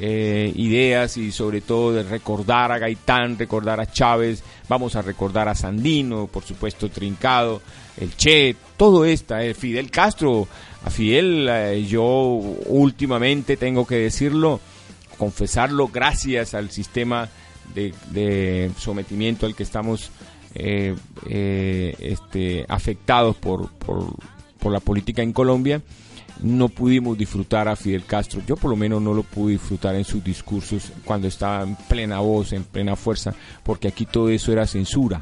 eh, 0.02 0.54
ideas 0.56 1.18
y 1.18 1.30
sobre 1.30 1.60
todo 1.60 1.91
de 1.91 2.04
recordar 2.04 2.72
a 2.72 2.78
Gaitán, 2.78 3.38
recordar 3.38 3.82
a 3.82 3.91
Chávez, 3.91 4.41
vamos 4.70 4.95
a 4.95 5.02
recordar 5.02 5.50
a 5.50 5.56
Sandino, 5.56 6.28
por 6.28 6.45
supuesto 6.45 6.89
Trincado, 6.89 7.62
el 7.97 8.16
Che, 8.16 8.56
todo 8.78 9.04
esto, 9.04 9.38
eh, 9.38 9.54
Fidel 9.54 9.91
Castro, 9.91 10.47
a 10.86 10.89
Fidel 10.89 11.50
eh, 11.50 11.86
yo 11.86 12.06
últimamente 12.06 13.58
tengo 13.58 13.86
que 13.86 13.97
decirlo, 13.97 14.62
confesarlo, 15.18 15.89
gracias 15.89 16.54
al 16.54 16.72
sistema 16.72 17.28
de, 17.76 18.72
sometimiento 18.78 19.45
al 19.45 19.54
que 19.54 19.64
estamos 19.64 20.12
este, 20.56 22.66
afectados 22.70 23.36
por, 23.36 23.70
por 23.70 24.72
la 24.72 24.80
política 24.80 25.22
en 25.22 25.34
Colombia, 25.34 25.82
no 26.42 26.70
pudimos 26.70 27.18
disfrutar 27.18 27.68
a 27.68 27.76
Fidel 27.76 28.06
Castro. 28.06 28.42
Yo 28.46 28.56
por 28.56 28.70
lo 28.70 28.76
menos 28.76 29.02
no 29.02 29.14
lo 29.14 29.24
pude 29.24 29.54
disfrutar 29.54 29.96
en 29.96 30.06
sus 30.06 30.24
discursos 30.24 30.92
cuando 31.04 31.28
estaba 31.28 31.64
en 31.64 31.76
plena 31.76 32.20
voz, 32.20 32.54
en 32.54 32.64
plena 32.64 32.96
fuerza, 32.96 33.34
porque 33.64 33.88
aquí 33.88 34.06
todo 34.06 34.30
eso 34.30 34.52
era 34.52 34.66
censura. 34.66 35.20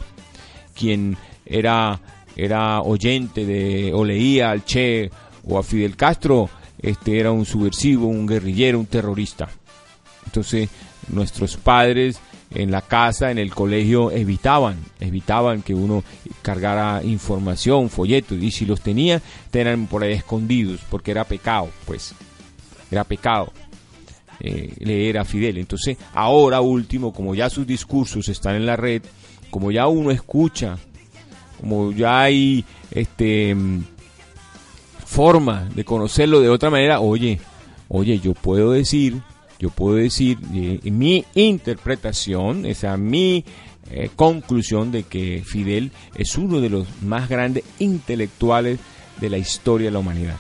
Quien 0.76 1.18
era, 1.46 2.00
era 2.36 2.82
oyente 2.82 3.46
de 3.46 3.92
o 3.94 4.06
leía 4.06 4.52
al 4.52 4.64
Che 4.64 5.10
o 5.48 5.58
a 5.58 5.64
Fidel 5.64 5.96
Castro, 5.96 6.50
este 6.80 7.20
era 7.20 7.32
un 7.32 7.46
subversivo, 7.46 8.08
un 8.08 8.28
guerrillero, 8.28 8.80
un 8.80 8.86
terrorista. 8.86 9.50
Entonces, 10.26 10.70
nuestros 11.10 11.58
padres 11.58 12.20
en 12.52 12.72
la 12.72 12.82
casa, 12.82 13.32
en 13.32 13.38
el 13.38 13.54
colegio, 13.54 14.12
evitaban, 14.12 14.78
evitaban 15.00 15.62
que 15.62 15.74
uno 15.74 16.04
cargara 16.42 17.04
información, 17.04 17.90
folletos, 17.90 18.38
y 18.42 18.52
si 18.52 18.66
los 18.66 18.82
tenía, 18.82 19.22
eran 19.54 19.88
por 19.88 20.04
ahí 20.04 20.14
escondidos, 20.14 20.82
porque 20.90 21.12
era 21.12 21.24
pecado, 21.24 21.70
pues, 21.86 22.14
era 22.92 23.04
pecado 23.04 23.52
eh, 24.40 24.74
leer 24.80 25.18
a 25.18 25.26
Fidel. 25.26 25.58
Entonces, 25.58 25.98
ahora 26.14 26.62
último, 26.62 27.12
como 27.12 27.34
ya 27.34 27.50
sus 27.50 27.66
discursos 27.66 28.30
están 28.30 28.56
en 28.56 28.66
la 28.66 28.76
red, 28.76 29.02
como 29.50 29.72
ya 29.72 29.88
uno 29.88 30.12
escucha, 30.12 30.78
como 31.60 31.92
ya 31.92 32.22
hay 32.22 32.64
este 32.92 33.56
mm, 33.56 33.84
forma 35.06 35.68
de 35.74 35.84
conocerlo 35.84 36.40
de 36.40 36.50
otra 36.50 36.70
manera, 36.70 37.00
oye, 37.00 37.40
oye, 37.90 38.20
yo 38.20 38.34
puedo 38.34 38.72
decir 38.72 39.22
yo 39.60 39.70
puedo 39.70 39.96
decir 39.96 40.38
eh, 40.54 40.80
mi 40.92 41.26
interpretación, 41.34 42.66
esa 42.66 42.96
mi 42.98 43.44
eh, 43.90 44.10
conclusión 44.16 44.92
de 44.92 45.04
que 45.04 45.44
Fidel 45.46 45.92
es 46.16 46.38
uno 46.38 46.60
de 46.60 46.70
los 46.70 46.88
más 47.02 47.30
grandes 47.30 47.64
intelectuales 47.80 48.80
de 49.20 49.30
la 49.30 49.38
historia 49.38 49.88
de 49.88 49.92
la 49.92 50.00
humanidad. 50.00 50.36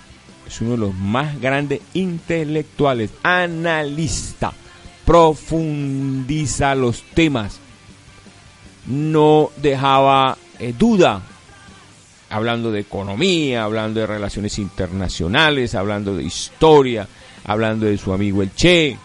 Es 0.46 0.62
uno 0.62 0.72
de 0.72 0.78
los 0.78 0.94
más 0.94 1.40
grandes 1.42 1.82
intelectuales, 1.94 3.12
analista, 3.24 4.54
profundiza 5.06 6.76
los 6.76 7.04
temas, 7.04 7.60
no 8.86 9.50
dejaba 9.58 10.38
eh, 10.60 10.74
duda, 10.78 11.22
hablando 12.30 12.72
de 12.72 12.82
economía, 12.82 13.64
hablando 13.64 14.00
de 14.00 14.08
relaciones 14.08 14.60
internacionales, 14.60 15.76
hablando 15.76 16.16
de 16.16 16.24
historia, 16.24 17.08
hablando 17.46 17.86
de 17.86 17.98
su 17.98 18.14
amigo 18.14 18.42
el 18.42 18.54
Che, 18.54 18.98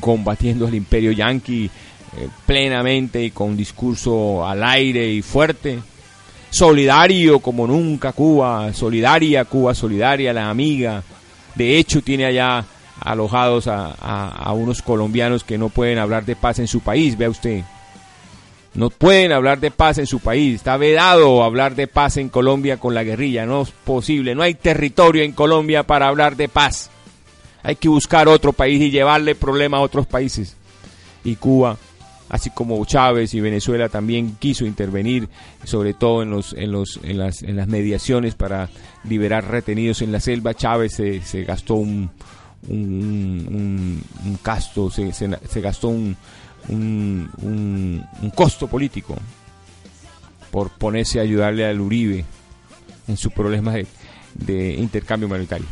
combatiendo 0.00 0.66
al 0.66 0.74
imperio 0.74 1.12
yanqui 1.12 1.66
eh, 1.66 2.28
plenamente 2.46 3.22
y 3.22 3.30
con 3.30 3.56
discurso 3.56 4.46
al 4.46 4.62
aire 4.62 5.08
y 5.10 5.22
fuerte. 5.22 5.78
Solidario 6.50 7.40
como 7.40 7.66
nunca 7.66 8.12
Cuba, 8.12 8.72
solidaria 8.72 9.44
Cuba, 9.44 9.74
solidaria 9.74 10.32
la 10.32 10.48
amiga. 10.48 11.02
De 11.54 11.78
hecho 11.78 12.02
tiene 12.02 12.24
allá 12.24 12.64
alojados 13.00 13.66
a 13.68 14.52
unos 14.54 14.82
colombianos 14.82 15.44
que 15.44 15.58
no 15.58 15.68
pueden 15.68 15.98
hablar 15.98 16.24
de 16.24 16.36
paz 16.36 16.58
en 16.58 16.66
su 16.66 16.80
país, 16.80 17.16
vea 17.16 17.30
usted. 17.30 17.62
No 18.74 18.90
pueden 18.90 19.32
hablar 19.32 19.58
de 19.58 19.72
paz 19.72 19.98
en 19.98 20.06
su 20.06 20.20
país. 20.20 20.54
Está 20.54 20.76
vedado 20.76 21.42
hablar 21.42 21.74
de 21.74 21.88
paz 21.88 22.16
en 22.16 22.28
Colombia 22.28 22.76
con 22.76 22.94
la 22.94 23.02
guerrilla. 23.02 23.44
No 23.44 23.62
es 23.62 23.70
posible. 23.70 24.36
No 24.36 24.42
hay 24.42 24.54
territorio 24.54 25.24
en 25.24 25.32
Colombia 25.32 25.82
para 25.82 26.06
hablar 26.06 26.36
de 26.36 26.48
paz. 26.48 26.88
Hay 27.68 27.76
que 27.76 27.90
buscar 27.90 28.28
otro 28.28 28.54
país 28.54 28.80
y 28.80 28.90
llevarle 28.90 29.34
problema 29.34 29.76
a 29.76 29.80
otros 29.82 30.06
países. 30.06 30.56
Y 31.22 31.36
Cuba, 31.36 31.76
así 32.30 32.48
como 32.48 32.82
Chávez 32.86 33.34
y 33.34 33.42
Venezuela 33.42 33.90
también 33.90 34.36
quiso 34.38 34.64
intervenir, 34.64 35.28
sobre 35.64 35.92
todo 35.92 36.22
en, 36.22 36.30
los, 36.30 36.54
en, 36.54 36.72
los, 36.72 36.98
en, 37.02 37.18
las, 37.18 37.42
en 37.42 37.56
las 37.56 37.68
mediaciones 37.68 38.34
para 38.34 38.70
liberar 39.04 39.50
retenidos 39.50 40.00
en 40.00 40.12
la 40.12 40.20
selva. 40.20 40.54
Chávez 40.54 40.94
se, 40.94 41.44
gastó 41.44 41.74
un, 41.74 42.10
un, 42.68 44.02
se, 44.90 45.60
gastó 45.60 45.88
un, 45.88 46.16
costo 48.34 48.66
político 48.66 49.14
por 50.50 50.70
ponerse 50.70 51.18
a 51.18 51.22
ayudarle 51.22 51.66
al 51.66 51.82
Uribe 51.82 52.24
en 53.08 53.16
su 53.18 53.30
problema 53.30 53.74
de, 53.74 53.86
de 54.36 54.72
intercambio 54.72 55.26
humanitario. 55.26 55.66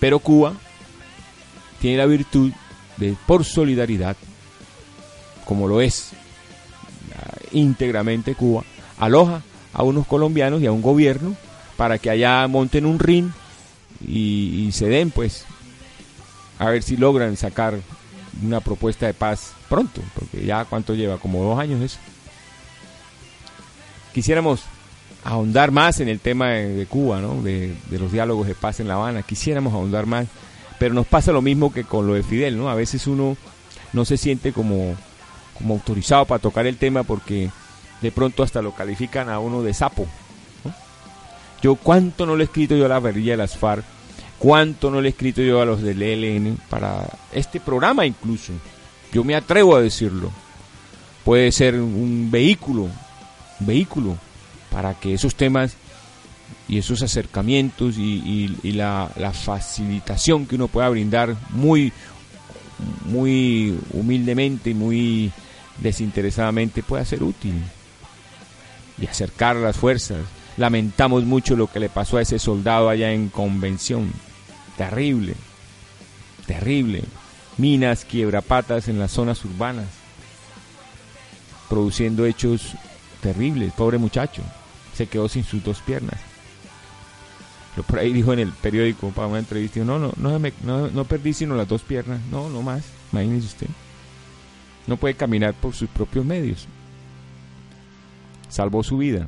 Pero 0.00 0.18
Cuba 0.18 0.54
tiene 1.84 1.98
la 1.98 2.06
virtud 2.06 2.50
de, 2.96 3.14
por 3.26 3.44
solidaridad, 3.44 4.16
como 5.44 5.68
lo 5.68 5.82
es 5.82 6.12
íntegramente 7.52 8.34
Cuba, 8.34 8.64
aloja 8.98 9.42
a 9.74 9.82
unos 9.82 10.06
colombianos 10.06 10.62
y 10.62 10.66
a 10.66 10.72
un 10.72 10.80
gobierno 10.80 11.36
para 11.76 11.98
que 11.98 12.08
allá 12.08 12.48
monten 12.48 12.86
un 12.86 12.98
ring 12.98 13.28
y, 14.00 14.70
se 14.72 14.86
den, 14.86 15.10
pues, 15.10 15.44
a 16.58 16.70
ver 16.70 16.82
si 16.82 16.96
logran 16.96 17.36
sacar 17.36 17.78
una 18.42 18.60
propuesta 18.60 19.04
de 19.04 19.12
paz 19.12 19.52
pronto, 19.68 20.00
porque 20.14 20.42
ya 20.42 20.64
cuánto 20.64 20.94
lleva, 20.94 21.18
como 21.18 21.44
dos 21.44 21.58
años 21.58 21.82
eso. 21.82 21.98
Quisiéramos 24.14 24.62
ahondar 25.22 25.70
más 25.70 26.00
en 26.00 26.08
el 26.08 26.18
tema 26.18 26.48
de, 26.48 26.86
Cuba, 26.86 27.20
¿no? 27.20 27.42
de, 27.42 27.76
los 27.90 28.10
diálogos 28.10 28.46
de 28.46 28.54
paz 28.54 28.80
en 28.80 28.88
La 28.88 28.94
Habana, 28.94 29.22
quisiéramos 29.22 29.74
ahondar 29.74 30.06
más 30.06 30.28
pero 30.78 30.94
nos 30.94 31.06
pasa 31.06 31.32
lo 31.32 31.42
mismo 31.42 31.72
que 31.72 31.84
con 31.84 32.06
lo 32.06 32.14
de 32.14 32.22
Fidel, 32.22 32.56
¿no? 32.58 32.68
A 32.68 32.74
veces 32.74 33.06
uno 33.06 33.36
no 33.92 34.04
se 34.04 34.16
siente 34.16 34.52
como, 34.52 34.96
como 35.56 35.74
autorizado 35.74 36.24
para 36.24 36.40
tocar 36.40 36.66
el 36.66 36.76
tema 36.76 37.04
porque 37.04 37.50
de 38.00 38.12
pronto 38.12 38.42
hasta 38.42 38.62
lo 38.62 38.74
califican 38.74 39.28
a 39.28 39.38
uno 39.38 39.62
de 39.62 39.74
sapo. 39.74 40.06
Yo 41.62 41.76
cuánto 41.76 42.26
no 42.26 42.36
le 42.36 42.44
he 42.44 42.46
escrito 42.46 42.76
yo 42.76 42.84
a 42.84 42.88
la 42.88 43.00
guerrilla 43.00 43.32
de 43.32 43.38
las 43.38 43.56
FARC, 43.56 43.84
cuánto 44.38 44.90
no 44.90 45.00
le 45.00 45.08
he 45.08 45.10
escrito 45.10 45.40
yo 45.40 45.62
a 45.62 45.64
los 45.64 45.80
del 45.80 46.02
ELN 46.02 46.58
para 46.68 47.08
este 47.32 47.60
programa 47.60 48.04
incluso. 48.04 48.52
Yo 49.12 49.24
me 49.24 49.34
atrevo 49.34 49.76
a 49.76 49.80
decirlo. 49.80 50.30
Puede 51.24 51.50
ser 51.52 51.76
un 51.76 52.28
vehículo, 52.30 52.82
un 53.60 53.66
vehículo 53.66 54.18
para 54.70 54.92
que 54.92 55.14
esos 55.14 55.36
temas 55.36 55.76
y 56.68 56.78
esos 56.78 57.02
acercamientos 57.02 57.96
y, 57.98 58.48
la, 58.72 59.10
facilitación 59.32 60.46
que 60.46 60.56
uno 60.56 60.68
pueda 60.68 60.88
brindar 60.88 61.36
muy, 61.50 61.92
muy 63.06 63.78
humildemente 63.92 64.70
y 64.70 64.74
muy 64.74 65.32
desinteresadamente 65.78 66.82
pueda 66.82 67.04
ser 67.04 67.22
útil 67.22 67.54
y 68.98 69.06
acercar 69.06 69.56
las 69.56 69.76
fuerzas. 69.76 70.18
Lamentamos 70.56 71.24
mucho 71.24 71.56
lo 71.56 71.66
que 71.66 71.80
le 71.80 71.88
pasó 71.88 72.16
a 72.16 72.22
ese 72.22 72.38
soldado 72.38 72.88
allá 72.88 73.12
en 73.12 73.28
convención. 73.28 74.10
Terrible, 74.76 75.34
terrible. 76.46 77.02
Minas, 77.56 78.04
quiebrapatas 78.04 78.88
en 78.88 78.98
las 78.98 79.12
zonas 79.12 79.44
urbanas, 79.44 79.86
produciendo 81.68 82.24
hechos 82.24 82.74
terribles. 83.20 83.72
Pobre 83.74 83.98
muchacho, 83.98 84.42
se 84.96 85.06
quedó 85.06 85.28
sin 85.28 85.44
sus 85.44 85.62
dos 85.62 85.80
piernas 85.80 86.33
por 87.82 87.98
ahí 87.98 88.12
dijo 88.12 88.32
en 88.32 88.38
el 88.38 88.50
periódico 88.50 89.10
para 89.10 89.26
una 89.26 89.40
entrevista, 89.40 89.80
no, 89.84 89.98
no, 89.98 90.12
no, 90.16 90.38
no, 90.38 90.88
no 90.88 91.04
perdí 91.04 91.32
sino 91.32 91.56
las 91.56 91.68
dos 91.68 91.82
piernas, 91.82 92.20
no, 92.30 92.48
no 92.48 92.62
más, 92.62 92.84
imagínese 93.12 93.46
usted. 93.46 93.66
No 94.86 94.96
puede 94.96 95.14
caminar 95.14 95.54
por 95.54 95.74
sus 95.74 95.88
propios 95.88 96.24
medios. 96.24 96.68
Salvó 98.48 98.82
su 98.82 98.98
vida. 98.98 99.26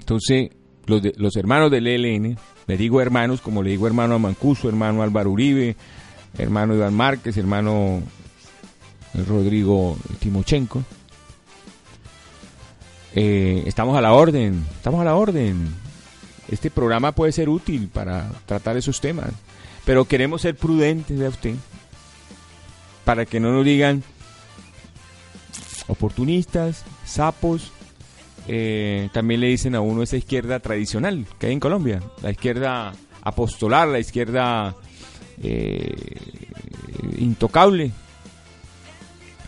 Entonces, 0.00 0.50
los, 0.86 1.00
los 1.16 1.36
hermanos 1.36 1.70
del 1.70 1.86
ELN, 1.86 2.36
le 2.66 2.76
digo 2.76 3.00
hermanos, 3.00 3.40
como 3.40 3.62
le 3.62 3.70
digo 3.70 3.86
hermano 3.86 4.16
a 4.16 4.18
Mancuso, 4.18 4.68
hermano 4.68 5.02
Álvaro 5.02 5.30
Uribe, 5.30 5.76
hermano 6.36 6.74
Iván 6.74 6.94
Márquez, 6.94 7.36
hermano 7.38 8.02
Rodrigo 9.26 9.96
Timochenko, 10.18 10.82
eh, 13.14 13.62
estamos 13.66 13.96
a 13.96 14.00
la 14.00 14.12
orden, 14.12 14.66
estamos 14.76 15.00
a 15.00 15.04
la 15.04 15.14
orden 15.14 15.83
este 16.54 16.70
programa 16.70 17.12
puede 17.12 17.32
ser 17.32 17.48
útil 17.48 17.88
para 17.92 18.30
tratar 18.46 18.76
esos 18.76 19.00
temas. 19.00 19.30
Pero 19.84 20.06
queremos 20.06 20.42
ser 20.42 20.56
prudentes, 20.56 21.18
de 21.18 21.28
usted, 21.28 21.54
para 23.04 23.26
que 23.26 23.40
no 23.40 23.52
nos 23.52 23.64
digan 23.64 24.02
oportunistas, 25.88 26.84
sapos. 27.04 27.72
Eh, 28.46 29.08
también 29.12 29.40
le 29.40 29.48
dicen 29.48 29.74
a 29.74 29.80
uno 29.80 30.02
esa 30.02 30.16
izquierda 30.16 30.60
tradicional 30.60 31.26
que 31.38 31.46
hay 31.46 31.52
en 31.54 31.60
Colombia, 31.60 32.02
la 32.22 32.30
izquierda 32.30 32.92
apostolar, 33.22 33.88
la 33.88 33.98
izquierda 33.98 34.74
eh, 35.42 35.96
intocable, 37.16 37.90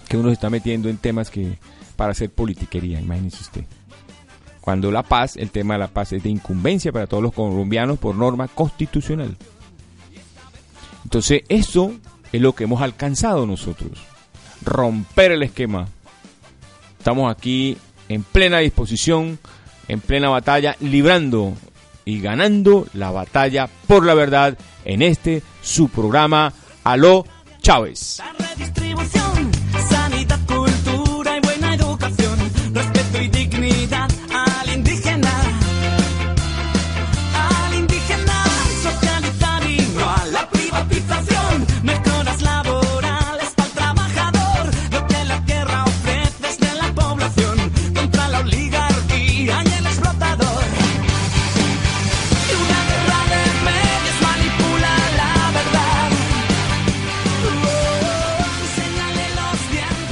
que 0.09 0.17
uno 0.17 0.31
se 0.31 0.35
está 0.35 0.49
metiendo 0.49 0.89
en 0.89 0.97
temas 0.97 1.31
que 1.31 1.59
para 1.95 2.13
hacer 2.13 2.31
politiquería, 2.31 2.99
imagínese 2.99 3.43
usted 3.43 3.65
cuando 4.67 4.91
la 4.91 5.05
paz, 5.05 5.37
el 5.37 5.53
tema 5.53 5.75
de 5.75 5.79
la 5.79 5.87
paz 5.87 6.13
es 6.13 6.25
de 6.25 6.29
incumbencia 6.29 6.91
para 6.91 7.07
todos 7.07 7.23
los 7.23 7.33
colombianos 7.33 8.01
por 8.01 8.17
norma 8.17 8.49
constitucional. 8.49 9.37
Entonces, 11.05 11.45
eso 11.49 11.95
es 12.33 12.41
lo 12.41 12.53
que 12.53 12.65
hemos 12.65 12.83
alcanzado 12.83 13.47
nosotros, 13.47 13.93
romper 14.65 15.31
el 15.31 15.45
esquema. 15.45 15.87
Estamos 16.99 17.31
aquí 17.31 17.77
en 18.09 18.25
plena 18.25 18.59
disposición, 18.59 19.39
en 19.87 20.01
plena 20.01 20.31
batalla, 20.31 20.75
librando 20.81 21.55
y 22.05 22.21
ganando 22.21 22.89
la 22.93 23.13
batalla 23.13 23.71
por 23.87 24.05
la 24.05 24.15
verdad 24.15 24.59
en 24.85 25.03
este 25.03 25.45
su 25.63 25.91
programa 25.91 26.53
Aló 26.83 27.25
Chávez. 27.63 28.21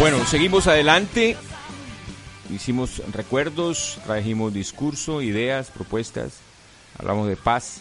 Bueno, 0.05 0.23
seguimos 0.27 0.67
adelante. 0.67 1.35
Hicimos 2.55 3.01
recuerdos, 3.11 3.99
trajimos 4.05 4.53
discurso, 4.53 5.23
ideas, 5.23 5.71
propuestas. 5.71 6.41
Hablamos 6.99 7.27
de 7.27 7.37
paz. 7.37 7.81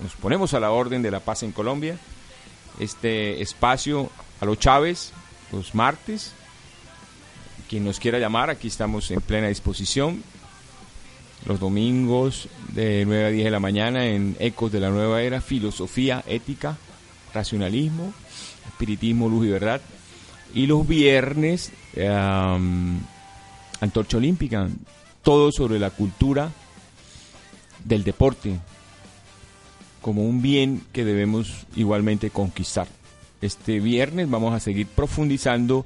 Nos, 0.00 0.12
ponemos 0.14 0.54
a 0.54 0.60
la 0.60 0.70
orden 0.70 1.02
de 1.02 1.10
la 1.10 1.18
paz 1.18 1.42
en 1.42 1.50
Colombia. 1.50 1.98
Este 2.78 3.42
espacio 3.42 4.08
a 4.40 4.44
los 4.44 4.60
Chávez, 4.60 5.10
los 5.50 5.74
martes. 5.74 6.32
Quien 7.68 7.84
nos 7.84 7.98
quiera 7.98 8.20
llamar, 8.20 8.48
aquí 8.48 8.68
estamos 8.68 9.10
en 9.10 9.20
plena 9.20 9.48
disposición. 9.48 10.22
Los 11.44 11.58
domingos 11.58 12.48
de 12.68 13.04
9 13.04 13.24
a 13.24 13.30
10 13.30 13.44
de 13.46 13.50
la 13.50 13.58
mañana 13.58 14.06
en 14.06 14.36
Ecos 14.38 14.70
de 14.70 14.78
la 14.78 14.90
Nueva 14.90 15.22
Era, 15.22 15.40
Filosofía, 15.40 16.22
Ética, 16.28 16.76
Racionalismo, 17.34 18.14
Espiritismo, 18.68 19.28
Luz 19.28 19.48
y 19.48 19.50
Verdad. 19.50 19.80
Y 20.54 20.66
los 20.66 20.86
viernes, 20.86 21.72
em, 21.94 23.00
Antorcha 23.80 24.16
Olímpica, 24.18 24.68
todo 25.22 25.50
sobre 25.50 25.80
la 25.80 25.90
cultura 25.90 26.50
del 27.84 28.04
deporte, 28.04 28.60
como 30.00 30.22
un 30.22 30.42
bien 30.42 30.82
que 30.92 31.04
debemos 31.04 31.66
igualmente 31.74 32.30
conquistar. 32.30 32.86
Este 33.40 33.80
viernes 33.80 34.30
vamos 34.30 34.54
a 34.54 34.60
seguir 34.60 34.86
profundizando 34.86 35.84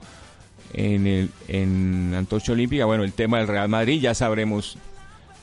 en, 0.74 1.06
el, 1.06 1.30
en 1.48 2.14
Antorcha 2.14 2.52
Olímpica. 2.52 2.84
Bueno, 2.84 3.04
el 3.04 3.14
tema 3.14 3.38
del 3.38 3.48
Real 3.48 3.68
Madrid, 3.68 4.00
ya 4.00 4.14
sabremos 4.14 4.76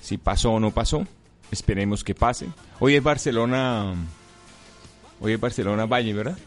si 0.01 0.17
pasó 0.17 0.51
o 0.51 0.59
no 0.59 0.71
pasó. 0.71 1.05
Esperemos 1.51 2.03
que 2.03 2.13
pase. 2.13 2.47
Hoy 2.79 2.95
es 2.95 3.03
Barcelona. 3.03 3.95
Hoy 5.19 5.33
es 5.33 5.39
Barcelona 5.39 5.85
Valle, 5.85 6.13
¿verdad? 6.13 6.37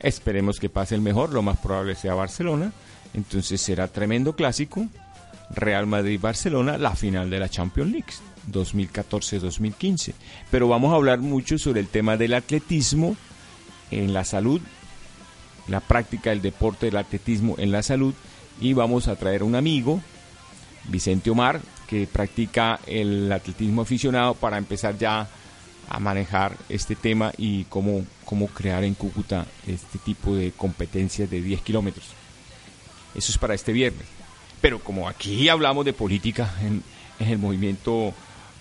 Esperemos 0.00 0.60
que 0.60 0.68
pase 0.68 0.94
el 0.94 1.00
mejor, 1.00 1.32
lo 1.32 1.42
más 1.42 1.58
probable 1.58 1.94
sea 1.94 2.14
Barcelona. 2.14 2.72
Entonces 3.14 3.60
será 3.60 3.88
tremendo 3.88 4.36
clásico. 4.36 4.86
Real 5.50 5.86
Madrid-Barcelona, 5.86 6.76
la 6.76 6.96
final 6.96 7.30
de 7.30 7.38
la 7.38 7.48
Champions 7.48 7.92
League 7.92 8.12
2014-2015. 8.50 10.12
Pero 10.50 10.68
vamos 10.68 10.92
a 10.92 10.96
hablar 10.96 11.20
mucho 11.20 11.58
sobre 11.58 11.80
el 11.80 11.88
tema 11.88 12.16
del 12.16 12.34
atletismo 12.34 13.16
en 13.90 14.12
la 14.12 14.24
salud, 14.24 14.60
la 15.68 15.80
práctica 15.80 16.30
del 16.30 16.42
deporte 16.42 16.86
del 16.86 16.96
atletismo 16.96 17.54
en 17.58 17.70
la 17.70 17.82
salud. 17.82 18.14
Y 18.60 18.72
vamos 18.72 19.06
a 19.08 19.16
traer 19.16 19.42
un 19.42 19.54
amigo, 19.54 20.00
Vicente 20.88 21.30
Omar, 21.30 21.60
que 21.86 22.06
practica 22.06 22.80
el 22.86 23.30
atletismo 23.30 23.82
aficionado 23.82 24.34
para 24.34 24.58
empezar 24.58 24.98
ya 24.98 25.28
manejar 25.98 26.56
este 26.68 26.96
tema 26.96 27.32
y 27.36 27.64
cómo, 27.64 28.04
cómo 28.24 28.48
crear 28.48 28.84
en 28.84 28.94
Cúcuta 28.94 29.46
este 29.66 29.98
tipo 29.98 30.34
de 30.34 30.52
competencias 30.52 31.30
de 31.30 31.40
10 31.40 31.62
kilómetros. 31.62 32.06
Eso 33.14 33.32
es 33.32 33.38
para 33.38 33.54
este 33.54 33.72
viernes. 33.72 34.06
Pero 34.60 34.80
como 34.80 35.08
aquí 35.08 35.48
hablamos 35.48 35.84
de 35.84 35.92
política 35.92 36.52
en, 36.60 36.82
en 37.18 37.28
el 37.28 37.38
movimiento 37.38 38.12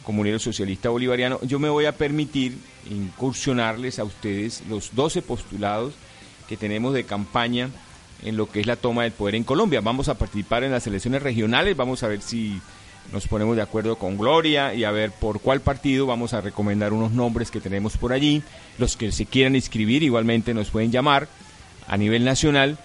comunero 0.03 0.39
socialista 0.39 0.89
bolivariano, 0.89 1.39
yo 1.41 1.59
me 1.59 1.69
voy 1.69 1.85
a 1.85 1.97
permitir 1.97 2.57
incursionarles 2.89 3.99
a 3.99 4.03
ustedes 4.03 4.63
los 4.69 4.93
12 4.93 5.21
postulados 5.21 5.93
que 6.47 6.57
tenemos 6.57 6.93
de 6.93 7.05
campaña 7.05 7.69
en 8.23 8.37
lo 8.37 8.49
que 8.49 8.59
es 8.61 8.67
la 8.67 8.75
toma 8.75 9.03
del 9.03 9.11
poder 9.11 9.35
en 9.35 9.43
Colombia. 9.43 9.81
Vamos 9.81 10.09
a 10.09 10.17
participar 10.17 10.63
en 10.63 10.71
las 10.71 10.87
elecciones 10.87 11.21
regionales, 11.21 11.75
vamos 11.75 12.03
a 12.03 12.07
ver 12.07 12.21
si 12.21 12.61
nos 13.11 13.27
ponemos 13.27 13.55
de 13.55 13.61
acuerdo 13.61 13.97
con 13.97 14.17
Gloria 14.17 14.73
y 14.73 14.83
a 14.83 14.91
ver 14.91 15.11
por 15.11 15.39
cuál 15.39 15.61
partido 15.61 16.05
vamos 16.05 16.33
a 16.33 16.41
recomendar 16.41 16.93
unos 16.93 17.11
nombres 17.11 17.51
que 17.51 17.61
tenemos 17.61 17.97
por 17.97 18.13
allí. 18.13 18.43
Los 18.77 18.97
que 18.97 19.11
se 19.11 19.25
quieran 19.25 19.55
inscribir 19.55 20.03
igualmente 20.03 20.53
nos 20.53 20.69
pueden 20.69 20.91
llamar 20.91 21.27
a 21.87 21.97
nivel 21.97 22.25
nacional 22.25 22.77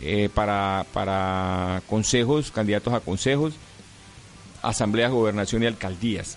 eh, 0.00 0.28
para, 0.32 0.86
para 0.92 1.82
consejos, 1.88 2.50
candidatos 2.50 2.94
a 2.94 3.00
consejos, 3.00 3.54
asambleas, 4.62 5.10
gobernación 5.10 5.62
y 5.62 5.66
alcaldías. 5.66 6.36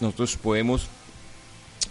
Nosotros 0.00 0.36
podemos 0.36 0.86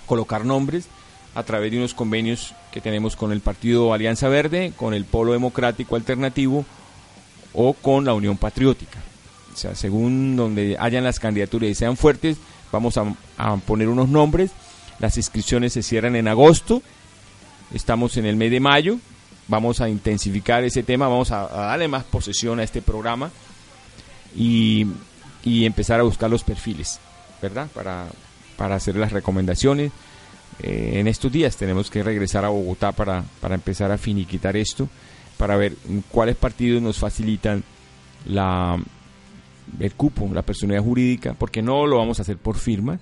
colocar 0.05 0.45
nombres 0.45 0.87
a 1.35 1.43
través 1.43 1.71
de 1.71 1.77
unos 1.77 1.93
convenios 1.93 2.53
que 2.71 2.81
tenemos 2.81 3.15
con 3.15 3.31
el 3.31 3.41
Partido 3.41 3.93
Alianza 3.93 4.29
Verde, 4.29 4.73
con 4.75 4.93
el 4.93 5.05
Polo 5.05 5.33
Democrático 5.33 5.95
Alternativo 5.95 6.65
o 7.53 7.73
con 7.73 8.05
la 8.05 8.13
Unión 8.13 8.37
Patriótica. 8.37 8.99
O 9.55 9.57
sea, 9.57 9.73
según 9.73 10.35
donde 10.35 10.75
hayan 10.77 11.05
las 11.05 11.17
candidaturas 11.17 11.69
y 11.69 11.75
sean 11.75 11.95
fuertes, 11.95 12.35
vamos 12.73 12.97
a, 12.97 13.55
poner 13.65 13.87
unos 13.87 14.09
nombres. 14.09 14.51
Las 14.99 15.15
inscripciones 15.15 15.71
se 15.71 15.81
cierran 15.81 16.17
en 16.17 16.27
agosto. 16.27 16.81
Estamos 17.73 18.17
en 18.17 18.25
el 18.25 18.35
mes 18.35 18.51
de 18.51 18.59
mayo. 18.59 18.97
Vamos 19.47 19.79
a 19.79 19.87
intensificar 19.87 20.65
ese 20.65 20.83
tema, 20.83 21.07
vamos 21.07 21.31
a, 21.31 21.43
a 21.43 21.67
darle 21.67 21.87
más 21.87 22.03
posesión 22.03 22.59
a 22.59 22.63
este 22.63 22.81
programa 22.81 23.31
y, 24.35 24.87
y 25.43 25.65
empezar 25.65 25.99
a 25.99 26.03
buscar 26.03 26.29
los 26.29 26.43
perfiles, 26.43 26.99
¿verdad? 27.41 27.67
Para, 27.73 28.07
para 28.57 28.75
hacer 28.75 28.97
las 28.97 29.13
recomendaciones. 29.13 29.91
Eh, 30.59 30.93
en 30.95 31.07
estos 31.07 31.31
días 31.31 31.55
tenemos 31.55 31.89
que 31.89 32.03
regresar 32.03 32.43
a 32.43 32.49
Bogotá 32.49 32.91
para, 32.91 33.23
para 33.39 33.55
empezar 33.55 33.91
a 33.91 33.97
finiquitar 33.97 34.57
esto, 34.57 34.89
para 35.37 35.55
ver 35.55 35.75
cuáles 36.11 36.35
partidos 36.35 36.81
nos 36.81 36.97
facilitan 36.97 37.63
la, 38.25 38.77
el 39.79 39.93
cupo, 39.93 40.29
la 40.33 40.41
personalidad 40.41 40.83
jurídica, 40.83 41.33
porque 41.37 41.61
no 41.61 41.85
lo 41.87 41.97
vamos 41.97 42.19
a 42.19 42.21
hacer 42.23 42.37
por 42.37 42.57
firmas. 42.57 42.99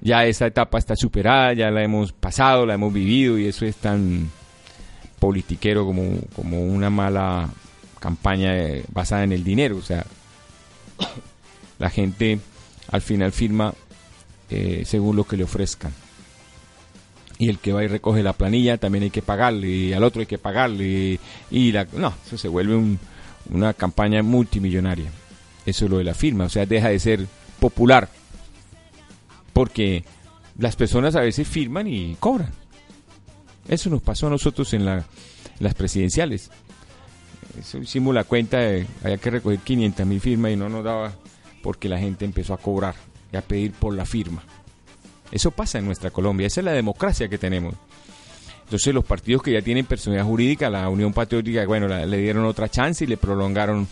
Ya 0.00 0.24
esa 0.26 0.46
etapa 0.46 0.78
está 0.78 0.94
superada, 0.96 1.52
ya 1.54 1.70
la 1.70 1.82
hemos 1.82 2.12
pasado, 2.12 2.64
la 2.66 2.74
hemos 2.74 2.92
vivido 2.92 3.38
y 3.38 3.46
eso 3.46 3.64
es 3.64 3.76
tan 3.76 4.30
politiquero 5.18 5.84
como, 5.84 6.20
como 6.36 6.62
una 6.62 6.88
mala 6.90 7.48
campaña 7.98 8.56
eh, 8.56 8.84
basada 8.92 9.24
en 9.24 9.32
el 9.32 9.42
dinero. 9.42 9.76
O 9.76 9.82
sea, 9.82 10.04
la 11.78 11.90
gente 11.90 12.38
al 12.90 13.00
final 13.02 13.32
firma 13.32 13.74
eh, 14.50 14.82
según 14.86 15.16
lo 15.16 15.24
que 15.24 15.36
le 15.36 15.44
ofrezcan. 15.44 15.92
Y 17.40 17.48
el 17.48 17.58
que 17.58 17.72
va 17.72 17.84
y 17.84 17.88
recoge 17.88 18.22
la 18.22 18.32
planilla 18.32 18.78
también 18.78 19.04
hay 19.04 19.10
que 19.10 19.22
pagarle, 19.22 19.68
y 19.68 19.92
al 19.92 20.02
otro 20.02 20.20
hay 20.20 20.26
que 20.26 20.38
pagarle. 20.38 21.20
Y, 21.50 21.72
la, 21.72 21.86
no, 21.92 22.12
eso 22.26 22.36
se 22.36 22.48
vuelve 22.48 22.74
un- 22.74 22.98
una 23.50 23.74
campaña 23.74 24.22
multimillonaria. 24.24 25.10
Eso 25.68 25.84
es 25.84 25.90
lo 25.90 25.98
de 25.98 26.04
la 26.04 26.14
firma, 26.14 26.44
o 26.44 26.48
sea, 26.48 26.64
deja 26.66 26.88
de 26.88 26.98
ser 26.98 27.26
popular. 27.60 28.08
Porque 29.52 30.04
las 30.56 30.76
personas 30.76 31.14
a 31.16 31.20
veces 31.20 31.46
firman 31.46 31.86
y 31.86 32.16
cobran. 32.18 32.50
Eso 33.68 33.90
nos 33.90 34.00
pasó 34.02 34.28
a 34.28 34.30
nosotros 34.30 34.72
en, 34.72 34.84
la- 34.84 34.98
en 34.98 35.04
las 35.60 35.74
presidenciales. 35.74 36.50
Hicimos 37.82 38.14
la 38.14 38.24
cuenta, 38.24 38.58
de, 38.58 38.86
había 39.02 39.18
que 39.18 39.30
recoger 39.30 39.58
500 39.58 40.06
mil 40.06 40.20
firmas 40.20 40.52
y 40.52 40.56
no 40.56 40.68
nos 40.68 40.84
daba 40.84 41.12
porque 41.62 41.88
la 41.88 41.98
gente 41.98 42.24
empezó 42.24 42.54
a 42.54 42.58
cobrar 42.58 42.94
y 43.32 43.36
a 43.36 43.42
pedir 43.42 43.72
por 43.72 43.94
la 43.94 44.04
firma. 44.06 44.42
Eso 45.32 45.50
pasa 45.50 45.78
en 45.78 45.84
nuestra 45.84 46.10
Colombia, 46.10 46.46
esa 46.46 46.60
es 46.60 46.64
la 46.64 46.72
democracia 46.72 47.28
que 47.28 47.36
tenemos. 47.36 47.74
Entonces 48.64 48.94
los 48.94 49.04
partidos 49.04 49.42
que 49.42 49.52
ya 49.52 49.60
tienen 49.60 49.86
personalidad 49.86 50.26
jurídica, 50.26 50.70
la 50.70 50.88
Unión 50.88 51.12
Patriótica, 51.12 51.66
bueno, 51.66 51.88
le 51.88 52.16
dieron 52.18 52.44
otra 52.44 52.68
chance 52.70 53.04
y 53.04 53.06
le 53.06 53.16
prolongaron 53.16 53.88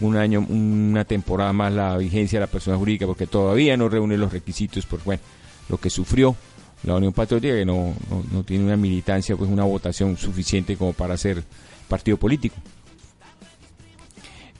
un 0.00 0.16
año, 0.16 0.40
una 0.48 1.04
temporada 1.04 1.52
más 1.52 1.72
la 1.72 1.96
vigencia 1.96 2.38
de 2.38 2.46
la 2.46 2.50
personalidad 2.50 2.80
jurídica 2.80 3.06
porque 3.06 3.26
todavía 3.26 3.76
no 3.76 3.88
reúne 3.88 4.16
los 4.16 4.32
requisitos 4.32 4.84
por 4.86 5.02
bueno, 5.04 5.22
lo 5.68 5.78
que 5.78 5.90
sufrió 5.90 6.36
la 6.82 6.96
Unión 6.96 7.12
Patriótica 7.12 7.54
que 7.54 7.64
no, 7.64 7.94
no, 8.10 8.24
no 8.30 8.44
tiene 8.44 8.64
una 8.64 8.76
militancia, 8.76 9.36
pues 9.36 9.50
una 9.50 9.64
votación 9.64 10.16
suficiente 10.16 10.76
como 10.76 10.92
para 10.92 11.16
ser 11.16 11.42
partido 11.88 12.16
político. 12.16 12.56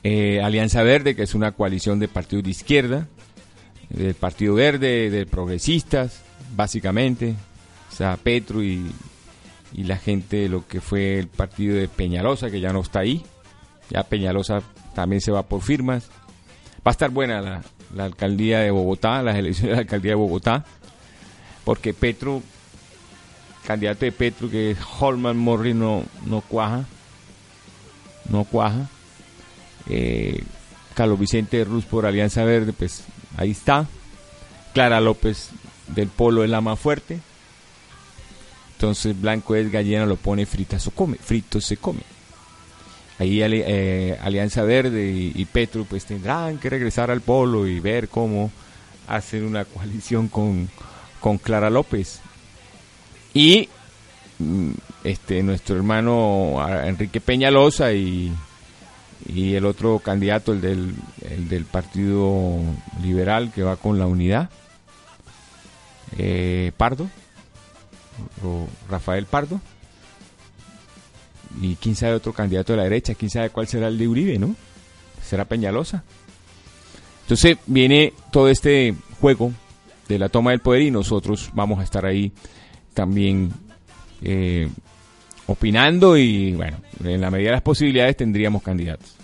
Eh, 0.03 0.41
Alianza 0.43 0.83
Verde, 0.83 1.15
que 1.15 1.23
es 1.23 1.35
una 1.35 1.53
coalición 1.53 1.99
de 1.99 2.09
partidos 2.09 2.45
de 2.45 2.51
izquierda, 2.51 3.09
del 3.89 4.15
Partido 4.15 4.55
Verde, 4.55 5.11
de 5.11 5.27
progresistas, 5.27 6.23
básicamente, 6.55 7.35
o 7.93 7.95
sea, 7.95 8.17
Petro 8.17 8.63
y, 8.63 8.91
y 9.73 9.85
la 9.85 9.97
gente 9.97 10.37
de 10.37 10.49
lo 10.49 10.67
que 10.67 10.81
fue 10.81 11.19
el 11.19 11.29
partido 11.29 11.77
de 11.77 11.89
Peñalosa, 11.89 12.51
que 12.51 12.61
ya 12.61 12.73
no 12.73 12.81
está 12.81 13.01
ahí, 13.01 13.25
ya 13.91 14.03
Peñalosa 14.05 14.63
también 14.97 15.21
se 15.21 15.31
va 15.31 15.43
por 15.43 15.61
firmas. 15.61 16.09
Va 16.79 16.87
a 16.87 16.91
estar 16.91 17.11
buena 17.11 17.63
la, 17.95 18.05
alcaldía 18.05 18.61
de 18.61 18.71
Bogotá, 18.71 19.23
las 19.23 19.37
elecciones 19.37 19.73
de 19.73 19.77
la 19.77 19.83
alcaldía 19.83 20.13
de 20.13 20.17
Bogotá, 20.17 20.65
porque 21.65 21.93
Petro, 21.93 22.43
candidato 23.67 24.07
de 24.07 24.13
Petro, 24.13 24.49
que 24.49 24.71
es 24.71 24.79
Holman 24.99 25.37
Morris, 25.37 25.75
no, 25.75 26.03
no 26.25 26.41
cuaja, 26.41 26.87
no 28.31 28.45
cuaja. 28.45 28.89
Eh, 29.91 30.43
Carlos 30.95 31.21
Vicente 31.21 31.63
Ruz 31.65 31.85
por 31.85 32.07
Alianza 32.07 32.43
Verde, 32.45 32.73
pues 32.73 33.05
ahí 33.37 33.51
está. 33.51 33.87
Clara 34.73 35.03
López 35.03 35.51
del 35.89 36.09
Polo 36.09 36.43
es 36.43 36.49
la 36.49 36.63
más 36.63 36.79
fuerte. 36.81 37.21
Entonces 38.73 39.21
Blanco 39.21 39.57
es 39.57 39.71
gallina, 39.71 40.07
lo 40.07 40.17
pone 40.17 40.47
frita 40.47 40.79
se 40.79 40.91
come, 40.91 41.19
frito 41.19 41.61
se 41.61 41.77
come. 41.77 42.16
Ahí 43.19 43.41
eh, 43.43 44.19
Alianza 44.23 44.63
Verde 44.63 45.11
y, 45.11 45.33
y 45.35 45.45
Petro 45.47 45.85
pues 45.85 46.05
tendrán 46.05 46.59
que 46.59 46.69
regresar 46.69 47.11
al 47.11 47.23
polo 47.23 47.67
y 47.67 47.81
ver 47.81 48.09
cómo 48.09 48.51
hacer 49.09 49.43
una 49.43 49.65
coalición 49.65 50.29
con, 50.29 50.69
con 51.21 51.39
Clara 51.39 51.71
López. 51.71 52.21
Y 53.33 53.69
mm, 54.39 54.71
este 55.05 55.43
nuestro 55.43 55.77
hermano 55.77 56.57
ah, 56.61 56.87
Enrique 56.87 57.21
Peñalosa 57.21 57.93
y, 57.93 58.33
y 59.27 59.55
el 59.55 59.65
otro 59.65 59.99
candidato, 59.99 60.53
el 60.53 60.61
del, 60.61 60.95
el 61.51 61.65
Partido 61.65 62.59
Liberal 63.03 63.51
que 63.53 63.63
va 63.63 63.77
con 63.77 63.99
la 63.99 64.07
unidad, 64.07 64.51
eh, 66.19 66.73
Pardo, 66.77 67.09
o 68.45 68.69
Rafael 68.91 69.25
Pardo 69.27 69.61
y 71.61 71.77
quién 71.77 71.97
sabe 71.97 72.15
otro 72.15 72.33
candidato 72.33 72.73
de 72.73 72.79
la 72.79 72.85
derecha, 72.85 73.15
quién 73.15 73.31
sabe 73.31 73.51
cuál 73.51 73.67
será 73.67 73.89
el 73.89 73.99
de 73.99 74.09
Uribe, 74.09 74.39
¿no? 74.39 74.55
Será 75.23 75.45
Peñalosa. 75.45 76.05
Entonces 77.23 77.59
viene 77.67 78.13
todo 78.31 78.49
este 78.49 78.95
juego 79.21 79.53
de 80.09 80.19
la 80.19 80.29
toma 80.29 80.53
del 80.53 80.61
poder 80.61 80.83
y 80.83 80.91
nosotros 80.91 81.51
vamos 81.53 81.81
a 81.81 81.83
estar 81.83 82.07
ahí 82.07 82.33
también 82.95 83.53
eh, 84.23 84.69
opinando 85.47 86.17
y 86.17 86.53
bueno, 86.55 86.79
en 87.03 87.21
la 87.21 87.31
medida 87.31 87.49
de 87.49 87.57
las 87.57 87.63
posibilidades 87.63 88.17
tendríamos 88.17 88.63
candidatos. 88.63 89.17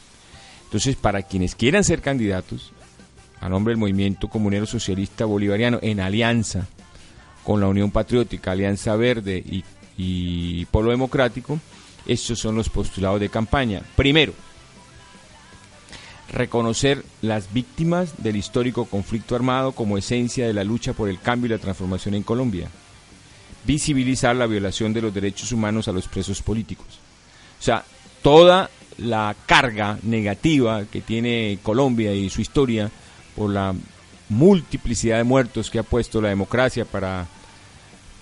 Entonces, 0.65 0.97
para 0.97 1.23
quienes 1.23 1.55
quieran 1.55 1.85
ser 1.85 2.01
candidatos, 2.01 2.73
a 3.41 3.49
nombre 3.49 3.73
del 3.73 3.79
Movimiento 3.79 4.29
Comunero 4.29 4.67
Socialista 4.67 5.25
Bolivariano, 5.25 5.79
en 5.83 6.01
alianza 6.01 6.67
con 7.45 7.61
la 7.61 7.69
Unión 7.69 7.91
Patriótica, 7.91 8.53
Alianza 8.53 8.97
Verde 8.97 9.37
y, 9.37 9.65
y 9.97 10.65
Polo 10.67 10.91
Democrático, 10.91 11.59
estos 12.07 12.39
son 12.39 12.57
los 12.57 12.69
postulados 12.69 13.21
de 13.21 13.29
campaña. 13.29 13.83
Primero, 13.97 14.33
reconocer 16.33 17.05
las 17.21 17.53
víctimas 17.53 18.23
del 18.23 18.37
histórico 18.37 18.87
conflicto 18.87 19.37
armado 19.37 19.73
como 19.73 19.99
esencia 19.99 20.47
de 20.47 20.55
la 20.55 20.65
lucha 20.65 20.95
por 20.95 21.09
el 21.09 21.21
cambio 21.21 21.47
y 21.47 21.51
la 21.51 21.59
transformación 21.59 22.15
en 22.15 22.23
Colombia. 22.23 22.69
Visibilizar 23.65 24.35
la 24.35 24.47
violación 24.47 24.93
de 24.93 25.03
los 25.03 25.15
derechos 25.15 25.53
humanos 25.53 25.87
a 25.87 25.93
los 25.93 26.09
presos 26.09 26.43
políticos. 26.43 26.99
O 27.61 27.63
sea, 27.63 27.85
toda 28.23 28.71
la 28.99 29.37
carga 29.47 29.99
negativa 30.03 30.85
que 30.91 31.01
tiene 31.01 31.59
Colombia 31.63 32.13
y 32.13 32.29
su 32.31 32.41
historia 32.41 32.91
por 33.37 33.51
la 33.51 33.75
multiplicidad 34.29 35.19
de 35.19 35.25
muertos 35.25 35.71
que 35.71 35.79
ha 35.79 35.83
puesto 35.83 36.21
la 36.21 36.31
democracia 36.31 36.85
para, 36.85 37.27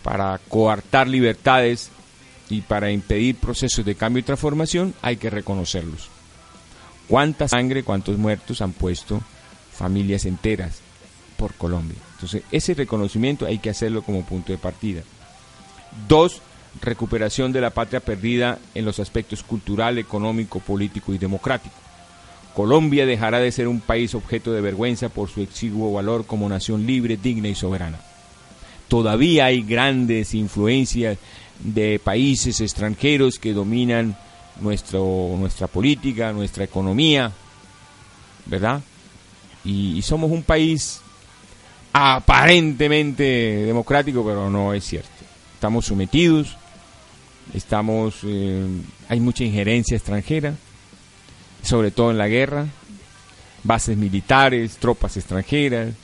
para 0.02 0.38
coartar 0.48 1.08
libertades 1.08 1.90
y 2.50 2.60
para 2.60 2.90
impedir 2.90 3.36
procesos 3.36 3.84
de 3.84 3.94
cambio 3.94 4.20
y 4.20 4.24
transformación, 4.24 4.94
hay 5.02 5.16
que 5.16 5.30
reconocerlos. 5.30 6.08
¿Cuánta 7.08 7.48
sangre, 7.48 7.82
cuántos 7.82 8.18
muertos 8.18 8.60
han 8.60 8.72
puesto 8.72 9.20
familias 9.72 10.24
enteras 10.24 10.80
por 11.36 11.54
Colombia? 11.54 11.98
Entonces, 12.14 12.42
ese 12.52 12.74
reconocimiento 12.74 13.46
hay 13.46 13.58
que 13.58 13.70
hacerlo 13.70 14.02
como 14.02 14.24
punto 14.24 14.52
de 14.52 14.58
partida. 14.58 15.02
Dos, 16.08 16.40
recuperación 16.82 17.52
de 17.52 17.60
la 17.60 17.70
patria 17.70 18.00
perdida 18.00 18.58
en 18.74 18.84
los 18.84 19.00
aspectos 19.00 19.42
cultural, 19.42 19.98
económico, 19.98 20.60
político 20.60 21.14
y 21.14 21.18
democrático. 21.18 21.74
Colombia 22.54 23.06
dejará 23.06 23.38
de 23.38 23.52
ser 23.52 23.68
un 23.68 23.80
país 23.80 24.14
objeto 24.14 24.52
de 24.52 24.60
vergüenza 24.60 25.08
por 25.08 25.30
su 25.30 25.40
exiguo 25.40 25.92
valor 25.92 26.26
como 26.26 26.48
nación 26.48 26.86
libre, 26.86 27.16
digna 27.16 27.48
y 27.48 27.54
soberana. 27.54 28.00
Todavía 28.88 29.46
hay 29.46 29.62
grandes 29.62 30.34
influencias 30.34 31.16
de 31.62 32.00
países 32.02 32.60
extranjeros 32.60 33.38
que 33.38 33.52
dominan 33.52 34.16
nuestro, 34.60 35.34
nuestra 35.38 35.66
política, 35.66 36.32
nuestra 36.32 36.64
economía, 36.64 37.32
¿verdad? 38.46 38.80
Y, 39.64 40.00
somos 40.02 40.30
un 40.30 40.42
país 40.42 41.00
aparentemente 41.92 43.22
democrático, 43.22 44.24
pero 44.24 44.48
no 44.48 44.72
es 44.72 44.84
cierto. 44.84 45.10
Estamos 45.54 45.84
sometidos, 45.84 46.56
estamos, 47.52 48.20
eh, 48.24 48.66
hay 49.08 49.20
mucha 49.20 49.44
injerencia 49.44 49.96
extranjera, 49.96 50.54
sobre 51.62 51.90
todo 51.90 52.10
en 52.10 52.18
la 52.18 52.28
guerra, 52.28 52.66
bases 53.62 53.96
militares, 53.96 54.76
tropas 54.78 55.16
extranjeras, 55.18 55.94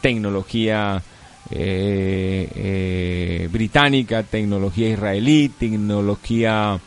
tecnología 0.00 1.02
eh, 1.50 2.48
eh, 2.54 3.48
británica, 3.50 4.22
tecnología 4.22 4.88
israelí, 4.88 5.48
tecnología 5.50 6.78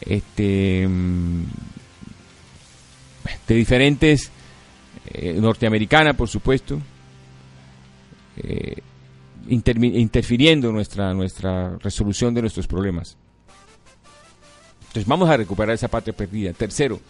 este, 0.00 0.86
mm, 0.88 1.44
de 3.46 3.54
diferentes, 3.54 4.30
eh, 5.06 5.34
norteamericana 5.34 6.14
por 6.14 6.28
supuesto, 6.28 6.80
eh, 8.36 8.76
interfiriendo 9.48 10.68
en 10.68 10.74
nuestra, 10.74 11.14
nuestra 11.14 11.76
resolución 11.78 12.34
de 12.34 12.42
nuestros 12.42 12.66
problemas. 12.66 13.16
Entonces 14.88 15.06
vamos 15.06 15.28
a 15.28 15.36
recuperar 15.36 15.74
esa 15.74 15.88
patria 15.88 16.14
perdida. 16.14 16.52
Tercero, 16.52 17.00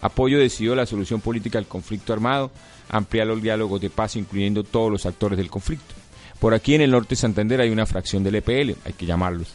apoyo 0.00 0.38
decidido 0.38 0.74
a 0.74 0.76
la 0.76 0.86
solución 0.86 1.20
política 1.20 1.58
al 1.58 1.66
conflicto 1.66 2.12
armado, 2.12 2.50
ampliar 2.88 3.26
los 3.26 3.42
diálogos 3.42 3.80
de 3.80 3.90
paz 3.90 4.16
incluyendo 4.16 4.62
todos 4.64 4.90
los 4.90 5.06
actores 5.06 5.36
del 5.36 5.50
conflicto. 5.50 5.99
Por 6.40 6.54
aquí 6.54 6.74
en 6.74 6.80
el 6.80 6.90
norte 6.90 7.10
de 7.10 7.16
Santander 7.16 7.60
hay 7.60 7.70
una 7.70 7.86
fracción 7.86 8.24
del 8.24 8.36
EPL, 8.36 8.72
hay 8.84 8.92
que 8.96 9.06
llamarlos. 9.06 9.48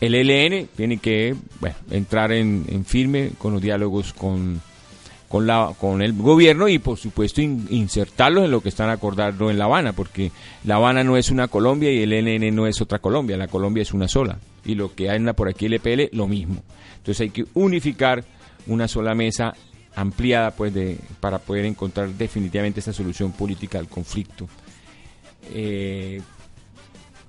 El 0.00 0.14
ELN 0.14 0.68
tiene 0.74 0.98
que 0.98 1.34
entrar 1.90 2.32
en, 2.32 2.84
firme 2.84 3.30
con 3.38 3.52
los 3.52 3.62
diálogos 3.62 4.12
con, 4.12 4.60
con, 5.28 6.02
el 6.02 6.12
gobierno 6.14 6.68
y 6.68 6.78
por 6.78 6.98
supuesto 6.98 7.40
in- 7.40 7.66
insertarlos 7.70 8.44
en 8.44 8.50
lo 8.50 8.60
que 8.60 8.68
están 8.70 8.90
acordando 8.90 9.50
en 9.50 9.58
La 9.58 9.64
Habana, 9.66 9.92
porque 9.92 10.32
La 10.64 10.76
Habana 10.76 11.04
no 11.04 11.16
es 11.16 11.30
una 11.30 11.48
Colombia 11.48 11.92
y 11.92 12.02
el 12.02 12.12
ELN 12.12 12.54
no 12.54 12.66
es 12.66 12.80
otra 12.80 12.98
Colombia, 12.98 13.36
la 13.36 13.48
Colombia 13.48 13.82
es 13.82 13.92
una 13.92 14.08
sola. 14.08 14.38
Y 14.64 14.74
lo 14.74 14.94
que 14.94 15.10
anda 15.10 15.32
por 15.34 15.48
aquí 15.48 15.66
el 15.66 15.74
EPL, 15.74 16.16
lo 16.16 16.26
mismo. 16.26 16.62
Entonces 16.96 17.20
hay 17.20 17.30
que 17.30 17.44
unificar 17.54 18.24
una 18.66 18.88
sola 18.88 19.14
mesa 19.14 19.54
ampliada 19.94 20.50
pues 20.52 20.72
para 21.20 21.38
poder 21.38 21.66
encontrar 21.66 22.08
definitivamente 22.10 22.80
esa 22.80 22.92
solución 22.92 23.32
política 23.32 23.78
al 23.78 23.88
conflicto. 23.88 24.48
Eh, 25.52 26.20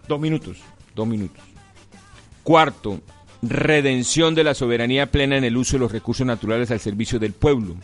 dos 0.07 0.19
minutos, 0.19 0.57
dos 0.93 1.07
minutos. 1.07 1.43
Cuarto, 2.43 3.01
redención 3.41 4.35
de 4.35 4.43
la 4.43 4.53
soberanía 4.53 5.11
plena 5.11 5.37
en 5.37 5.43
el 5.43 5.57
uso 5.57 5.73
de 5.73 5.79
los 5.79 5.91
recursos 5.91 6.25
naturales 6.25 6.71
al 6.71 6.79
servicio 6.79 7.19
del 7.19 7.33
pueblo. 7.33 7.75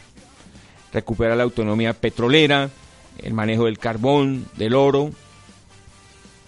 Recuperar 0.94 1.38
la 1.38 1.44
autonomía 1.44 1.94
petrolera, 1.94 2.70
el 3.20 3.34
manejo 3.34 3.66
del 3.66 3.80
carbón, 3.80 4.46
del 4.58 4.76
oro, 4.76 5.12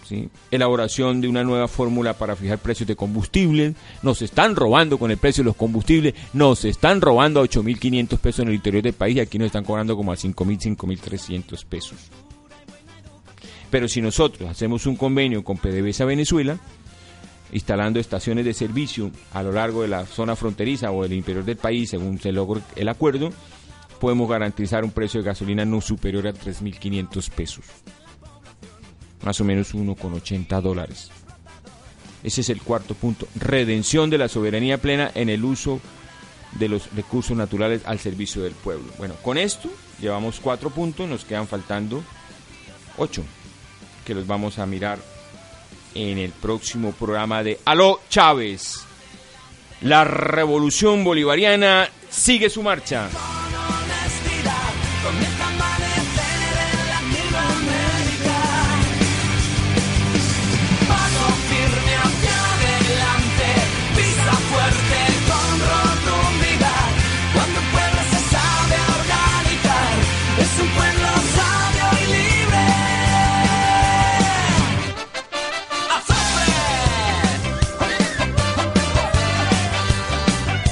¿sí? 0.08 0.30
elaboración 0.52 1.22
de 1.22 1.28
una 1.28 1.44
nueva 1.44 1.68
fórmula 1.68 2.14
para 2.14 2.36
fijar 2.36 2.60
precios 2.60 2.88
de 2.88 2.96
combustibles. 2.96 3.76
Nos 4.02 4.22
están 4.22 4.56
robando 4.56 4.98
con 4.98 5.12
el 5.12 5.18
precio 5.18 5.44
de 5.44 5.48
los 5.48 5.56
combustibles, 5.56 6.14
nos 6.34 6.66
están 6.66 7.02
robando 7.02 7.40
a 7.40 7.44
8.500 7.44 8.18
pesos 8.20 8.40
en 8.42 8.50
el 8.50 8.56
interior 8.56 8.84
del 8.84 8.94
país 8.94 9.18
y 9.18 9.20
aquí 9.22 9.38
nos 9.38 9.48
están 9.48 9.64
cobrando 9.64 9.96
como 9.96 10.12
a 10.12 10.16
5.000, 10.16 10.78
5.300 10.78 11.66
pesos. 11.66 11.98
Pero 13.74 13.88
si 13.88 14.04
nosotros 14.04 14.48
hacemos 14.52 14.86
un 14.86 14.96
convenio 14.96 15.44
con 15.44 15.58
PDVSA 15.58 16.06
Venezuela, 16.06 16.60
instalando 17.52 18.00
estaciones 18.00 18.46
de 18.46 18.54
servicio 18.54 19.10
a 19.34 19.42
lo 19.42 19.52
largo 19.52 19.82
de 19.82 19.88
la 19.88 20.06
zona 20.06 20.36
fronteriza 20.36 20.92
o 20.92 21.02
del 21.02 21.14
interior 21.14 21.44
del 21.44 21.58
país, 21.58 21.90
según 21.90 22.20
se 22.20 22.32
logre 22.32 22.62
el 22.76 22.88
acuerdo, 22.88 23.32
podemos 24.00 24.30
garantizar 24.30 24.84
un 24.84 24.92
precio 24.92 25.22
de 25.22 25.26
gasolina 25.26 25.66
no 25.66 25.82
superior 25.82 26.28
a 26.28 26.36
3.500 26.36 27.32
pesos. 27.32 27.66
Más 29.24 29.42
o 29.42 29.44
menos 29.44 29.74
1,80 29.74 30.62
dólares. 30.62 31.10
Ese 32.22 32.42
es 32.42 32.50
el 32.52 32.62
cuarto 32.62 32.94
punto. 32.94 33.28
Redención 33.34 34.12
de 34.12 34.20
la 34.20 34.28
soberanía 34.28 34.78
plena 34.78 35.10
en 35.16 35.30
el 35.30 35.44
uso 35.44 35.82
de 36.60 36.70
los 36.70 36.94
recursos 36.94 37.36
naturales 37.36 37.82
al 37.86 37.98
servicio 37.98 38.44
del 38.44 38.54
pueblo. 38.54 38.94
Bueno, 39.00 39.16
con 39.24 39.40
esto 39.40 39.68
llevamos 40.00 40.40
cuatro 40.40 40.70
puntos, 40.70 41.10
nos 41.10 41.26
quedan 41.26 41.48
faltando 41.48 42.04
ocho, 42.98 43.24
que 44.06 44.14
los 44.14 44.28
vamos 44.28 44.60
a 44.60 44.66
mirar 44.66 45.00
en 45.96 46.18
el 46.18 46.32
próximo 46.32 46.92
programa 46.92 47.44
de 47.44 47.60
Aló 47.66 48.02
Chávez. 48.10 48.86
La 49.82 50.04
revolución 50.04 51.04
bolivariana 51.04 51.90
sigue 52.10 52.50
su 52.50 52.64
marcha. 52.64 53.10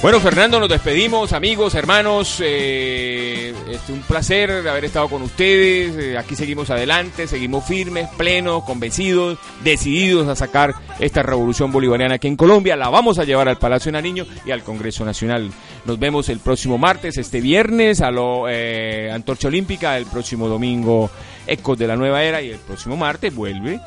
Bueno, 0.02 0.20
Fernando, 0.20 0.60
nos 0.60 0.68
despedimos, 0.68 1.32
amigos, 1.32 1.76
hermanos. 1.76 2.42
eh, 2.44 3.54
este, 3.70 3.94
un 3.94 4.02
placer 4.02 4.68
haber 4.68 4.86
estado 4.86 5.08
con 5.08 5.22
ustedes. 5.22 5.96
eh, 5.96 6.18
aquí 6.18 6.36
seguimos 6.36 6.72
adelante, 6.72 7.28
seguimos 7.28 7.66
firmes, 7.66 8.10
plenos, 8.18 8.64
convencidos, 8.64 9.38
decididos 9.64 10.28
a 10.28 10.36
sacar 10.36 10.74
esta 10.98 11.22
revolución 11.22 11.72
bolivariana 11.72 12.16
aquí 12.16 12.28
en 12.28 12.36
Colombia. 12.36 12.76
La 12.76 12.90
vamos 12.90 13.20
a 13.20 13.26
llevar 13.26 13.48
al 13.48 13.60
Palacio 13.60 13.90
de 13.90 14.00
Nariño 14.00 14.26
y 14.44 14.50
al 14.50 14.64
Congreso 14.64 15.06
Nacional. 15.06 15.52
Nos 15.86 16.00
vemos 16.00 16.30
el 16.30 16.40
próximo 16.40 16.80
martes, 16.80 17.20
este 17.20 17.40
viernes, 17.40 18.02
a 18.02 18.10
lo 18.10 18.50
eh, 18.50 19.12
Antorcha 19.14 19.50
Olímpica, 19.50 19.98
el 20.00 20.08
próximo 20.08 20.48
domingo, 20.48 21.12
Ecos 21.46 21.78
de 21.78 21.86
la 21.86 21.96
Nueva 21.96 22.24
Era 22.24 22.42
y 22.42 22.50
el 22.50 22.58
próximo 22.58 22.98
martes 22.98 23.36
vuelve 23.36 23.80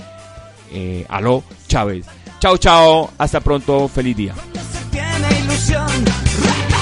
Aló 1.08 1.42
Chávez. 1.66 2.06
Chao, 2.38 2.56
chao. 2.56 3.10
Hasta 3.18 3.40
pronto. 3.40 3.88
Feliz 3.88 4.16
día. 4.16 4.34
misión. 5.54 6.73